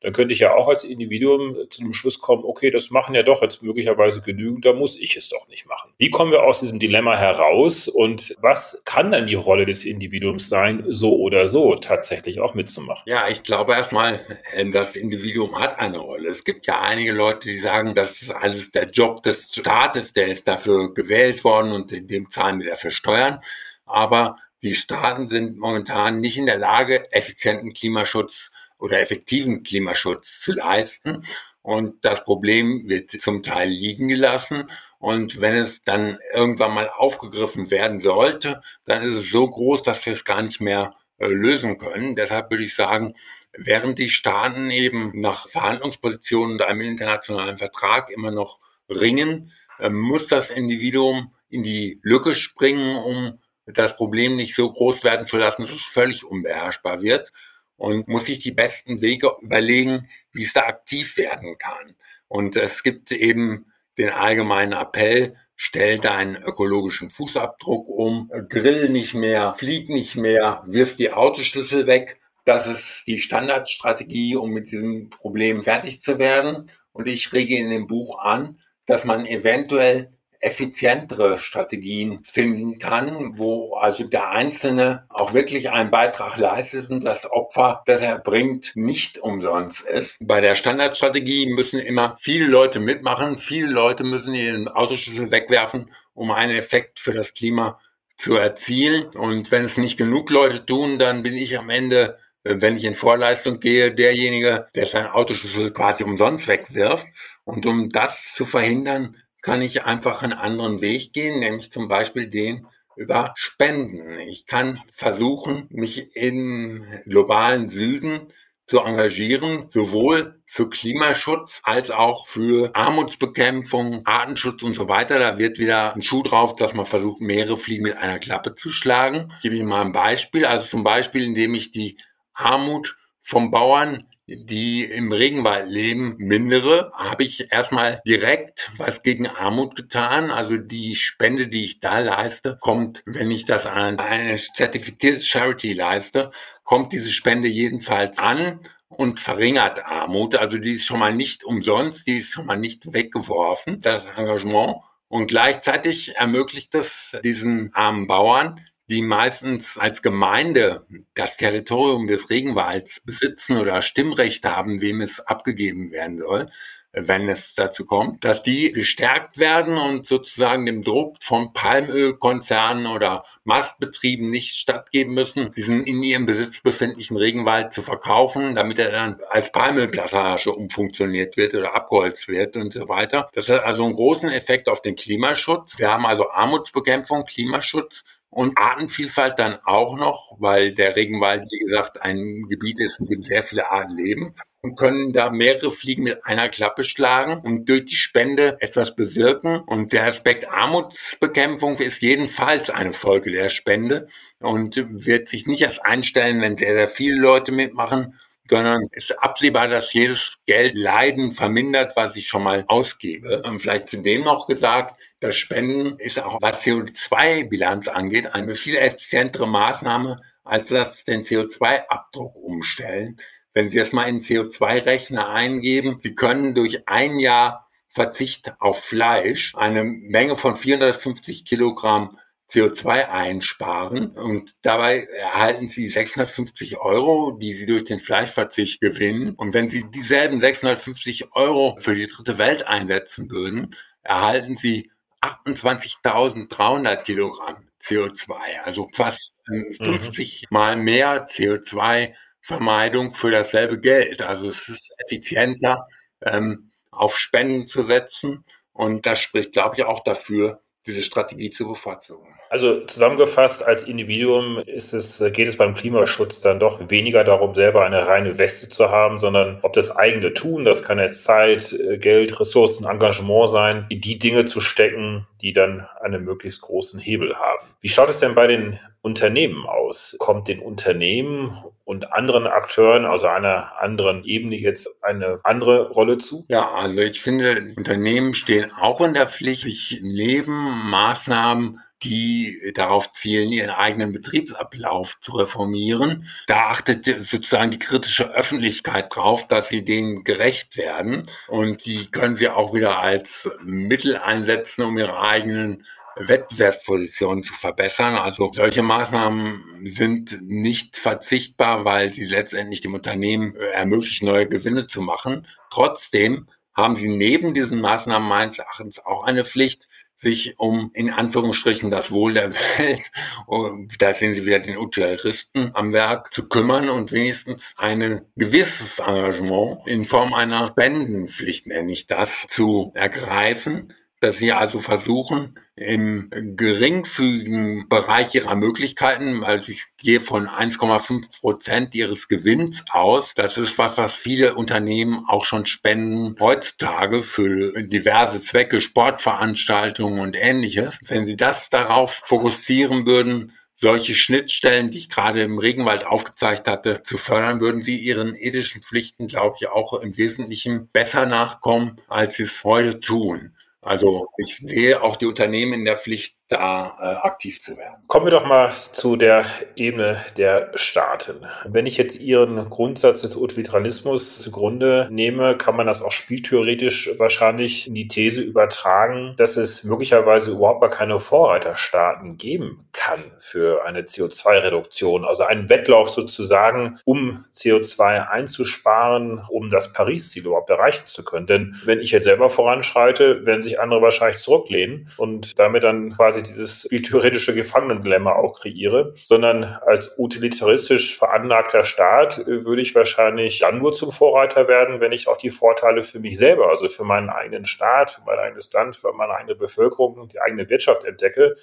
dann 0.00 0.12
könnte 0.12 0.32
ich 0.32 0.40
ja 0.40 0.54
auch 0.54 0.68
als 0.68 0.82
Individuum 0.82 1.56
zu 1.68 1.82
dem 1.82 1.92
Schluss 1.92 2.18
kommen, 2.18 2.44
okay, 2.44 2.70
das 2.70 2.90
machen 2.90 3.14
ja 3.14 3.22
doch 3.22 3.42
jetzt 3.42 3.62
möglicherweise 3.62 4.22
genügend, 4.22 4.64
da 4.64 4.72
muss 4.72 4.98
ich 4.98 5.16
es 5.16 5.28
doch 5.28 5.46
nicht 5.48 5.66
machen. 5.66 5.92
Wie 5.98 6.10
kommen 6.10 6.32
wir 6.32 6.42
aus 6.42 6.60
diesem 6.60 6.78
Dilemma 6.78 7.16
heraus 7.16 7.86
und 7.86 8.34
was 8.40 8.80
kann 8.84 9.12
dann 9.12 9.26
die 9.26 9.34
Rolle 9.34 9.66
des 9.66 9.84
Individuums 9.84 10.48
sein, 10.48 10.84
so 10.88 11.16
oder 11.16 11.48
so 11.48 11.74
tatsächlich 11.74 12.40
auch 12.40 12.54
mitzumachen? 12.54 13.02
Ja, 13.06 13.28
ich 13.28 13.42
glaube 13.42 13.72
erstmal, 13.72 14.24
äh, 14.52 14.70
das 14.70 14.96
Individuum 14.96 15.58
hat 15.58 15.78
eine 15.78 15.98
Rolle. 15.98 16.30
Es 16.30 16.44
gibt 16.44 16.66
ja 16.66 16.80
einige 16.80 17.12
Leute, 17.12 17.48
die 17.48 17.58
sagen, 17.58 17.94
das 17.94 18.22
ist 18.22 18.30
alles 18.30 18.70
der 18.70 18.88
Job 18.90 19.22
des 19.22 19.50
Staates, 19.54 20.12
der 20.14 20.28
ist 20.28 20.48
dafür 20.48 20.94
gewählt 20.94 21.44
worden 21.44 21.72
und 21.72 21.92
in 21.92 22.08
dem 22.08 22.30
zahlen 22.30 22.60
wir 22.60 22.70
dafür 22.70 22.90
Steuern. 22.90 23.40
Aber 23.84 24.36
die 24.62 24.74
Staaten 24.74 25.28
sind 25.28 25.58
momentan 25.58 26.20
nicht 26.20 26.36
in 26.36 26.46
der 26.46 26.58
Lage, 26.58 27.10
effizienten 27.12 27.72
Klimaschutz 27.72 28.49
oder 28.80 29.00
effektiven 29.00 29.62
Klimaschutz 29.62 30.40
zu 30.40 30.52
leisten. 30.52 31.24
Und 31.62 32.04
das 32.04 32.24
Problem 32.24 32.88
wird 32.88 33.10
zum 33.10 33.42
Teil 33.42 33.68
liegen 33.68 34.08
gelassen. 34.08 34.70
Und 34.98 35.40
wenn 35.40 35.54
es 35.54 35.82
dann 35.84 36.18
irgendwann 36.34 36.74
mal 36.74 36.88
aufgegriffen 36.88 37.70
werden 37.70 38.00
sollte, 38.00 38.62
dann 38.86 39.02
ist 39.02 39.16
es 39.16 39.30
so 39.30 39.48
groß, 39.48 39.82
dass 39.82 40.04
wir 40.06 40.14
es 40.14 40.24
gar 40.24 40.42
nicht 40.42 40.60
mehr 40.60 40.94
äh, 41.18 41.26
lösen 41.26 41.78
können. 41.78 42.16
Deshalb 42.16 42.50
würde 42.50 42.64
ich 42.64 42.74
sagen, 42.74 43.14
während 43.52 43.98
die 43.98 44.10
Staaten 44.10 44.70
eben 44.70 45.12
nach 45.20 45.48
Verhandlungspositionen 45.48 46.52
und 46.52 46.62
einem 46.62 46.80
internationalen 46.80 47.58
Vertrag 47.58 48.10
immer 48.10 48.30
noch 48.30 48.58
ringen, 48.88 49.52
äh, 49.78 49.90
muss 49.90 50.28
das 50.28 50.50
Individuum 50.50 51.34
in 51.50 51.62
die 51.62 52.00
Lücke 52.02 52.34
springen, 52.34 52.96
um 52.96 53.38
das 53.66 53.96
Problem 53.96 54.36
nicht 54.36 54.54
so 54.54 54.72
groß 54.72 55.04
werden 55.04 55.26
zu 55.26 55.36
lassen, 55.36 55.62
dass 55.62 55.72
es 55.72 55.82
völlig 55.84 56.24
unbeherrschbar 56.24 57.02
wird 57.02 57.32
und 57.80 58.08
muss 58.08 58.26
sich 58.26 58.40
die 58.40 58.52
besten 58.52 59.00
Wege 59.00 59.32
überlegen, 59.40 60.10
wie 60.32 60.44
es 60.44 60.52
da 60.52 60.66
aktiv 60.66 61.16
werden 61.16 61.56
kann. 61.56 61.96
Und 62.28 62.54
es 62.54 62.82
gibt 62.82 63.10
eben 63.10 63.72
den 63.96 64.10
allgemeinen 64.10 64.74
Appell, 64.74 65.34
stell 65.56 65.98
deinen 65.98 66.36
ökologischen 66.36 67.08
Fußabdruck 67.08 67.88
um, 67.88 68.30
grill 68.50 68.90
nicht 68.90 69.14
mehr, 69.14 69.54
flieg 69.54 69.88
nicht 69.88 70.14
mehr, 70.14 70.62
wirf 70.66 70.96
die 70.96 71.10
Autoschlüssel 71.10 71.86
weg. 71.86 72.20
Das 72.44 72.66
ist 72.66 73.04
die 73.06 73.18
Standardstrategie, 73.18 74.36
um 74.36 74.50
mit 74.50 74.70
diesem 74.70 75.08
Problem 75.08 75.62
fertig 75.62 76.02
zu 76.02 76.18
werden. 76.18 76.70
Und 76.92 77.08
ich 77.08 77.32
rege 77.32 77.56
in 77.56 77.70
dem 77.70 77.86
Buch 77.86 78.18
an, 78.18 78.58
dass 78.84 79.04
man 79.04 79.24
eventuell 79.24 80.12
effizientere 80.40 81.38
Strategien 81.38 82.24
finden 82.24 82.78
kann, 82.78 83.38
wo 83.38 83.74
also 83.76 84.04
der 84.04 84.30
Einzelne 84.30 85.04
auch 85.10 85.34
wirklich 85.34 85.70
einen 85.70 85.90
Beitrag 85.90 86.38
leistet 86.38 86.90
und 86.90 87.04
das 87.04 87.30
Opfer, 87.30 87.82
das 87.86 88.00
er 88.00 88.18
bringt, 88.18 88.72
nicht 88.74 89.18
umsonst 89.18 89.82
ist. 89.82 90.16
Bei 90.20 90.40
der 90.40 90.54
Standardstrategie 90.54 91.52
müssen 91.52 91.78
immer 91.78 92.16
viele 92.20 92.46
Leute 92.46 92.80
mitmachen, 92.80 93.38
viele 93.38 93.68
Leute 93.68 94.02
müssen 94.02 94.34
ihren 94.34 94.68
Autoschlüssel 94.68 95.30
wegwerfen, 95.30 95.90
um 96.14 96.30
einen 96.30 96.56
Effekt 96.56 96.98
für 96.98 97.12
das 97.12 97.34
Klima 97.34 97.78
zu 98.16 98.34
erzielen. 98.36 99.04
Und 99.14 99.50
wenn 99.50 99.64
es 99.64 99.76
nicht 99.76 99.98
genug 99.98 100.30
Leute 100.30 100.64
tun, 100.64 100.98
dann 100.98 101.22
bin 101.22 101.34
ich 101.34 101.58
am 101.58 101.70
Ende 101.70 102.18
wenn 102.42 102.76
ich 102.76 102.84
in 102.84 102.94
Vorleistung 102.94 103.60
gehe, 103.60 103.92
derjenige, 103.92 104.68
der 104.74 104.86
seinen 104.86 105.08
Autoschlüssel 105.08 105.72
quasi 105.72 106.04
umsonst 106.04 106.48
wegwirft. 106.48 107.06
Und 107.44 107.66
um 107.66 107.90
das 107.90 108.32
zu 108.34 108.46
verhindern, 108.46 109.16
kann 109.42 109.62
ich 109.62 109.84
einfach 109.84 110.22
einen 110.22 110.32
anderen 110.32 110.80
Weg 110.80 111.12
gehen, 111.12 111.40
nämlich 111.40 111.72
zum 111.72 111.88
Beispiel 111.88 112.28
den 112.28 112.66
über 112.96 113.32
Spenden. 113.36 114.18
Ich 114.20 114.46
kann 114.46 114.82
versuchen, 114.92 115.66
mich 115.70 116.14
im 116.14 116.84
globalen 117.06 117.70
Süden 117.70 118.32
zu 118.66 118.78
engagieren, 118.78 119.68
sowohl 119.72 120.40
für 120.46 120.68
Klimaschutz 120.68 121.60
als 121.64 121.90
auch 121.90 122.28
für 122.28 122.70
Armutsbekämpfung, 122.74 124.02
Artenschutz 124.04 124.62
und 124.62 124.74
so 124.74 124.88
weiter. 124.88 125.18
Da 125.18 125.38
wird 125.38 125.58
wieder 125.58 125.94
ein 125.94 126.02
Schuh 126.02 126.22
drauf, 126.22 126.54
dass 126.54 126.74
man 126.74 126.86
versucht, 126.86 127.20
mehrere 127.20 127.56
Fliegen 127.56 127.84
mit 127.84 127.96
einer 127.96 128.18
Klappe 128.18 128.54
zu 128.54 128.70
schlagen. 128.70 129.32
Ich 129.36 129.42
gebe 129.42 129.56
Ihnen 129.56 129.68
mal 129.68 129.80
ein 129.80 129.92
Beispiel. 129.92 130.44
Also 130.44 130.68
zum 130.68 130.84
Beispiel, 130.84 131.24
indem 131.24 131.54
ich 131.54 131.72
die 131.72 131.98
Armut 132.32 132.96
vom 133.22 133.50
Bauern, 133.50 134.06
die 134.30 134.84
im 134.84 135.10
Regenwald 135.12 135.68
leben, 135.68 136.14
mindere, 136.18 136.92
habe 136.94 137.24
ich 137.24 137.50
erstmal 137.50 138.00
direkt 138.06 138.70
was 138.76 139.02
gegen 139.02 139.26
Armut 139.26 139.74
getan. 139.74 140.30
Also 140.30 140.56
die 140.56 140.94
Spende, 140.94 141.48
die 141.48 141.64
ich 141.64 141.80
da 141.80 141.98
leiste, 141.98 142.56
kommt, 142.60 143.02
wenn 143.06 143.30
ich 143.30 143.44
das 143.44 143.66
an 143.66 143.98
eine 143.98 144.36
zertifiziertes 144.36 145.26
Charity 145.26 145.72
leiste, 145.72 146.30
kommt 146.62 146.92
diese 146.92 147.08
Spende 147.08 147.48
jedenfalls 147.48 148.18
an 148.18 148.60
und 148.88 149.18
verringert 149.18 149.84
Armut. 149.84 150.36
Also 150.36 150.58
die 150.58 150.74
ist 150.74 150.84
schon 150.84 151.00
mal 151.00 151.14
nicht 151.14 151.42
umsonst, 151.42 152.06
die 152.06 152.18
ist 152.18 152.30
schon 152.30 152.46
mal 152.46 152.56
nicht 152.58 152.92
weggeworfen, 152.92 153.80
das 153.80 154.04
Engagement. 154.16 154.76
Und 155.08 155.26
gleichzeitig 155.26 156.14
ermöglicht 156.16 156.72
es 156.76 157.18
diesen 157.24 157.74
armen 157.74 158.06
Bauern, 158.06 158.60
die 158.90 159.02
meistens 159.02 159.78
als 159.78 160.02
Gemeinde 160.02 160.84
das 161.14 161.36
Territorium 161.36 162.08
des 162.08 162.28
Regenwalds 162.28 163.00
besitzen 163.00 163.56
oder 163.56 163.82
Stimmrecht 163.82 164.44
haben, 164.44 164.80
wem 164.80 165.00
es 165.00 165.20
abgegeben 165.20 165.92
werden 165.92 166.18
soll, 166.18 166.46
wenn 166.92 167.28
es 167.28 167.54
dazu 167.54 167.86
kommt, 167.86 168.24
dass 168.24 168.42
die 168.42 168.72
gestärkt 168.72 169.38
werden 169.38 169.78
und 169.78 170.08
sozusagen 170.08 170.66
dem 170.66 170.82
Druck 170.82 171.18
von 171.22 171.52
Palmölkonzernen 171.52 172.88
oder 172.88 173.24
Mastbetrieben 173.44 174.28
nicht 174.28 174.56
stattgeben 174.56 175.14
müssen, 175.14 175.52
diesen 175.52 175.86
in 175.86 176.02
ihrem 176.02 176.26
Besitz 176.26 176.60
befindlichen 176.60 177.16
Regenwald 177.16 177.72
zu 177.72 177.82
verkaufen, 177.82 178.56
damit 178.56 178.80
er 178.80 178.90
dann 178.90 179.20
als 179.28 179.52
Palmölplantage 179.52 180.52
umfunktioniert 180.52 181.36
wird 181.36 181.54
oder 181.54 181.76
abgeholzt 181.76 182.26
wird 182.26 182.56
und 182.56 182.72
so 182.72 182.88
weiter. 182.88 183.28
Das 183.34 183.48
hat 183.48 183.62
also 183.62 183.84
einen 183.84 183.94
großen 183.94 184.28
Effekt 184.28 184.68
auf 184.68 184.82
den 184.82 184.96
Klimaschutz. 184.96 185.78
Wir 185.78 185.92
haben 185.92 186.06
also 186.06 186.28
Armutsbekämpfung, 186.30 187.24
Klimaschutz 187.24 188.02
und 188.30 188.56
Artenvielfalt 188.56 189.38
dann 189.38 189.58
auch 189.64 189.96
noch, 189.96 190.36
weil 190.38 190.72
der 190.72 190.96
Regenwald, 190.96 191.48
wie 191.50 191.64
gesagt, 191.64 192.00
ein 192.00 192.46
Gebiet 192.48 192.80
ist, 192.80 193.00
in 193.00 193.06
dem 193.06 193.22
sehr 193.22 193.42
viele 193.42 193.70
Arten 193.70 193.96
leben 193.96 194.34
und 194.62 194.76
können 194.76 195.12
da 195.12 195.30
mehrere 195.30 195.72
Fliegen 195.72 196.04
mit 196.04 196.24
einer 196.24 196.48
Klappe 196.48 196.84
schlagen 196.84 197.40
und 197.40 197.68
durch 197.68 197.86
die 197.86 197.96
Spende 197.96 198.56
etwas 198.60 198.94
bewirken. 198.94 199.60
Und 199.60 199.92
der 199.92 200.06
Aspekt 200.06 200.48
Armutsbekämpfung 200.48 201.78
ist 201.78 202.02
jedenfalls 202.02 202.70
eine 202.70 202.92
Folge 202.92 203.32
der 203.32 203.48
Spende 203.48 204.08
und 204.38 204.76
wird 204.76 205.28
sich 205.28 205.46
nicht 205.46 205.62
erst 205.62 205.84
einstellen, 205.84 206.40
wenn 206.40 206.56
sehr, 206.56 206.74
sehr 206.74 206.88
viele 206.88 207.20
Leute 207.20 207.52
mitmachen, 207.52 208.18
sondern 208.48 208.82
ist 208.92 209.12
absehbar, 209.22 209.68
dass 209.68 209.92
jedes 209.92 210.36
Geld 210.46 210.74
Leiden 210.74 211.32
vermindert, 211.32 211.92
was 211.96 212.16
ich 212.16 212.28
schon 212.28 212.42
mal 212.42 212.64
ausgebe. 212.66 213.42
Und 213.44 213.60
vielleicht 213.60 213.88
zudem 213.88 214.24
noch 214.24 214.46
gesagt, 214.46 215.00
das 215.20 215.36
Spenden 215.36 215.98
ist 215.98 216.18
auch, 216.18 216.40
was 216.40 216.60
CO2-Bilanz 216.64 217.88
angeht, 217.88 218.34
eine 218.34 218.54
viel 218.54 218.76
effizientere 218.76 219.46
Maßnahme, 219.46 220.20
als 220.44 220.68
das 220.68 221.04
den 221.04 221.24
CO2-Abdruck 221.24 222.36
umstellen. 222.36 223.20
Wenn 223.52 223.68
Sie 223.68 223.78
das 223.78 223.92
mal 223.92 224.08
in 224.08 224.22
CO2-Rechner 224.22 225.28
eingeben, 225.28 226.00
Sie 226.02 226.14
können 226.14 226.54
durch 226.54 226.88
ein 226.88 227.18
Jahr 227.18 227.68
Verzicht 227.88 228.54
auf 228.60 228.84
Fleisch 228.84 229.52
eine 229.56 229.84
Menge 229.84 230.36
von 230.36 230.56
450 230.56 231.44
Kilogramm 231.44 232.18
CO2 232.52 233.08
einsparen 233.08 234.10
und 234.10 234.54
dabei 234.62 235.06
erhalten 235.18 235.68
Sie 235.68 235.88
650 235.88 236.78
Euro, 236.78 237.32
die 237.32 237.54
Sie 237.54 237.66
durch 237.66 237.84
den 237.84 238.00
Fleischverzicht 238.00 238.80
gewinnen. 238.80 239.34
Und 239.34 239.54
wenn 239.54 239.70
Sie 239.70 239.84
dieselben 239.90 240.40
650 240.40 241.32
Euro 241.32 241.76
für 241.80 241.94
die 241.94 242.06
dritte 242.06 242.38
Welt 242.38 242.66
einsetzen 242.66 243.30
würden, 243.30 243.76
erhalten 244.02 244.56
Sie 244.56 244.90
28.300 245.22 247.02
Kilogramm 247.02 247.68
CO2, 247.82 248.34
also 248.64 248.88
fast 248.94 249.32
50 249.46 250.42
mhm. 250.42 250.46
mal 250.50 250.76
mehr 250.76 251.28
CO2-Vermeidung 251.28 253.14
für 253.14 253.30
dasselbe 253.30 253.80
Geld. 253.80 254.22
Also 254.22 254.48
es 254.48 254.68
ist 254.68 254.92
effizienter, 254.98 255.86
ähm, 256.22 256.70
auf 256.90 257.16
Spenden 257.16 257.68
zu 257.68 257.84
setzen. 257.84 258.44
Und 258.72 259.06
das 259.06 259.20
spricht, 259.20 259.52
glaube 259.52 259.76
ich, 259.76 259.84
auch 259.84 260.04
dafür, 260.04 260.62
diese 260.86 261.02
Strategie 261.02 261.50
zu 261.50 261.66
bevorzugen. 261.66 262.39
Also 262.50 262.80
zusammengefasst, 262.80 263.64
als 263.64 263.84
Individuum 263.84 264.58
ist 264.58 264.92
es, 264.92 265.22
geht 265.32 265.46
es 265.46 265.56
beim 265.56 265.76
Klimaschutz 265.76 266.40
dann 266.40 266.58
doch 266.58 266.90
weniger 266.90 267.22
darum, 267.22 267.54
selber 267.54 267.84
eine 267.84 268.08
reine 268.08 268.38
Weste 268.38 268.68
zu 268.68 268.90
haben, 268.90 269.20
sondern 269.20 269.60
ob 269.62 269.72
das 269.72 269.94
eigene 269.94 270.34
Tun, 270.34 270.64
das 270.64 270.82
kann 270.82 270.98
jetzt 270.98 271.22
Zeit, 271.22 271.72
Geld, 272.00 272.40
Ressourcen, 272.40 272.86
Engagement 272.86 273.50
sein, 273.50 273.86
in 273.88 274.00
die 274.00 274.18
Dinge 274.18 274.46
zu 274.46 274.60
stecken, 274.60 275.28
die 275.42 275.52
dann 275.52 275.86
einen 276.02 276.24
möglichst 276.24 276.60
großen 276.62 276.98
Hebel 276.98 277.36
haben. 277.36 277.64
Wie 277.80 277.88
schaut 277.88 278.10
es 278.10 278.18
denn 278.18 278.34
bei 278.34 278.48
den 278.48 278.80
Unternehmen 279.00 279.64
aus? 279.64 280.16
Kommt 280.18 280.48
den 280.48 280.58
Unternehmen 280.58 281.56
und 281.84 282.12
anderen 282.12 282.48
Akteuren, 282.48 283.04
also 283.04 283.28
einer 283.28 283.80
anderen 283.80 284.24
Ebene 284.24 284.56
jetzt 284.56 284.90
eine 285.02 285.38
andere 285.44 285.90
Rolle 285.90 286.18
zu? 286.18 286.46
Ja, 286.48 286.72
also 286.72 287.00
ich 287.00 287.22
finde, 287.22 287.74
Unternehmen 287.76 288.34
stehen 288.34 288.72
auch 288.72 289.00
in 289.00 289.14
der 289.14 289.28
Pflicht, 289.28 289.62
sich 289.62 290.00
neben 290.02 290.90
Maßnahmen 290.90 291.78
die 292.02 292.72
darauf 292.74 293.12
zielen, 293.12 293.52
ihren 293.52 293.70
eigenen 293.70 294.12
Betriebsablauf 294.12 295.18
zu 295.20 295.32
reformieren. 295.32 296.28
Da 296.46 296.68
achtet 296.70 297.04
sozusagen 297.04 297.70
die 297.70 297.78
kritische 297.78 298.32
Öffentlichkeit 298.34 299.14
drauf, 299.14 299.46
dass 299.46 299.68
sie 299.68 299.84
denen 299.84 300.24
gerecht 300.24 300.76
werden. 300.76 301.26
Und 301.48 301.84
die 301.84 302.10
können 302.10 302.36
sie 302.36 302.48
auch 302.48 302.74
wieder 302.74 302.98
als 303.00 303.48
Mittel 303.62 304.16
einsetzen, 304.16 304.82
um 304.82 304.96
ihre 304.98 305.20
eigenen 305.20 305.84
Wettbewerbspositionen 306.16 307.42
zu 307.42 307.54
verbessern. 307.54 308.16
Also 308.16 308.50
solche 308.52 308.82
Maßnahmen 308.82 309.86
sind 309.86 310.42
nicht 310.42 310.96
verzichtbar, 310.96 311.84
weil 311.84 312.10
sie 312.10 312.24
letztendlich 312.24 312.80
dem 312.80 312.94
Unternehmen 312.94 313.54
ermöglichen, 313.56 314.26
neue 314.26 314.48
Gewinne 314.48 314.86
zu 314.86 315.00
machen. 315.00 315.46
Trotzdem 315.70 316.48
haben 316.74 316.96
sie 316.96 317.08
neben 317.08 317.54
diesen 317.54 317.80
Maßnahmen 317.80 318.28
meines 318.28 318.58
Erachtens 318.58 319.04
auch 319.04 319.24
eine 319.24 319.44
Pflicht, 319.44 319.88
sich 320.20 320.58
um 320.58 320.90
in 320.94 321.10
Anführungsstrichen 321.10 321.90
das 321.90 322.10
Wohl 322.10 322.34
der 322.34 322.52
Welt, 322.52 323.02
da 323.98 324.12
sehen 324.14 324.34
Sie 324.34 324.44
wieder 324.44 324.60
den 324.60 324.76
Utilitäristen 324.76 325.70
am 325.74 325.92
Werk, 325.92 326.32
zu 326.32 326.48
kümmern 326.48 326.88
und 326.88 327.12
wenigstens 327.12 327.74
ein 327.76 328.22
gewisses 328.36 328.98
Engagement 328.98 329.86
in 329.86 330.04
Form 330.04 330.34
einer 330.34 330.68
Spendenpflicht, 330.68 331.66
nenne 331.66 331.92
ich 331.92 332.06
das, 332.06 332.46
zu 332.50 332.92
ergreifen, 332.94 333.94
dass 334.20 334.36
sie 334.36 334.52
also 334.52 334.78
versuchen, 334.80 335.58
im 335.76 336.28
geringfügigen 336.30 337.88
Bereich 337.88 338.34
ihrer 338.34 338.54
Möglichkeiten, 338.54 339.42
also 339.44 339.72
ich 339.72 339.82
gehe 339.96 340.20
von 340.20 340.46
1,5 340.46 341.40
Prozent 341.40 341.94
ihres 341.94 342.28
Gewinns 342.28 342.84
aus. 342.90 343.32
Das 343.34 343.56
ist 343.56 343.78
was, 343.78 343.96
was 343.96 344.12
viele 344.12 344.54
Unternehmen 344.54 345.24
auch 345.26 345.44
schon 345.46 345.64
spenden 345.64 346.36
heutzutage 346.38 347.22
für 347.22 347.82
diverse 347.82 348.42
Zwecke, 348.42 348.82
Sportveranstaltungen 348.82 350.20
und 350.20 350.36
ähnliches. 350.36 350.98
Wenn 351.06 351.24
sie 351.24 351.36
das 351.36 351.70
darauf 351.70 352.20
fokussieren 352.26 353.06
würden, 353.06 353.52
solche 353.80 354.12
Schnittstellen, 354.12 354.90
die 354.90 354.98
ich 354.98 355.08
gerade 355.08 355.42
im 355.42 355.56
Regenwald 355.58 356.04
aufgezeigt 356.04 356.68
hatte, 356.68 357.02
zu 357.02 357.16
fördern, 357.16 357.60
würden 357.60 357.80
sie 357.80 357.96
ihren 357.96 358.34
ethischen 358.34 358.82
Pflichten, 358.82 359.26
glaube 359.26 359.56
ich, 359.58 359.68
auch 359.68 359.94
im 359.94 360.18
Wesentlichen 360.18 360.88
besser 360.88 361.24
nachkommen, 361.24 361.98
als 362.06 362.34
sie 362.34 362.42
es 362.42 362.62
heute 362.62 363.00
tun. 363.00 363.54
Also 363.82 364.28
ich 364.36 364.56
sehe 364.58 365.02
auch 365.02 365.16
die 365.16 365.26
Unternehmen 365.26 365.72
in 365.72 365.84
der 365.84 365.96
Pflicht, 365.98 366.36
da 366.50 366.96
äh, 367.00 367.26
aktiv 367.26 367.62
zu 367.62 367.76
werden. 367.78 367.94
Kommen 368.08 368.26
wir 368.26 368.32
doch 368.32 368.44
mal 368.44 368.72
zu 368.72 369.14
der 369.14 369.44
Ebene 369.76 370.20
der 370.36 370.72
Staaten. 370.74 371.46
Wenn 371.64 371.86
ich 371.86 371.96
jetzt 371.96 372.16
Ihren 372.16 372.68
Grundsatz 372.68 373.20
des 373.20 373.36
Utilitarismus 373.36 374.38
zugrunde 374.40 375.08
nehme, 375.12 375.56
kann 375.56 375.76
man 375.76 375.86
das 375.86 376.02
auch 376.02 376.10
spieltheoretisch 376.10 377.10
wahrscheinlich 377.18 377.86
in 377.86 377.94
die 377.94 378.08
These 378.08 378.42
übertragen, 378.42 379.34
dass 379.36 379.56
es 379.56 379.84
möglicherweise 379.84 380.50
überhaupt 380.50 380.80
gar 380.80 380.90
keine 380.90 381.20
Vorreiterstaaten 381.20 382.36
geben 382.36 382.84
kann 382.92 383.22
für 383.38 383.84
eine 383.84 384.02
CO2-Reduktion. 384.02 385.24
Also 385.24 385.44
einen 385.44 385.68
Wettlauf 385.68 386.10
sozusagen, 386.10 386.98
um 387.04 387.44
CO2 387.52 388.28
einzusparen, 388.28 389.40
um 389.50 389.68
das 389.70 389.92
Paris-Ziel 389.92 390.46
überhaupt 390.46 390.70
erreichen 390.70 391.06
zu 391.06 391.24
können. 391.24 391.46
Denn 391.46 391.76
wenn 391.84 392.00
ich 392.00 392.10
jetzt 392.10 392.24
selber 392.24 392.48
voranschreite, 392.48 393.46
werden 393.46 393.62
sich 393.62 393.78
andere 393.78 394.02
wahrscheinlich 394.02 394.42
zurücklehnen 394.42 395.08
und 395.16 395.60
damit 395.60 395.84
dann 395.84 396.10
quasi 396.10 396.39
quasi 396.40 396.52
dieses 396.52 396.88
theoretische 397.02 397.54
Gefangenendilemma 397.54 398.32
auch 398.32 398.60
kreiere, 398.60 399.14
sondern 399.22 399.64
als 399.64 400.18
utilitaristisch 400.18 401.18
veranlagter 401.18 401.84
Staat 401.84 402.38
äh, 402.38 402.64
würde 402.64 402.82
ich 402.82 402.94
wahrscheinlich 402.94 403.58
dann 403.58 403.78
nur 403.78 403.92
zum 403.92 404.12
Vorreiter 404.12 404.68
werden, 404.68 405.00
wenn 405.00 405.12
ich 405.12 405.28
auch 405.28 405.36
die 405.36 405.50
Vorteile 405.50 406.02
für 406.02 406.20
mich 406.20 406.38
selber, 406.38 406.68
also 406.68 406.88
für 406.88 407.04
meinen 407.04 407.30
eigenen 407.30 407.64
Staat, 407.64 408.10
für 408.10 408.22
mein 408.26 408.38
eigenes 408.38 408.72
Land, 408.72 408.96
für 408.96 409.12
meine 409.12 409.34
eigene 409.34 409.54
Bevölkerung 409.54 410.14
und 410.14 410.32
die 410.32 410.40
eigene 410.40 410.68
Wirtschaft 410.68 411.04
entdecke 411.04 411.54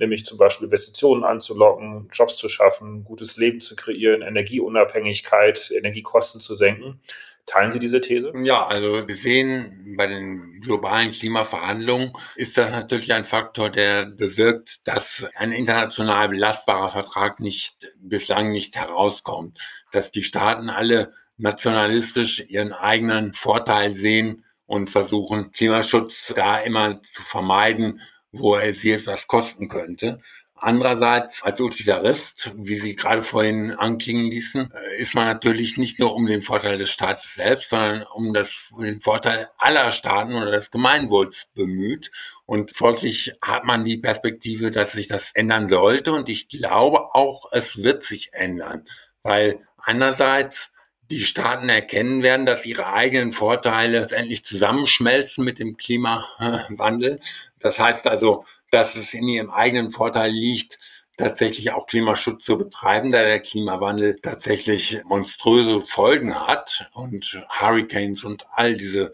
nämlich 0.00 0.24
zum 0.24 0.38
Beispiel 0.38 0.66
Investitionen 0.66 1.24
anzulocken, 1.24 2.08
Jobs 2.12 2.36
zu 2.36 2.48
schaffen, 2.48 3.02
gutes 3.02 3.36
Leben 3.36 3.60
zu 3.60 3.74
kreieren, 3.74 4.22
Energieunabhängigkeit, 4.22 5.72
Energiekosten 5.72 6.40
zu 6.40 6.54
senken. 6.54 7.00
Teilen 7.46 7.70
Sie 7.70 7.78
diese 7.78 8.00
These? 8.00 8.32
Ja, 8.42 8.66
also 8.66 9.08
wir 9.08 9.16
sehen 9.16 9.87
bei 9.98 10.06
den 10.06 10.60
globalen 10.62 11.10
Klimaverhandlungen 11.10 12.12
ist 12.36 12.56
das 12.56 12.70
natürlich 12.70 13.12
ein 13.12 13.26
Faktor, 13.26 13.68
der 13.68 14.06
bewirkt, 14.06 14.86
dass 14.86 15.26
ein 15.34 15.52
international 15.52 16.30
belastbarer 16.30 16.90
Vertrag 16.90 17.40
nicht 17.40 17.92
bislang 17.96 18.52
nicht 18.52 18.76
herauskommt, 18.76 19.58
dass 19.92 20.10
die 20.10 20.22
Staaten 20.22 20.70
alle 20.70 21.12
nationalistisch 21.36 22.44
ihren 22.48 22.72
eigenen 22.72 23.34
Vorteil 23.34 23.92
sehen 23.92 24.44
und 24.66 24.88
versuchen, 24.88 25.50
Klimaschutz 25.50 26.32
da 26.34 26.58
immer 26.58 27.02
zu 27.02 27.22
vermeiden, 27.22 28.00
wo 28.30 28.54
er 28.54 28.74
sie 28.74 28.92
etwas 28.92 29.26
kosten 29.26 29.68
könnte. 29.68 30.20
Andererseits, 30.60 31.42
als 31.42 31.60
Utilitarist, 31.60 32.52
wie 32.56 32.78
Sie 32.78 32.96
gerade 32.96 33.22
vorhin 33.22 33.72
anklingen 33.72 34.30
ließen, 34.30 34.72
äh, 34.72 35.00
ist 35.00 35.14
man 35.14 35.26
natürlich 35.26 35.76
nicht 35.76 35.98
nur 35.98 36.14
um 36.14 36.26
den 36.26 36.42
Vorteil 36.42 36.78
des 36.78 36.90
Staates 36.90 37.34
selbst, 37.34 37.70
sondern 37.70 38.02
um 38.02 38.34
das, 38.34 38.52
den 38.80 39.00
Vorteil 39.00 39.48
aller 39.56 39.92
Staaten 39.92 40.34
oder 40.34 40.50
des 40.50 40.70
Gemeinwohls 40.70 41.48
bemüht. 41.54 42.10
Und 42.46 42.72
folglich 42.72 43.32
hat 43.40 43.64
man 43.64 43.84
die 43.84 43.98
Perspektive, 43.98 44.70
dass 44.70 44.92
sich 44.92 45.06
das 45.06 45.30
ändern 45.34 45.68
sollte. 45.68 46.12
Und 46.12 46.28
ich 46.28 46.48
glaube 46.48 47.14
auch, 47.14 47.50
es 47.52 47.82
wird 47.82 48.02
sich 48.02 48.30
ändern, 48.32 48.86
weil 49.22 49.60
einerseits 49.78 50.70
die 51.10 51.22
Staaten 51.24 51.68
erkennen 51.68 52.22
werden, 52.22 52.46
dass 52.46 52.66
ihre 52.66 52.92
eigenen 52.92 53.32
Vorteile 53.32 54.08
endlich 54.10 54.44
zusammenschmelzen 54.44 55.44
mit 55.44 55.58
dem 55.58 55.76
Klimawandel. 55.76 57.20
Das 57.60 57.78
heißt 57.78 58.06
also, 58.06 58.44
dass 58.70 58.96
es 58.96 59.14
in 59.14 59.28
ihrem 59.28 59.50
eigenen 59.50 59.92
Vorteil 59.92 60.30
liegt, 60.30 60.78
tatsächlich 61.16 61.72
auch 61.72 61.86
Klimaschutz 61.86 62.44
zu 62.44 62.56
betreiben, 62.56 63.10
da 63.10 63.22
der 63.22 63.40
Klimawandel 63.40 64.18
tatsächlich 64.20 65.02
monströse 65.04 65.80
Folgen 65.80 66.34
hat 66.34 66.88
und 66.94 67.40
Hurricanes 67.48 68.24
und 68.24 68.46
all 68.52 68.76
diese 68.76 69.12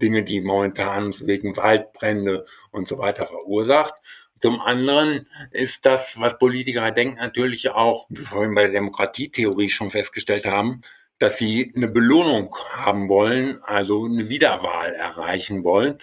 Dinge, 0.00 0.22
die 0.22 0.40
momentan 0.40 1.14
wegen 1.20 1.56
Waldbrände 1.56 2.46
und 2.70 2.88
so 2.88 2.98
weiter 2.98 3.26
verursacht. 3.26 3.94
Zum 4.40 4.60
anderen 4.60 5.28
ist 5.50 5.84
das, 5.84 6.18
was 6.18 6.38
Politiker 6.38 6.90
denken, 6.92 7.18
natürlich 7.18 7.70
auch, 7.70 8.06
wie 8.08 8.20
wir 8.20 8.26
vorhin 8.26 8.54
bei 8.54 8.62
der 8.62 8.72
Demokratietheorie 8.72 9.68
schon 9.68 9.90
festgestellt 9.90 10.46
haben, 10.46 10.80
dass 11.18 11.36
sie 11.36 11.72
eine 11.76 11.88
Belohnung 11.88 12.56
haben 12.72 13.10
wollen, 13.10 13.62
also 13.62 14.06
eine 14.06 14.30
Wiederwahl 14.30 14.94
erreichen 14.94 15.62
wollen. 15.64 15.98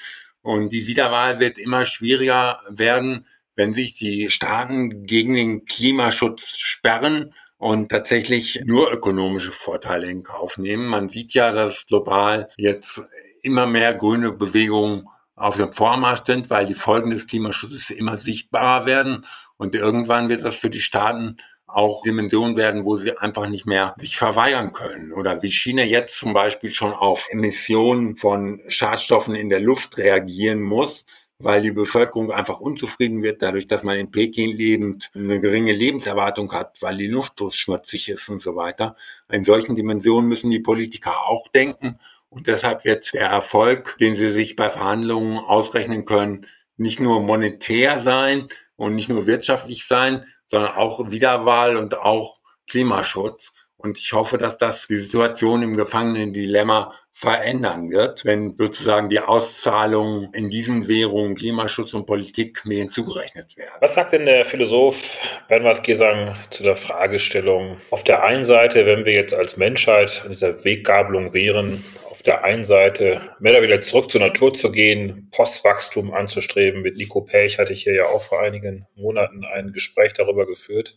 Und 0.47 0.69
die 0.69 0.87
Wiederwahl 0.87 1.41
wird 1.41 1.57
immer 1.57 1.85
schwieriger 1.85 2.61
werden, 2.69 3.25
wenn 3.57 3.73
sich 3.73 3.97
die 3.97 4.29
Staaten 4.29 5.03
gegen 5.03 5.33
den 5.33 5.65
Klimaschutz 5.65 6.55
sperren 6.55 7.33
und 7.57 7.89
tatsächlich 7.89 8.61
nur 8.63 8.89
ökonomische 8.89 9.51
Vorteile 9.51 10.07
in 10.09 10.23
Kauf 10.23 10.57
nehmen. 10.57 10.87
Man 10.87 11.09
sieht 11.09 11.33
ja, 11.33 11.51
dass 11.51 11.85
global 11.85 12.47
jetzt 12.55 13.01
immer 13.41 13.65
mehr 13.65 13.93
grüne 13.93 14.31
Bewegungen 14.31 15.09
auf 15.35 15.57
dem 15.57 15.73
Vormarsch 15.73 16.23
sind, 16.25 16.49
weil 16.49 16.65
die 16.65 16.75
Folgen 16.75 17.09
des 17.09 17.27
Klimaschutzes 17.27 17.89
immer 17.89 18.15
sichtbarer 18.15 18.85
werden. 18.85 19.25
Und 19.57 19.75
irgendwann 19.75 20.29
wird 20.29 20.45
das 20.45 20.55
für 20.55 20.69
die 20.69 20.79
Staaten 20.79 21.35
auch 21.67 22.01
Dimensionen 22.01 22.55
werden, 22.55 22.85
wo 22.85 22.95
sie 22.95 23.17
einfach 23.17 23.47
nicht 23.47 23.65
mehr 23.65 23.93
sich 23.99 24.17
verweigern 24.17 24.71
können. 24.71 25.11
Oder 25.11 25.41
wie 25.43 25.51
China 25.51 25.83
jetzt 25.83 26.17
zum 26.17 26.33
Beispiel 26.33 26.73
schon 26.73 26.93
auf 26.93 27.27
Emissionen 27.29 28.15
von 28.15 28.61
Schadstoffen 28.67 29.35
in 29.35 29.49
der 29.49 29.59
Luft 29.59 29.97
reagieren 29.97 30.61
muss, 30.61 31.05
weil 31.39 31.61
die 31.61 31.71
Bevölkerung 31.71 32.31
einfach 32.31 32.59
unzufrieden 32.59 33.21
wird, 33.21 33.41
dadurch, 33.41 33.67
dass 33.67 33.83
man 33.83 33.97
in 33.97 34.09
Peking 34.09 34.55
lebend 34.55 35.11
eine 35.13 35.39
geringe 35.39 35.73
Lebenserwartung 35.73 36.51
hat, 36.51 36.81
weil 36.81 36.97
die 36.97 37.07
Luft 37.07 37.33
so 37.37 37.51
schmutzig 37.51 38.09
ist 38.09 38.27
und 38.29 38.41
so 38.41 38.55
weiter. 38.55 38.95
In 39.29 39.43
solchen 39.43 39.75
Dimensionen 39.75 40.29
müssen 40.29 40.49
die 40.49 40.59
Politiker 40.59 41.25
auch 41.27 41.47
denken. 41.49 41.99
Und 42.29 42.47
deshalb 42.47 42.85
wird 42.85 43.13
der 43.13 43.29
Erfolg, 43.29 43.97
den 43.99 44.15
sie 44.15 44.31
sich 44.31 44.55
bei 44.55 44.69
Verhandlungen 44.69 45.37
ausrechnen 45.37 46.05
können, 46.05 46.47
nicht 46.75 46.99
nur 46.99 47.21
monetär 47.21 48.01
sein 48.01 48.47
und 48.75 48.95
nicht 48.95 49.09
nur 49.09 49.27
wirtschaftlich 49.27 49.85
sein, 49.87 50.25
sondern 50.47 50.75
auch 50.75 51.09
Wiederwahl 51.11 51.77
und 51.77 51.97
auch 51.97 52.39
Klimaschutz. 52.67 53.51
Und 53.77 53.99
ich 53.99 54.11
hoffe, 54.13 54.37
dass 54.37 54.57
das 54.57 54.87
die 54.87 54.97
Situation 54.97 55.61
im 55.61 55.77
Gefangenen-Dilemma 55.77 56.93
verändern 57.13 57.89
wird, 57.89 58.25
wenn 58.25 58.55
sozusagen 58.57 59.09
die 59.09 59.19
Auszahlungen 59.19 60.31
in 60.33 60.49
diesen 60.49 60.87
Währungen 60.87 61.35
Klimaschutz 61.35 61.95
und 61.95 62.05
Politik 62.05 62.63
mehr 62.63 62.79
hinzugerechnet 62.79 63.57
werden. 63.57 63.71
Was 63.79 63.95
sagt 63.95 64.13
denn 64.13 64.27
der 64.27 64.45
Philosoph 64.45 65.17
Bernhard 65.47 65.83
Gesang 65.83 66.35
zu 66.51 66.61
der 66.61 66.75
Fragestellung? 66.75 67.77
Auf 67.89 68.03
der 68.03 68.23
einen 68.23 68.45
Seite, 68.45 68.85
wenn 68.85 69.05
wir 69.05 69.13
jetzt 69.13 69.33
als 69.33 69.57
Menschheit 69.57 70.21
an 70.25 70.31
dieser 70.31 70.63
Weggabelung 70.63 71.33
wären, 71.33 71.83
auf 72.11 72.21
der 72.21 72.43
einen 72.43 72.65
Seite 72.65 73.21
mehr 73.39 73.53
oder 73.53 73.63
weniger 73.63 73.81
zurück 73.81 74.11
zur 74.11 74.21
Natur 74.21 74.53
zu 74.53 74.71
gehen, 74.71 75.29
Postwachstum 75.31 76.13
anzustreben. 76.13 76.83
Mit 76.83 76.97
Nico 76.97 77.21
Pech 77.21 77.57
hatte 77.57 77.73
ich 77.73 77.83
hier 77.83 77.95
ja 77.95 78.05
auch 78.05 78.21
vor 78.21 78.41
einigen 78.41 78.85
Monaten 78.95 79.43
ein 79.43 79.71
Gespräch 79.71 80.13
darüber 80.13 80.45
geführt. 80.45 80.95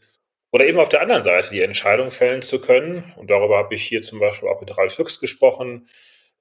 Oder 0.52 0.66
eben 0.66 0.78
auf 0.78 0.88
der 0.88 1.00
anderen 1.02 1.22
Seite 1.22 1.50
die 1.50 1.62
Entscheidung 1.62 2.10
fällen 2.10 2.42
zu 2.42 2.60
können. 2.60 3.12
Und 3.16 3.30
darüber 3.30 3.58
habe 3.58 3.74
ich 3.74 3.82
hier 3.82 4.02
zum 4.02 4.18
Beispiel 4.18 4.48
auch 4.48 4.60
mit 4.60 4.76
Ralf 4.76 4.94
Füchs 4.94 5.20
gesprochen, 5.20 5.88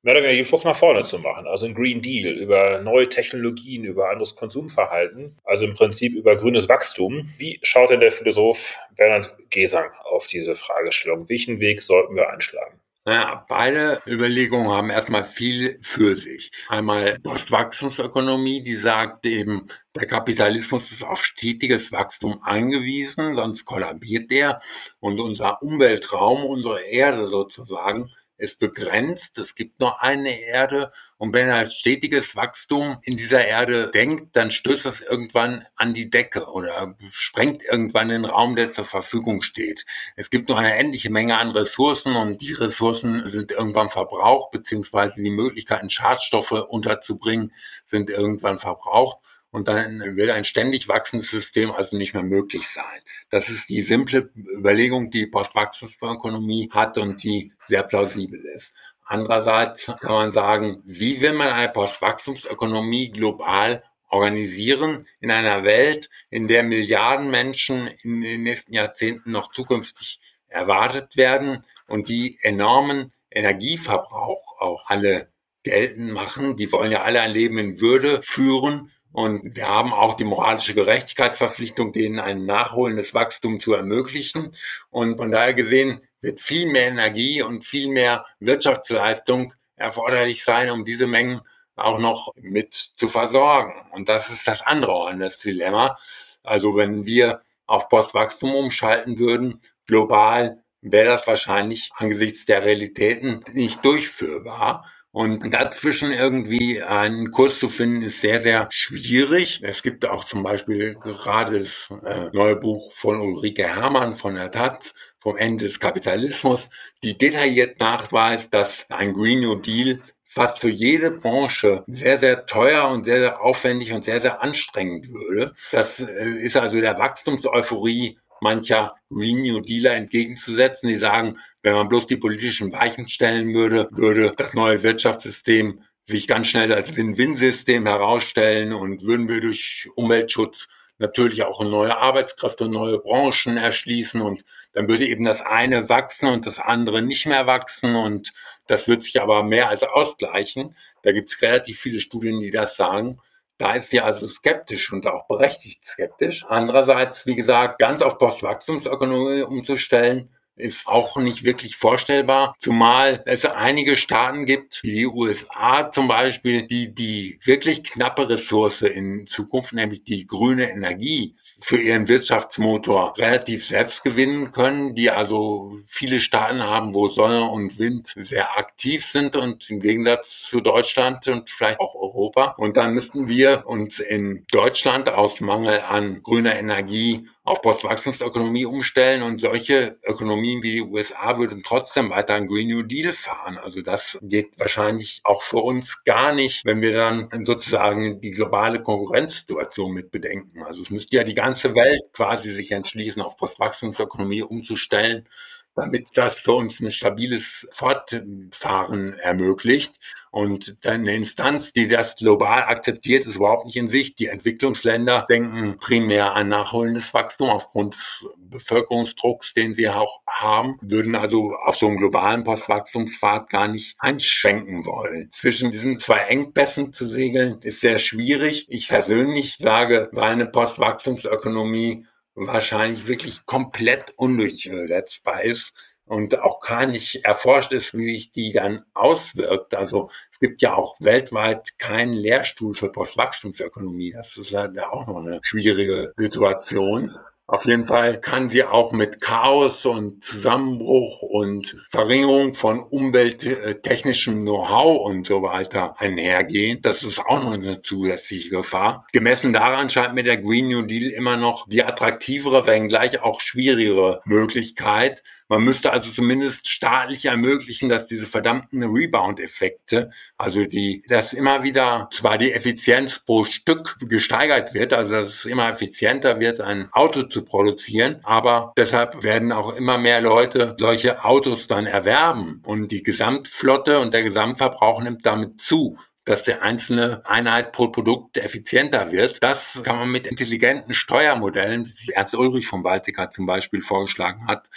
mehr 0.02 0.14
oder 0.14 0.24
weniger 0.24 0.44
die 0.44 0.46
Flucht 0.46 0.66
nach 0.66 0.76
vorne 0.76 1.04
zu 1.04 1.20
machen. 1.20 1.46
Also 1.46 1.66
ein 1.66 1.76
Green 1.76 2.02
Deal 2.02 2.34
über 2.34 2.80
neue 2.82 3.10
Technologien, 3.10 3.84
über 3.84 4.10
anderes 4.10 4.36
Konsumverhalten, 4.36 5.38
also 5.44 5.66
im 5.66 5.74
Prinzip 5.74 6.14
über 6.16 6.36
grünes 6.36 6.70
Wachstum. 6.70 7.30
Wie 7.38 7.60
schaut 7.64 7.90
denn 7.90 8.00
der 8.00 8.12
Philosoph 8.12 8.78
Bernhard 8.96 9.36
Gesang 9.50 9.92
auf 10.04 10.28
diese 10.28 10.56
Fragestellung? 10.56 11.30
Welchen 11.30 11.60
Weg 11.60 11.82
sollten 11.84 12.16
wir 12.16 12.30
einschlagen? 12.30 12.80
Naja, 13.10 13.44
beide 13.50 14.04
Überlegungen 14.06 14.70
haben 14.70 14.92
erstmal 14.92 15.24
viel 15.24 15.80
für 15.82 16.16
sich. 16.16 16.52
Einmal 16.68 17.18
Postwachstumsökonomie, 17.18 18.62
die 18.62 18.76
sagt 18.76 19.26
eben, 19.26 19.66
der 19.96 20.06
Kapitalismus 20.06 20.92
ist 20.92 21.02
auf 21.04 21.24
stetiges 21.26 21.92
Wachstum 21.92 22.44
angewiesen, 22.44 23.34
sonst 23.36 23.66
kollabiert 23.66 24.30
der. 24.30 24.62
Und 25.00 25.20
unser 25.20 25.60
Umweltraum, 25.64 26.46
unsere 26.46 26.82
Erde 26.82 27.28
sozusagen, 27.30 28.12
ist 28.40 28.60
begrenzt. 28.60 29.38
Es 29.38 29.54
gibt 29.54 29.80
nur 29.80 30.02
eine 30.02 30.42
Erde. 30.42 30.92
Und 31.18 31.34
wenn 31.34 31.50
er 31.50 31.56
als 31.56 31.76
stetiges 31.76 32.36
Wachstum 32.36 32.98
in 33.04 33.18
dieser 33.18 33.46
Erde 33.46 33.92
denkt, 33.92 34.36
dann 34.36 34.50
stößt 34.50 34.86
es 34.86 35.02
irgendwann 35.02 35.66
an 35.76 35.94
die 35.94 36.10
Decke 36.10 36.46
oder 36.46 36.96
sprengt 37.12 37.64
irgendwann 37.64 38.10
den 38.10 38.26
Raum, 38.26 38.56
der 38.56 38.72
zur 38.72 38.86
Verfügung 38.86 39.42
steht. 39.42 39.86
Es 40.16 40.30
gibt 40.30 40.50
noch 40.50 40.58
eine 40.58 40.76
endliche 40.76 41.10
Menge 41.10 41.38
an 41.38 41.52
Ressourcen 41.52 42.16
und 42.16 42.42
die 42.42 42.54
Ressourcen 42.54 43.30
sind 43.30 43.52
irgendwann 43.52 43.90
verbraucht, 43.90 44.52
beziehungsweise 44.52 45.22
die 45.22 45.30
Möglichkeiten, 45.30 45.90
Schadstoffe 45.90 46.52
unterzubringen, 46.52 47.54
sind 47.86 48.10
irgendwann 48.10 48.60
verbraucht 48.60 49.18
und 49.52 49.68
dann 49.68 50.16
will 50.16 50.32
ein 50.32 50.46
ständig 50.46 50.88
wachsendes 50.88 51.30
System 51.30 51.72
also 51.72 51.98
nicht 51.98 52.14
mehr 52.14 52.24
möglich 52.24 52.68
sein. 52.74 53.02
Das 53.30 53.50
ist 53.50 53.70
die 53.70 53.82
simple 53.82 54.30
Überlegung, 54.36 55.10
die 55.10 55.28
Postwachstumsökonomie 55.28 56.70
hat 56.72 56.98
und 56.98 57.24
die 57.24 57.52
sehr 57.68 57.84
plausibel 57.84 58.40
ist. 58.56 58.72
Andererseits 59.06 59.88
kann 60.02 60.14
man 60.14 60.32
sagen, 60.32 60.84
wie 60.86 61.20
will 61.20 61.34
man 61.34 61.48
eine 61.48 61.70
Postwachstumsökonomie 61.70 63.12
global 63.12 63.84
organisieren 64.10 65.08
in 65.20 65.32
einer 65.32 65.64
Welt, 65.64 66.10
in 66.30 66.48
der 66.48 66.64
Milliarden 66.64 67.32
Menschen 67.32 67.88
in 68.04 68.22
den 68.22 68.44
nächsten 68.44 68.74
Jahrzehnten 68.74 69.32
noch 69.32 69.52
zukünftig 69.52 70.20
erwartet 70.48 71.16
werden 71.16 71.64
und 71.88 72.10
die 72.10 72.40
enormen 72.42 73.14
Energieverbrauch 73.32 74.60
auch 74.60 74.90
alle 74.90 75.32
geltend 75.64 76.12
machen. 76.12 76.58
Die 76.58 76.72
wollen 76.72 76.92
ja 76.92 77.04
alle 77.04 77.22
ein 77.22 77.32
Leben 77.32 77.58
in 77.58 77.82
Würde 77.82 78.22
führen 78.22 78.92
Und 79.12 79.56
wir 79.56 79.68
haben 79.68 79.92
auch 79.92 80.16
die 80.18 80.24
moralische 80.24 80.76
Gerechtigkeitsverpflichtung, 80.76 81.94
denen 81.94 82.20
ein 82.20 82.46
nachholendes 82.46 83.14
Wachstum 83.14 83.60
zu 83.60 83.74
ermöglichen. 83.74 84.54
Und 84.90 85.18
von 85.18 85.32
daher 85.32 85.54
gesehen 85.54 86.02
wird 86.22 86.42
viel 86.42 86.68
mehr 86.68 86.88
Energie 86.88 87.42
und 87.42 87.66
viel 87.66 87.90
mehr 87.90 88.26
Wirtschaftsleistung 88.40 89.54
erforderlich 89.76 90.44
sein, 90.44 90.70
um 90.70 90.86
diese 90.86 91.08
Mengen 91.08 91.42
auch 91.76 91.98
noch 91.98 92.34
mit 92.36 92.74
zu 92.74 93.08
versorgen. 93.08 93.74
Und 93.92 94.10
das 94.10 94.30
ist 94.30 94.48
das 94.48 94.62
andere 94.62 95.08
an 95.08 95.20
das 95.20 95.38
Dilemma. 95.38 95.98
Also 96.44 96.76
wenn 96.76 97.06
wir 97.06 97.42
auf 97.66 97.90
Postwachstum 97.90 98.54
umschalten 98.54 99.18
würden, 99.18 99.62
global, 99.88 100.64
wäre 100.82 101.10
das 101.10 101.28
wahrscheinlich 101.28 101.92
angesichts 101.96 102.46
der 102.46 102.64
Realitäten 102.64 103.44
nicht 103.54 103.84
durchführbar. 103.84 104.86
Und 105.12 105.52
dazwischen 105.52 106.12
irgendwie 106.12 106.84
einen 106.84 107.32
Kurs 107.32 107.58
zu 107.58 107.70
finden, 107.70 108.04
ist 108.04 108.22
sehr, 108.22 108.40
sehr 108.42 108.68
schwierig. 108.70 109.62
Es 109.64 109.82
gibt 109.82 110.06
auch 110.06 110.26
zum 110.26 110.44
Beispiel 110.44 110.94
gerade 110.96 111.60
das 111.60 111.90
äh, 112.06 112.30
neue 112.32 112.56
Buch 112.56 112.94
von 112.96 113.20
Ulrike 113.20 113.64
Herrmann 113.64 114.18
von 114.18 114.36
der 114.36 114.52
Taz 114.52 114.94
vom 115.20 115.36
Ende 115.36 115.66
des 115.66 115.80
Kapitalismus, 115.80 116.70
die 117.04 117.18
detailliert 117.18 117.80
nachweist, 117.80 118.54
dass 118.54 118.86
ein 118.90 119.14
Green 119.14 119.42
New 119.42 119.56
Deal 119.56 120.00
fast 120.26 120.60
für 120.60 120.70
jede 120.70 121.10
Branche 121.10 121.84
sehr, 121.88 122.20
sehr 122.20 122.46
teuer 122.46 122.88
und 122.88 123.06
sehr, 123.06 123.20
sehr 123.20 123.42
aufwendig 123.42 123.92
und 123.92 124.06
sehr, 124.06 124.22
sehr 124.22 124.44
anstrengend 124.44 125.10
würde. 125.12 125.56
Das 125.72 126.00
äh, 126.00 126.40
ist 126.40 126.56
also 126.56 126.80
der 126.80 127.00
Wachstumseuphorie 127.00 128.20
mancher 128.42 128.96
Green 129.10 129.42
New 129.42 129.62
Dealer 129.62 129.94
entgegenzusetzen, 129.94 130.90
die 130.90 130.98
sagen, 130.98 131.38
wenn 131.62 131.74
man 131.74 131.90
bloß 131.90 132.08
die 132.08 132.18
politischen 132.18 132.72
Weichen 132.72 133.08
stellen 133.08 133.54
würde, 133.54 133.90
würde 133.92 134.34
das 134.38 134.54
neue 134.54 134.84
Wirtschaftssystem 134.84 135.82
sich 136.06 136.28
ganz 136.28 136.48
schnell 136.48 136.74
als 136.74 136.96
Win-Win-System 136.96 137.86
herausstellen 137.86 138.74
und 138.74 139.04
würden 139.04 139.30
wir 139.30 139.42
durch 139.42 139.90
Umweltschutz 139.96 140.68
natürlich 140.98 141.44
auch 141.44 141.64
neue 141.64 141.98
Arbeitskräfte 141.98 142.66
und 142.66 142.72
neue 142.72 143.00
Branchen 143.00 143.58
erschließen 143.58 144.22
und 144.22 144.44
dann 144.74 144.88
würde 144.88 145.08
eben 145.08 145.24
das 145.24 145.42
eine 145.42 145.90
wachsen 145.90 146.30
und 146.30 146.46
das 146.46 146.60
andere 146.60 147.02
nicht 147.02 147.26
mehr 147.26 147.48
wachsen 147.48 147.96
und 147.96 148.34
das 148.68 148.88
wird 148.88 149.04
sich 149.04 149.22
aber 149.22 149.44
mehr 149.44 149.70
als 149.70 149.84
ausgleichen. 149.84 150.76
Da 151.04 151.12
gibt 151.12 151.32
es 151.32 151.42
relativ 151.42 151.80
viele 151.80 152.02
Studien, 152.02 152.42
die 152.42 152.52
das 152.52 152.76
sagen. 152.76 153.20
Da 153.60 153.74
ist 153.74 153.90
sie 153.90 154.00
also 154.00 154.26
skeptisch 154.26 154.92
und 154.94 155.06
auch 155.06 155.28
berechtigt 155.28 155.86
skeptisch. 155.86 156.46
Andererseits, 156.48 157.26
wie 157.26 157.36
gesagt, 157.36 157.78
ganz 157.78 158.02
auf 158.02 158.18
Postwachstumsökonomie 158.18 159.42
umzustellen, 159.42 160.30
ist 160.60 160.88
auch 160.88 161.18
nicht 161.18 161.44
wirklich 161.44 161.78
vorstellbar, 161.78 162.56
zumal 162.60 163.24
es 163.26 163.46
einige 163.46 163.96
Staaten 163.96 164.46
gibt, 164.46 164.84
wie 164.84 164.94
die 164.94 165.08
USA 165.08 165.92
zum 165.92 166.08
Beispiel, 166.08 166.64
die 166.68 166.94
die 166.94 167.40
wirklich 167.44 167.84
knappe 167.84 168.30
Ressource 168.30 168.82
in 168.82 169.28
Zukunft, 169.28 169.74
nämlich 169.74 170.04
die 170.04 170.28
grüne 170.28 170.70
Energie, 170.70 171.36
für 171.62 171.78
ihren 171.78 172.08
Wirtschaftsmotor 172.08 173.18
relativ 173.18 173.68
selbst 173.68 174.04
gewinnen 174.04 174.52
können, 174.52 174.96
die 174.96 175.10
also 175.10 175.78
viele 175.88 176.20
Staaten 176.20 176.64
haben, 176.64 176.94
wo 176.94 177.10
Sonne 177.10 177.44
und 177.50 177.78
Wind 177.78 178.14
sehr 178.16 178.58
aktiv 178.58 179.06
sind 179.06 179.36
und 179.36 179.70
im 179.70 179.80
Gegensatz 179.80 180.42
zu 180.42 180.62
Deutschland 180.62 181.28
und 181.28 181.50
vielleicht 181.50 181.80
auch 181.80 181.96
Europa. 181.96 182.56
Und 182.58 182.78
dann 182.78 182.94
müssten 182.94 183.28
wir 183.28 183.64
uns 183.68 184.00
in 184.00 184.46
Deutschland 184.52 185.10
aus 185.10 185.42
Mangel 185.42 185.82
an 185.82 186.24
grüner 186.24 186.56
Energie 186.56 187.28
auf 187.50 187.64
Postwachstumsökonomie 187.64 188.66
umstellen 188.68 189.24
und 189.24 189.42
solche 189.42 189.98
Ökonomien 190.06 190.62
wie 190.62 190.74
die 190.74 190.82
USA 190.84 191.40
würden 191.40 191.64
trotzdem 191.66 192.12
weiter 192.12 192.36
einen 192.36 192.48
Green 192.48 192.68
New 192.68 192.84
Deal 192.84 193.12
fahren. 193.12 193.58
Also 193.58 193.82
das 193.82 194.20
geht 194.22 194.60
wahrscheinlich 194.60 195.22
auch 195.24 195.42
für 195.42 195.58
uns 195.58 196.04
gar 196.04 196.32
nicht, 196.32 196.64
wenn 196.64 196.80
wir 196.82 196.94
dann 196.94 197.28
sozusagen 197.46 198.22
die 198.22 198.30
globale 198.30 198.84
Konkurrenzsituation 198.84 199.92
mit 199.92 200.12
bedenken. 200.12 200.62
Also 200.62 200.84
es 200.84 200.92
müsste 200.92 201.16
ja 201.16 201.24
die 201.24 201.34
ganze 201.34 201.74
Welt 201.74 202.04
quasi 202.14 202.52
sich 202.52 202.72
entschließen, 202.72 203.20
auf 203.20 203.36
Postwachstumsökonomie 203.36 204.44
umzustellen 204.44 205.28
damit 205.76 206.08
das 206.16 206.38
für 206.38 206.54
uns 206.54 206.80
ein 206.82 206.92
stabiles 206.92 207.68
Fortfahren 207.72 209.14
ermöglicht. 209.20 209.94
Und 210.32 210.78
eine 210.84 211.16
Instanz, 211.16 211.74
die 211.74 211.88
das 211.88 212.16
global 212.16 212.64
akzeptiert, 212.64 213.26
ist 213.26 213.38
überhaupt 213.38 213.66
nicht 213.66 213.78
in 213.78 213.88
Sicht. 213.88 214.20
Die 214.20 214.28
Entwicklungsländer 214.28 215.26
denken 215.30 215.78
primär 215.80 216.34
an 216.36 216.50
nachholendes 216.50 217.14
Wachstum 217.14 217.50
aufgrund 217.50 217.96
des 217.96 218.28
Bevölkerungsdrucks, 218.38 219.54
den 219.54 219.74
sie 219.74 219.90
auch 219.90 220.22
haben, 220.28 220.78
würden 220.82 221.16
also 221.16 221.54
auf 221.56 221.78
so 221.78 221.88
einen 221.88 221.98
globalen 221.98 222.44
Postwachstumspfad 222.44 223.50
gar 223.50 223.68
nicht 223.68 223.96
einschränken 224.00 224.86
wollen. 224.86 225.32
Zwischen 225.34 225.72
diesen 225.72 226.00
zwei 226.00 226.20
Engpässen 226.20 226.94
zu 226.94 227.08
segeln, 227.08 227.60
ist 227.62 227.82
sehr 227.82 228.00
schwierig. 228.00 228.66
Ich 228.70 228.88
persönlich 228.88 229.58
sage, 229.60 230.10
weil 230.12 230.32
eine 230.32 230.46
Postwachstumsökonomie 230.46 232.06
wahrscheinlich 232.36 233.08
wirklich 233.08 233.46
komplett 233.46 234.14
undurchsetzbar 234.16 235.44
ist 235.44 235.74
und 236.10 236.40
auch 236.40 236.60
gar 236.60 236.88
nicht 236.88 237.24
erforscht 237.24 237.72
ist, 237.72 237.96
wie 237.96 238.14
sich 238.14 238.32
die 238.32 238.52
dann 238.52 238.84
auswirkt. 238.94 239.76
Also 239.76 240.10
es 240.32 240.40
gibt 240.40 240.62
ja 240.62 240.74
auch 240.74 240.96
weltweit 241.00 241.78
keinen 241.78 242.14
Lehrstuhl 242.14 242.74
für 242.74 242.92
Postwachstumsökonomie. 242.92 244.14
Das 244.14 244.36
ist 244.36 244.50
ja 244.50 244.68
auch 244.92 245.06
noch 245.08 245.18
eine 245.18 245.40
schwierige 245.44 246.14
Situation. 246.18 247.16
Auf 247.46 247.66
jeden 247.66 247.88
Fall 247.88 248.22
kann 248.22 248.50
sie 248.50 248.64
auch 248.64 248.92
mit 248.92 249.22
Chaos 249.22 249.84
und 249.88 250.24
Zusammenbruch 250.24 251.24
und 251.24 251.76
Verringerung 251.90 252.54
von 252.54 252.80
umwelttechnischem 252.80 254.42
Know-how 254.42 255.08
und 255.08 255.26
so 255.26 255.42
weiter 255.42 256.00
einhergehen. 256.00 256.80
Das 256.84 257.02
ist 257.02 257.18
auch 257.18 257.44
noch 257.44 257.54
eine 257.54 257.82
zusätzliche 257.82 258.50
Gefahr. 258.50 259.08
Gemessen 259.14 259.52
daran 259.52 259.90
scheint 259.90 260.14
mir 260.14 260.24
der 260.24 260.38
Green 260.38 260.68
New 260.68 260.84
Deal 260.84 261.10
immer 261.10 261.38
noch 261.38 261.68
die 261.68 261.84
attraktivere, 261.84 262.68
wenngleich 262.68 263.24
auch 263.24 263.42
schwierigere 263.42 264.22
Möglichkeit, 264.26 265.24
man 265.50 265.64
müsste 265.64 265.92
also 265.92 266.12
zumindest 266.12 266.70
staatlich 266.70 267.26
ermöglichen, 267.26 267.90
dass 267.90 268.06
diese 268.06 268.28
verdammten 268.28 268.84
Rebound-Effekte, 268.84 270.12
also 270.38 270.64
die, 270.66 271.04
dass 271.08 271.34
immer 271.34 271.64
wieder 271.64 272.08
zwar 272.14 272.38
die 272.38 272.54
Effizienz 272.54 273.20
pro 273.20 273.44
Stück 273.44 273.98
gesteigert 274.00 274.76
wird, 274.76 274.94
also 274.94 275.14
dass 275.14 275.30
es 275.30 275.46
immer 275.46 275.68
effizienter 275.70 276.40
wird, 276.40 276.62
ein 276.62 276.90
Auto 276.92 277.24
zu 277.24 277.44
produzieren, 277.44 278.20
aber 278.24 278.74
deshalb 278.78 279.24
werden 279.24 279.52
auch 279.52 279.76
immer 279.76 279.98
mehr 279.98 280.22
Leute 280.22 280.76
solche 280.78 281.26
Autos 281.26 281.68
dann 281.68 281.88
erwerben 281.88 282.62
und 282.64 282.92
die 282.92 283.02
Gesamtflotte 283.02 284.00
und 284.00 284.14
der 284.14 284.24
Gesamtverbrauch 284.24 285.02
nimmt 285.02 285.26
damit 285.26 285.60
zu 285.60 285.98
dass 286.26 286.44
die 286.44 286.54
einzelne 286.54 287.24
Einheit 287.26 287.72
pro 287.72 287.88
Produkt 287.88 288.38
effizienter 288.38 289.12
wird. 289.12 289.42
Das 289.42 289.82
kann 289.84 289.98
man 289.98 290.12
mit 290.12 290.28
intelligenten 290.28 290.94
Steuermodellen, 290.94 291.88
wie 291.88 292.12
Ernst 292.12 292.36
Ulrich 292.36 292.68
vom 292.68 292.84
Baltica 292.84 293.32
zum 293.32 293.48
Beispiel 293.48 293.82
vorgeschlagen 293.82 294.46
hat, 294.46 294.70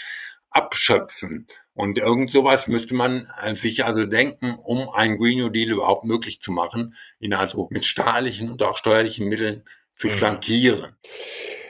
abschöpfen. 0.53 1.47
Und 1.75 1.99
irgend 1.99 2.31
sowas 2.31 2.69
müsste 2.69 2.95
man 2.95 3.27
sich 3.55 3.85
also 3.85 4.05
denken, 4.05 4.55
um 4.63 4.91
einen 4.91 5.19
Green 5.19 5.39
New 5.39 5.49
Deal 5.49 5.71
überhaupt 5.71 6.05
möglich 6.05 6.41
zu 6.43 6.53
machen, 6.53 6.95
ihn 7.19 7.33
also 7.33 7.69
mit 7.71 7.85
staatlichen 7.85 8.51
und 8.51 8.63
auch 8.63 8.77
steuerlichen 8.77 9.29
Mitteln 9.29 9.65
zu 9.97 10.09
mhm. 10.09 10.13
flankieren. 10.13 10.97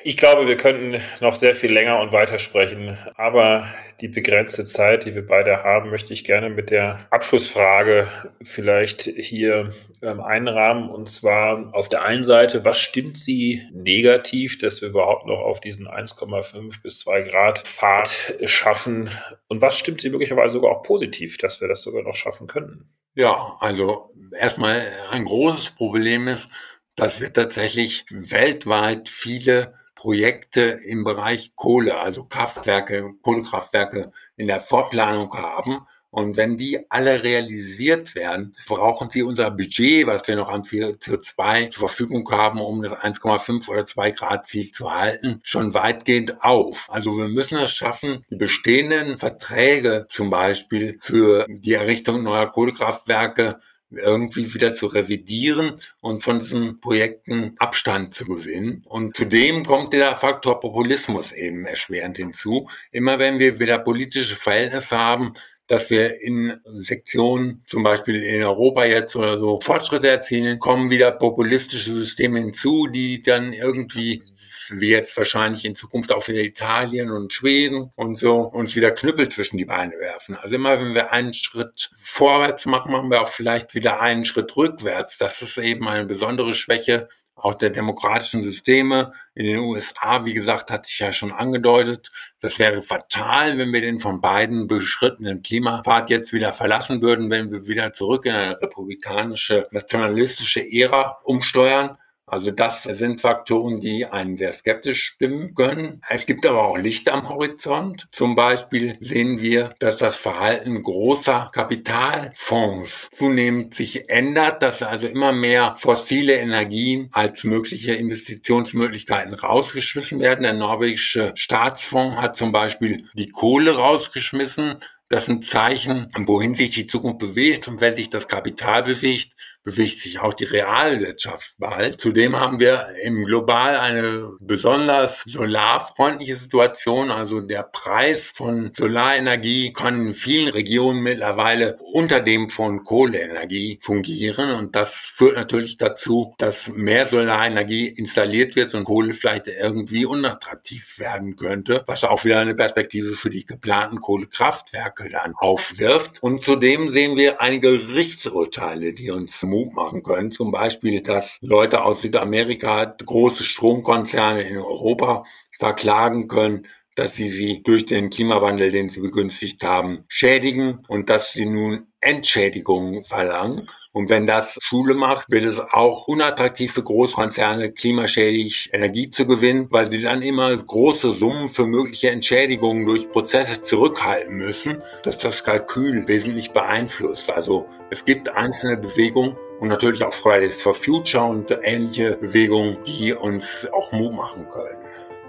Ich 0.04 0.16
glaube, 0.16 0.48
wir 0.48 0.56
könnten 0.56 1.00
noch 1.20 1.36
sehr 1.36 1.54
viel 1.54 1.72
länger 1.72 2.00
und 2.00 2.10
weiter 2.10 2.40
sprechen, 2.40 2.98
aber 3.14 3.68
die 4.00 4.08
begrenzte 4.08 4.64
Zeit, 4.64 5.04
die 5.04 5.14
wir 5.14 5.24
beide 5.24 5.62
haben, 5.62 5.90
möchte 5.90 6.12
ich 6.12 6.24
gerne 6.24 6.50
mit 6.50 6.70
der 6.70 7.06
Abschlussfrage 7.10 8.08
vielleicht 8.42 9.02
hier 9.02 9.72
ähm, 10.02 10.20
einrahmen. 10.20 10.90
Und 10.90 11.08
zwar 11.08 11.72
auf 11.72 11.88
der 11.88 12.02
einen 12.02 12.24
Seite, 12.24 12.64
was 12.64 12.80
stimmt 12.80 13.16
Sie 13.16 13.62
negativ, 13.72 14.58
dass 14.58 14.82
wir 14.82 14.88
überhaupt 14.88 15.26
noch 15.26 15.38
auf 15.38 15.60
diesen 15.60 15.86
1,5 15.86 16.82
bis 16.82 16.98
2 17.00 17.22
Grad 17.22 17.60
Pfad 17.60 18.34
schaffen? 18.44 19.08
Und 19.46 19.62
was 19.62 19.78
stimmt 19.78 20.00
Sie 20.00 20.10
möglicherweise 20.10 20.54
sogar 20.54 20.72
auch 20.72 20.82
positiv, 20.82 21.38
dass 21.38 21.60
wir 21.60 21.68
das 21.68 21.82
sogar 21.82 22.02
noch 22.02 22.16
schaffen 22.16 22.48
können? 22.48 22.88
Ja, 23.14 23.56
also 23.60 24.10
erstmal 24.36 24.86
ein 25.10 25.26
großes 25.26 25.72
Problem 25.72 26.26
ist, 26.26 26.48
dass 26.96 27.20
wir 27.20 27.32
tatsächlich 27.32 28.04
weltweit 28.10 29.08
viele 29.08 29.74
Projekte 29.94 30.62
im 30.62 31.04
Bereich 31.04 31.54
Kohle, 31.54 32.00
also 32.00 32.24
Kraftwerke, 32.24 33.14
Kohlekraftwerke 33.22 34.10
in 34.36 34.48
der 34.48 34.60
Vorplanung 34.60 35.32
haben. 35.34 35.86
Und 36.10 36.36
wenn 36.36 36.58
die 36.58 36.90
alle 36.90 37.22
realisiert 37.22 38.14
werden, 38.14 38.54
brauchen 38.66 39.08
sie 39.08 39.22
unser 39.22 39.50
Budget, 39.50 40.06
was 40.06 40.26
wir 40.28 40.36
noch 40.36 40.50
an 40.50 40.64
CO2 40.64 41.70
zur 41.70 41.88
Verfügung 41.88 42.30
haben, 42.30 42.60
um 42.60 42.82
das 42.82 42.92
1,5 42.92 43.66
oder 43.68 43.86
2 43.86 44.10
Grad 44.10 44.46
Ziel 44.46 44.70
zu 44.72 44.92
halten, 44.92 45.40
schon 45.42 45.72
weitgehend 45.72 46.42
auf. 46.42 46.86
Also 46.90 47.16
wir 47.16 47.28
müssen 47.28 47.56
es 47.56 47.70
schaffen, 47.70 48.26
die 48.28 48.36
bestehenden 48.36 49.18
Verträge 49.18 50.06
zum 50.10 50.28
Beispiel 50.28 50.98
für 51.00 51.46
die 51.48 51.72
Errichtung 51.72 52.24
neuer 52.24 52.50
Kohlekraftwerke 52.50 53.60
irgendwie 53.96 54.52
wieder 54.54 54.74
zu 54.74 54.86
revidieren 54.86 55.80
und 56.00 56.22
von 56.22 56.40
diesen 56.40 56.80
Projekten 56.80 57.54
Abstand 57.58 58.14
zu 58.14 58.24
gewinnen. 58.24 58.82
Und 58.86 59.16
zudem 59.16 59.64
kommt 59.64 59.92
der 59.92 60.16
Faktor 60.16 60.60
Populismus 60.60 61.32
eben 61.32 61.64
erschwerend 61.66 62.16
hinzu. 62.16 62.68
Immer 62.90 63.18
wenn 63.18 63.38
wir 63.38 63.60
wieder 63.60 63.78
politische 63.78 64.36
Verhältnisse 64.36 64.96
haben, 64.96 65.34
dass 65.72 65.88
wir 65.88 66.20
in 66.20 66.60
Sektionen, 66.66 67.62
zum 67.66 67.82
Beispiel 67.82 68.22
in 68.22 68.42
Europa 68.42 68.84
jetzt 68.84 69.16
oder 69.16 69.40
so, 69.40 69.58
Fortschritte 69.58 70.06
erzielen, 70.06 70.58
kommen 70.58 70.90
wieder 70.90 71.10
populistische 71.12 71.94
Systeme 71.94 72.40
hinzu, 72.40 72.88
die 72.88 73.22
dann 73.22 73.54
irgendwie 73.54 74.22
wie 74.68 74.90
jetzt 74.90 75.16
wahrscheinlich 75.16 75.64
in 75.64 75.74
Zukunft 75.74 76.12
auch 76.12 76.28
wieder 76.28 76.40
Italien 76.40 77.10
und 77.10 77.32
Schweden 77.32 77.90
und 77.96 78.16
so 78.18 78.40
uns 78.40 78.76
wieder 78.76 78.90
Knüppel 78.90 79.30
zwischen 79.30 79.56
die 79.56 79.64
Beine 79.64 79.98
werfen. 79.98 80.36
Also 80.36 80.56
immer 80.56 80.78
wenn 80.78 80.92
wir 80.92 81.10
einen 81.10 81.32
Schritt 81.32 81.90
vorwärts 82.02 82.66
machen, 82.66 82.92
machen 82.92 83.10
wir 83.10 83.22
auch 83.22 83.28
vielleicht 83.28 83.74
wieder 83.74 83.98
einen 83.98 84.26
Schritt 84.26 84.54
rückwärts. 84.54 85.16
Das 85.16 85.40
ist 85.40 85.56
eben 85.56 85.88
eine 85.88 86.04
besondere 86.04 86.52
Schwäche 86.52 87.08
auch 87.42 87.54
der 87.54 87.70
demokratischen 87.70 88.42
Systeme. 88.42 89.12
In 89.34 89.46
den 89.46 89.58
USA, 89.58 90.24
wie 90.24 90.34
gesagt, 90.34 90.70
hat 90.70 90.86
sich 90.86 90.98
ja 90.98 91.12
schon 91.12 91.32
angedeutet, 91.32 92.12
das 92.40 92.58
wäre 92.58 92.82
fatal, 92.82 93.58
wenn 93.58 93.72
wir 93.72 93.80
den 93.80 93.98
von 94.00 94.20
beiden 94.20 94.68
beschrittenen 94.68 95.42
Klimapfad 95.42 96.10
jetzt 96.10 96.32
wieder 96.32 96.52
verlassen 96.52 97.02
würden, 97.02 97.30
wenn 97.30 97.50
wir 97.50 97.66
wieder 97.66 97.92
zurück 97.92 98.26
in 98.26 98.32
eine 98.32 98.60
republikanische, 98.60 99.68
nationalistische 99.70 100.60
Ära 100.60 101.18
umsteuern. 101.24 101.98
Also 102.32 102.50
das 102.50 102.84
sind 102.84 103.20
Faktoren, 103.20 103.78
die 103.78 104.06
einen 104.06 104.38
sehr 104.38 104.54
skeptisch 104.54 105.12
stimmen 105.16 105.54
können. 105.54 106.00
Es 106.08 106.24
gibt 106.24 106.46
aber 106.46 106.62
auch 106.62 106.78
Licht 106.78 107.10
am 107.10 107.28
Horizont. 107.28 108.08
Zum 108.10 108.36
Beispiel 108.36 108.96
sehen 109.00 109.42
wir, 109.42 109.74
dass 109.80 109.98
das 109.98 110.16
Verhalten 110.16 110.82
großer 110.82 111.50
Kapitalfonds 111.52 113.10
zunehmend 113.12 113.74
sich 113.74 114.08
ändert, 114.08 114.62
dass 114.62 114.82
also 114.82 115.08
immer 115.08 115.32
mehr 115.32 115.76
fossile 115.78 116.36
Energien 116.36 117.10
als 117.12 117.44
mögliche 117.44 117.92
Investitionsmöglichkeiten 117.92 119.34
rausgeschmissen 119.34 120.18
werden. 120.18 120.44
Der 120.44 120.54
norwegische 120.54 121.32
Staatsfonds 121.34 122.16
hat 122.16 122.38
zum 122.38 122.50
Beispiel 122.50 123.10
die 123.12 123.28
Kohle 123.28 123.76
rausgeschmissen. 123.76 124.76
Das 125.10 125.26
sind 125.26 125.44
Zeichen, 125.44 126.10
wohin 126.16 126.54
sich 126.54 126.70
die 126.70 126.86
Zukunft 126.86 127.18
bewegt. 127.18 127.68
Und 127.68 127.82
wenn 127.82 127.94
sich 127.94 128.08
das 128.08 128.26
Kapital 128.26 128.84
bewegt, 128.84 129.34
bewegt 129.64 130.00
sich 130.00 130.20
auch 130.20 130.34
die 130.34 130.44
Realwirtschaft 130.44 131.54
bald. 131.58 132.00
Zudem 132.00 132.38
haben 132.38 132.58
wir 132.58 132.88
im 133.02 133.24
Global 133.24 133.76
eine 133.76 134.32
besonders 134.40 135.22
solarfreundliche 135.26 136.36
Situation. 136.36 137.10
Also 137.10 137.40
der 137.40 137.62
Preis 137.62 138.32
von 138.34 138.72
Solarenergie 138.74 139.72
kann 139.72 140.08
in 140.08 140.14
vielen 140.14 140.48
Regionen 140.48 141.02
mittlerweile 141.02 141.78
unter 141.92 142.20
dem 142.20 142.50
von 142.50 142.84
Kohleenergie 142.84 143.78
fungieren. 143.82 144.50
Und 144.50 144.74
das 144.74 144.90
führt 144.92 145.36
natürlich 145.36 145.76
dazu, 145.76 146.34
dass 146.38 146.68
mehr 146.68 147.06
Solarenergie 147.06 147.86
installiert 147.86 148.56
wird 148.56 148.74
und 148.74 148.84
Kohle 148.84 149.14
vielleicht 149.14 149.46
irgendwie 149.46 150.06
unattraktiv 150.06 150.98
werden 150.98 151.36
könnte, 151.36 151.84
was 151.86 152.04
auch 152.04 152.24
wieder 152.24 152.40
eine 152.40 152.54
Perspektive 152.54 153.14
für 153.14 153.30
die 153.30 153.46
geplanten 153.46 154.00
Kohlekraftwerke 154.00 155.08
dann 155.08 155.34
aufwirft. 155.36 156.22
Und 156.22 156.42
zudem 156.42 156.92
sehen 156.92 157.16
wir 157.16 157.40
einige 157.40 157.78
Gerichtsurteile, 157.78 158.92
die 158.92 159.10
uns 159.10 159.42
Mut 159.52 159.74
machen 159.74 160.02
können. 160.02 160.32
Zum 160.32 160.50
Beispiel, 160.50 161.02
dass 161.02 161.36
Leute 161.40 161.84
aus 161.84 162.02
Südamerika 162.02 162.84
große 162.84 163.44
Stromkonzerne 163.44 164.42
in 164.42 164.56
Europa 164.56 165.24
verklagen 165.58 166.26
können, 166.26 166.66
dass 166.96 167.14
sie 167.14 167.30
sie 167.30 167.62
durch 167.62 167.86
den 167.86 168.10
Klimawandel, 168.10 168.70
den 168.70 168.88
sie 168.88 169.00
begünstigt 169.00 169.62
haben, 169.62 170.04
schädigen 170.08 170.84
und 170.88 171.08
dass 171.08 171.32
sie 171.32 171.46
nun 171.46 171.86
Entschädigungen 172.00 173.04
verlangen. 173.04 173.68
Und 173.92 174.08
wenn 174.08 174.26
das 174.26 174.58
Schule 174.62 174.94
macht, 174.94 175.30
wird 175.30 175.44
es 175.44 175.60
auch 175.60 176.08
unattraktiv 176.08 176.72
für 176.72 176.82
Großkonzerne, 176.82 177.72
klimaschädig 177.72 178.70
Energie 178.72 179.10
zu 179.10 179.26
gewinnen, 179.26 179.66
weil 179.70 179.90
sie 179.90 180.00
dann 180.00 180.22
immer 180.22 180.56
große 180.56 181.12
Summen 181.12 181.50
für 181.50 181.66
mögliche 181.66 182.10
Entschädigungen 182.10 182.86
durch 182.86 183.10
Prozesse 183.10 183.62
zurückhalten 183.62 184.34
müssen, 184.34 184.82
dass 185.02 185.18
das 185.18 185.44
Kalkül 185.44 186.08
wesentlich 186.08 186.52
beeinflusst. 186.52 187.30
Also 187.30 187.66
es 187.90 188.04
gibt 188.04 188.30
einzelne 188.30 188.78
Bewegungen, 188.78 189.36
und 189.62 189.68
natürlich 189.68 190.02
auch 190.02 190.12
Fridays 190.12 190.60
for 190.60 190.74
Future 190.74 191.24
und 191.24 191.56
ähnliche 191.62 192.16
Bewegungen, 192.16 192.78
die 192.84 193.12
uns 193.12 193.64
auch 193.72 193.92
Mut 193.92 194.12
machen 194.12 194.44
können. 194.52 194.81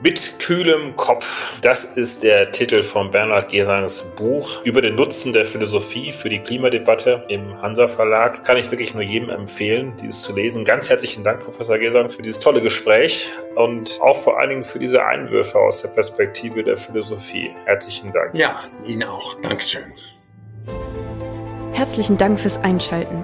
Mit 0.04 0.38
kühlem 0.38 0.98
Kopf. 0.98 1.26
Das 1.62 1.86
ist 1.86 2.24
der 2.24 2.52
Titel 2.52 2.84
von 2.84 3.10
Bernhard 3.10 3.50
Gesangs 3.50 4.04
Buch 4.18 4.62
über 4.66 4.82
den 4.82 4.96
Nutzen 4.96 5.32
der 5.32 5.46
Philosophie 5.46 6.12
für 6.12 6.28
die 6.28 6.40
Klimadebatte 6.40 7.24
im 7.30 7.62
Hansa 7.62 7.88
Verlag. 7.88 8.44
Kann 8.44 8.58
ich 8.58 8.70
wirklich 8.70 8.94
nur 8.94 9.02
jedem 9.02 9.30
empfehlen, 9.30 9.94
dieses 10.02 10.22
zu 10.22 10.36
lesen. 10.36 10.66
Ganz 10.66 10.90
herzlichen 10.90 11.24
Dank, 11.24 11.40
Professor 11.40 11.78
Gesang, 11.78 12.10
für 12.10 12.22
dieses 12.22 12.42
tolle 12.42 12.60
Gespräch 12.60 13.30
und 13.56 13.98
auch 14.02 14.18
vor 14.18 14.38
allen 14.38 14.50
Dingen 14.50 14.64
für 14.66 14.78
diese 14.78 15.06
Einwürfe 15.06 15.58
aus 15.58 15.84
der 15.84 15.88
Perspektive 15.88 16.66
der 16.66 16.76
Philosophie. 16.76 17.52
Herzlichen 17.64 18.12
Dank. 18.12 18.36
Ja, 18.36 18.60
Ihnen 18.86 19.04
auch. 19.04 19.40
Dankeschön. 19.42 19.86
Herzlichen 21.72 22.18
Dank 22.18 22.42
fürs 22.42 22.62
Einschalten. 22.62 23.24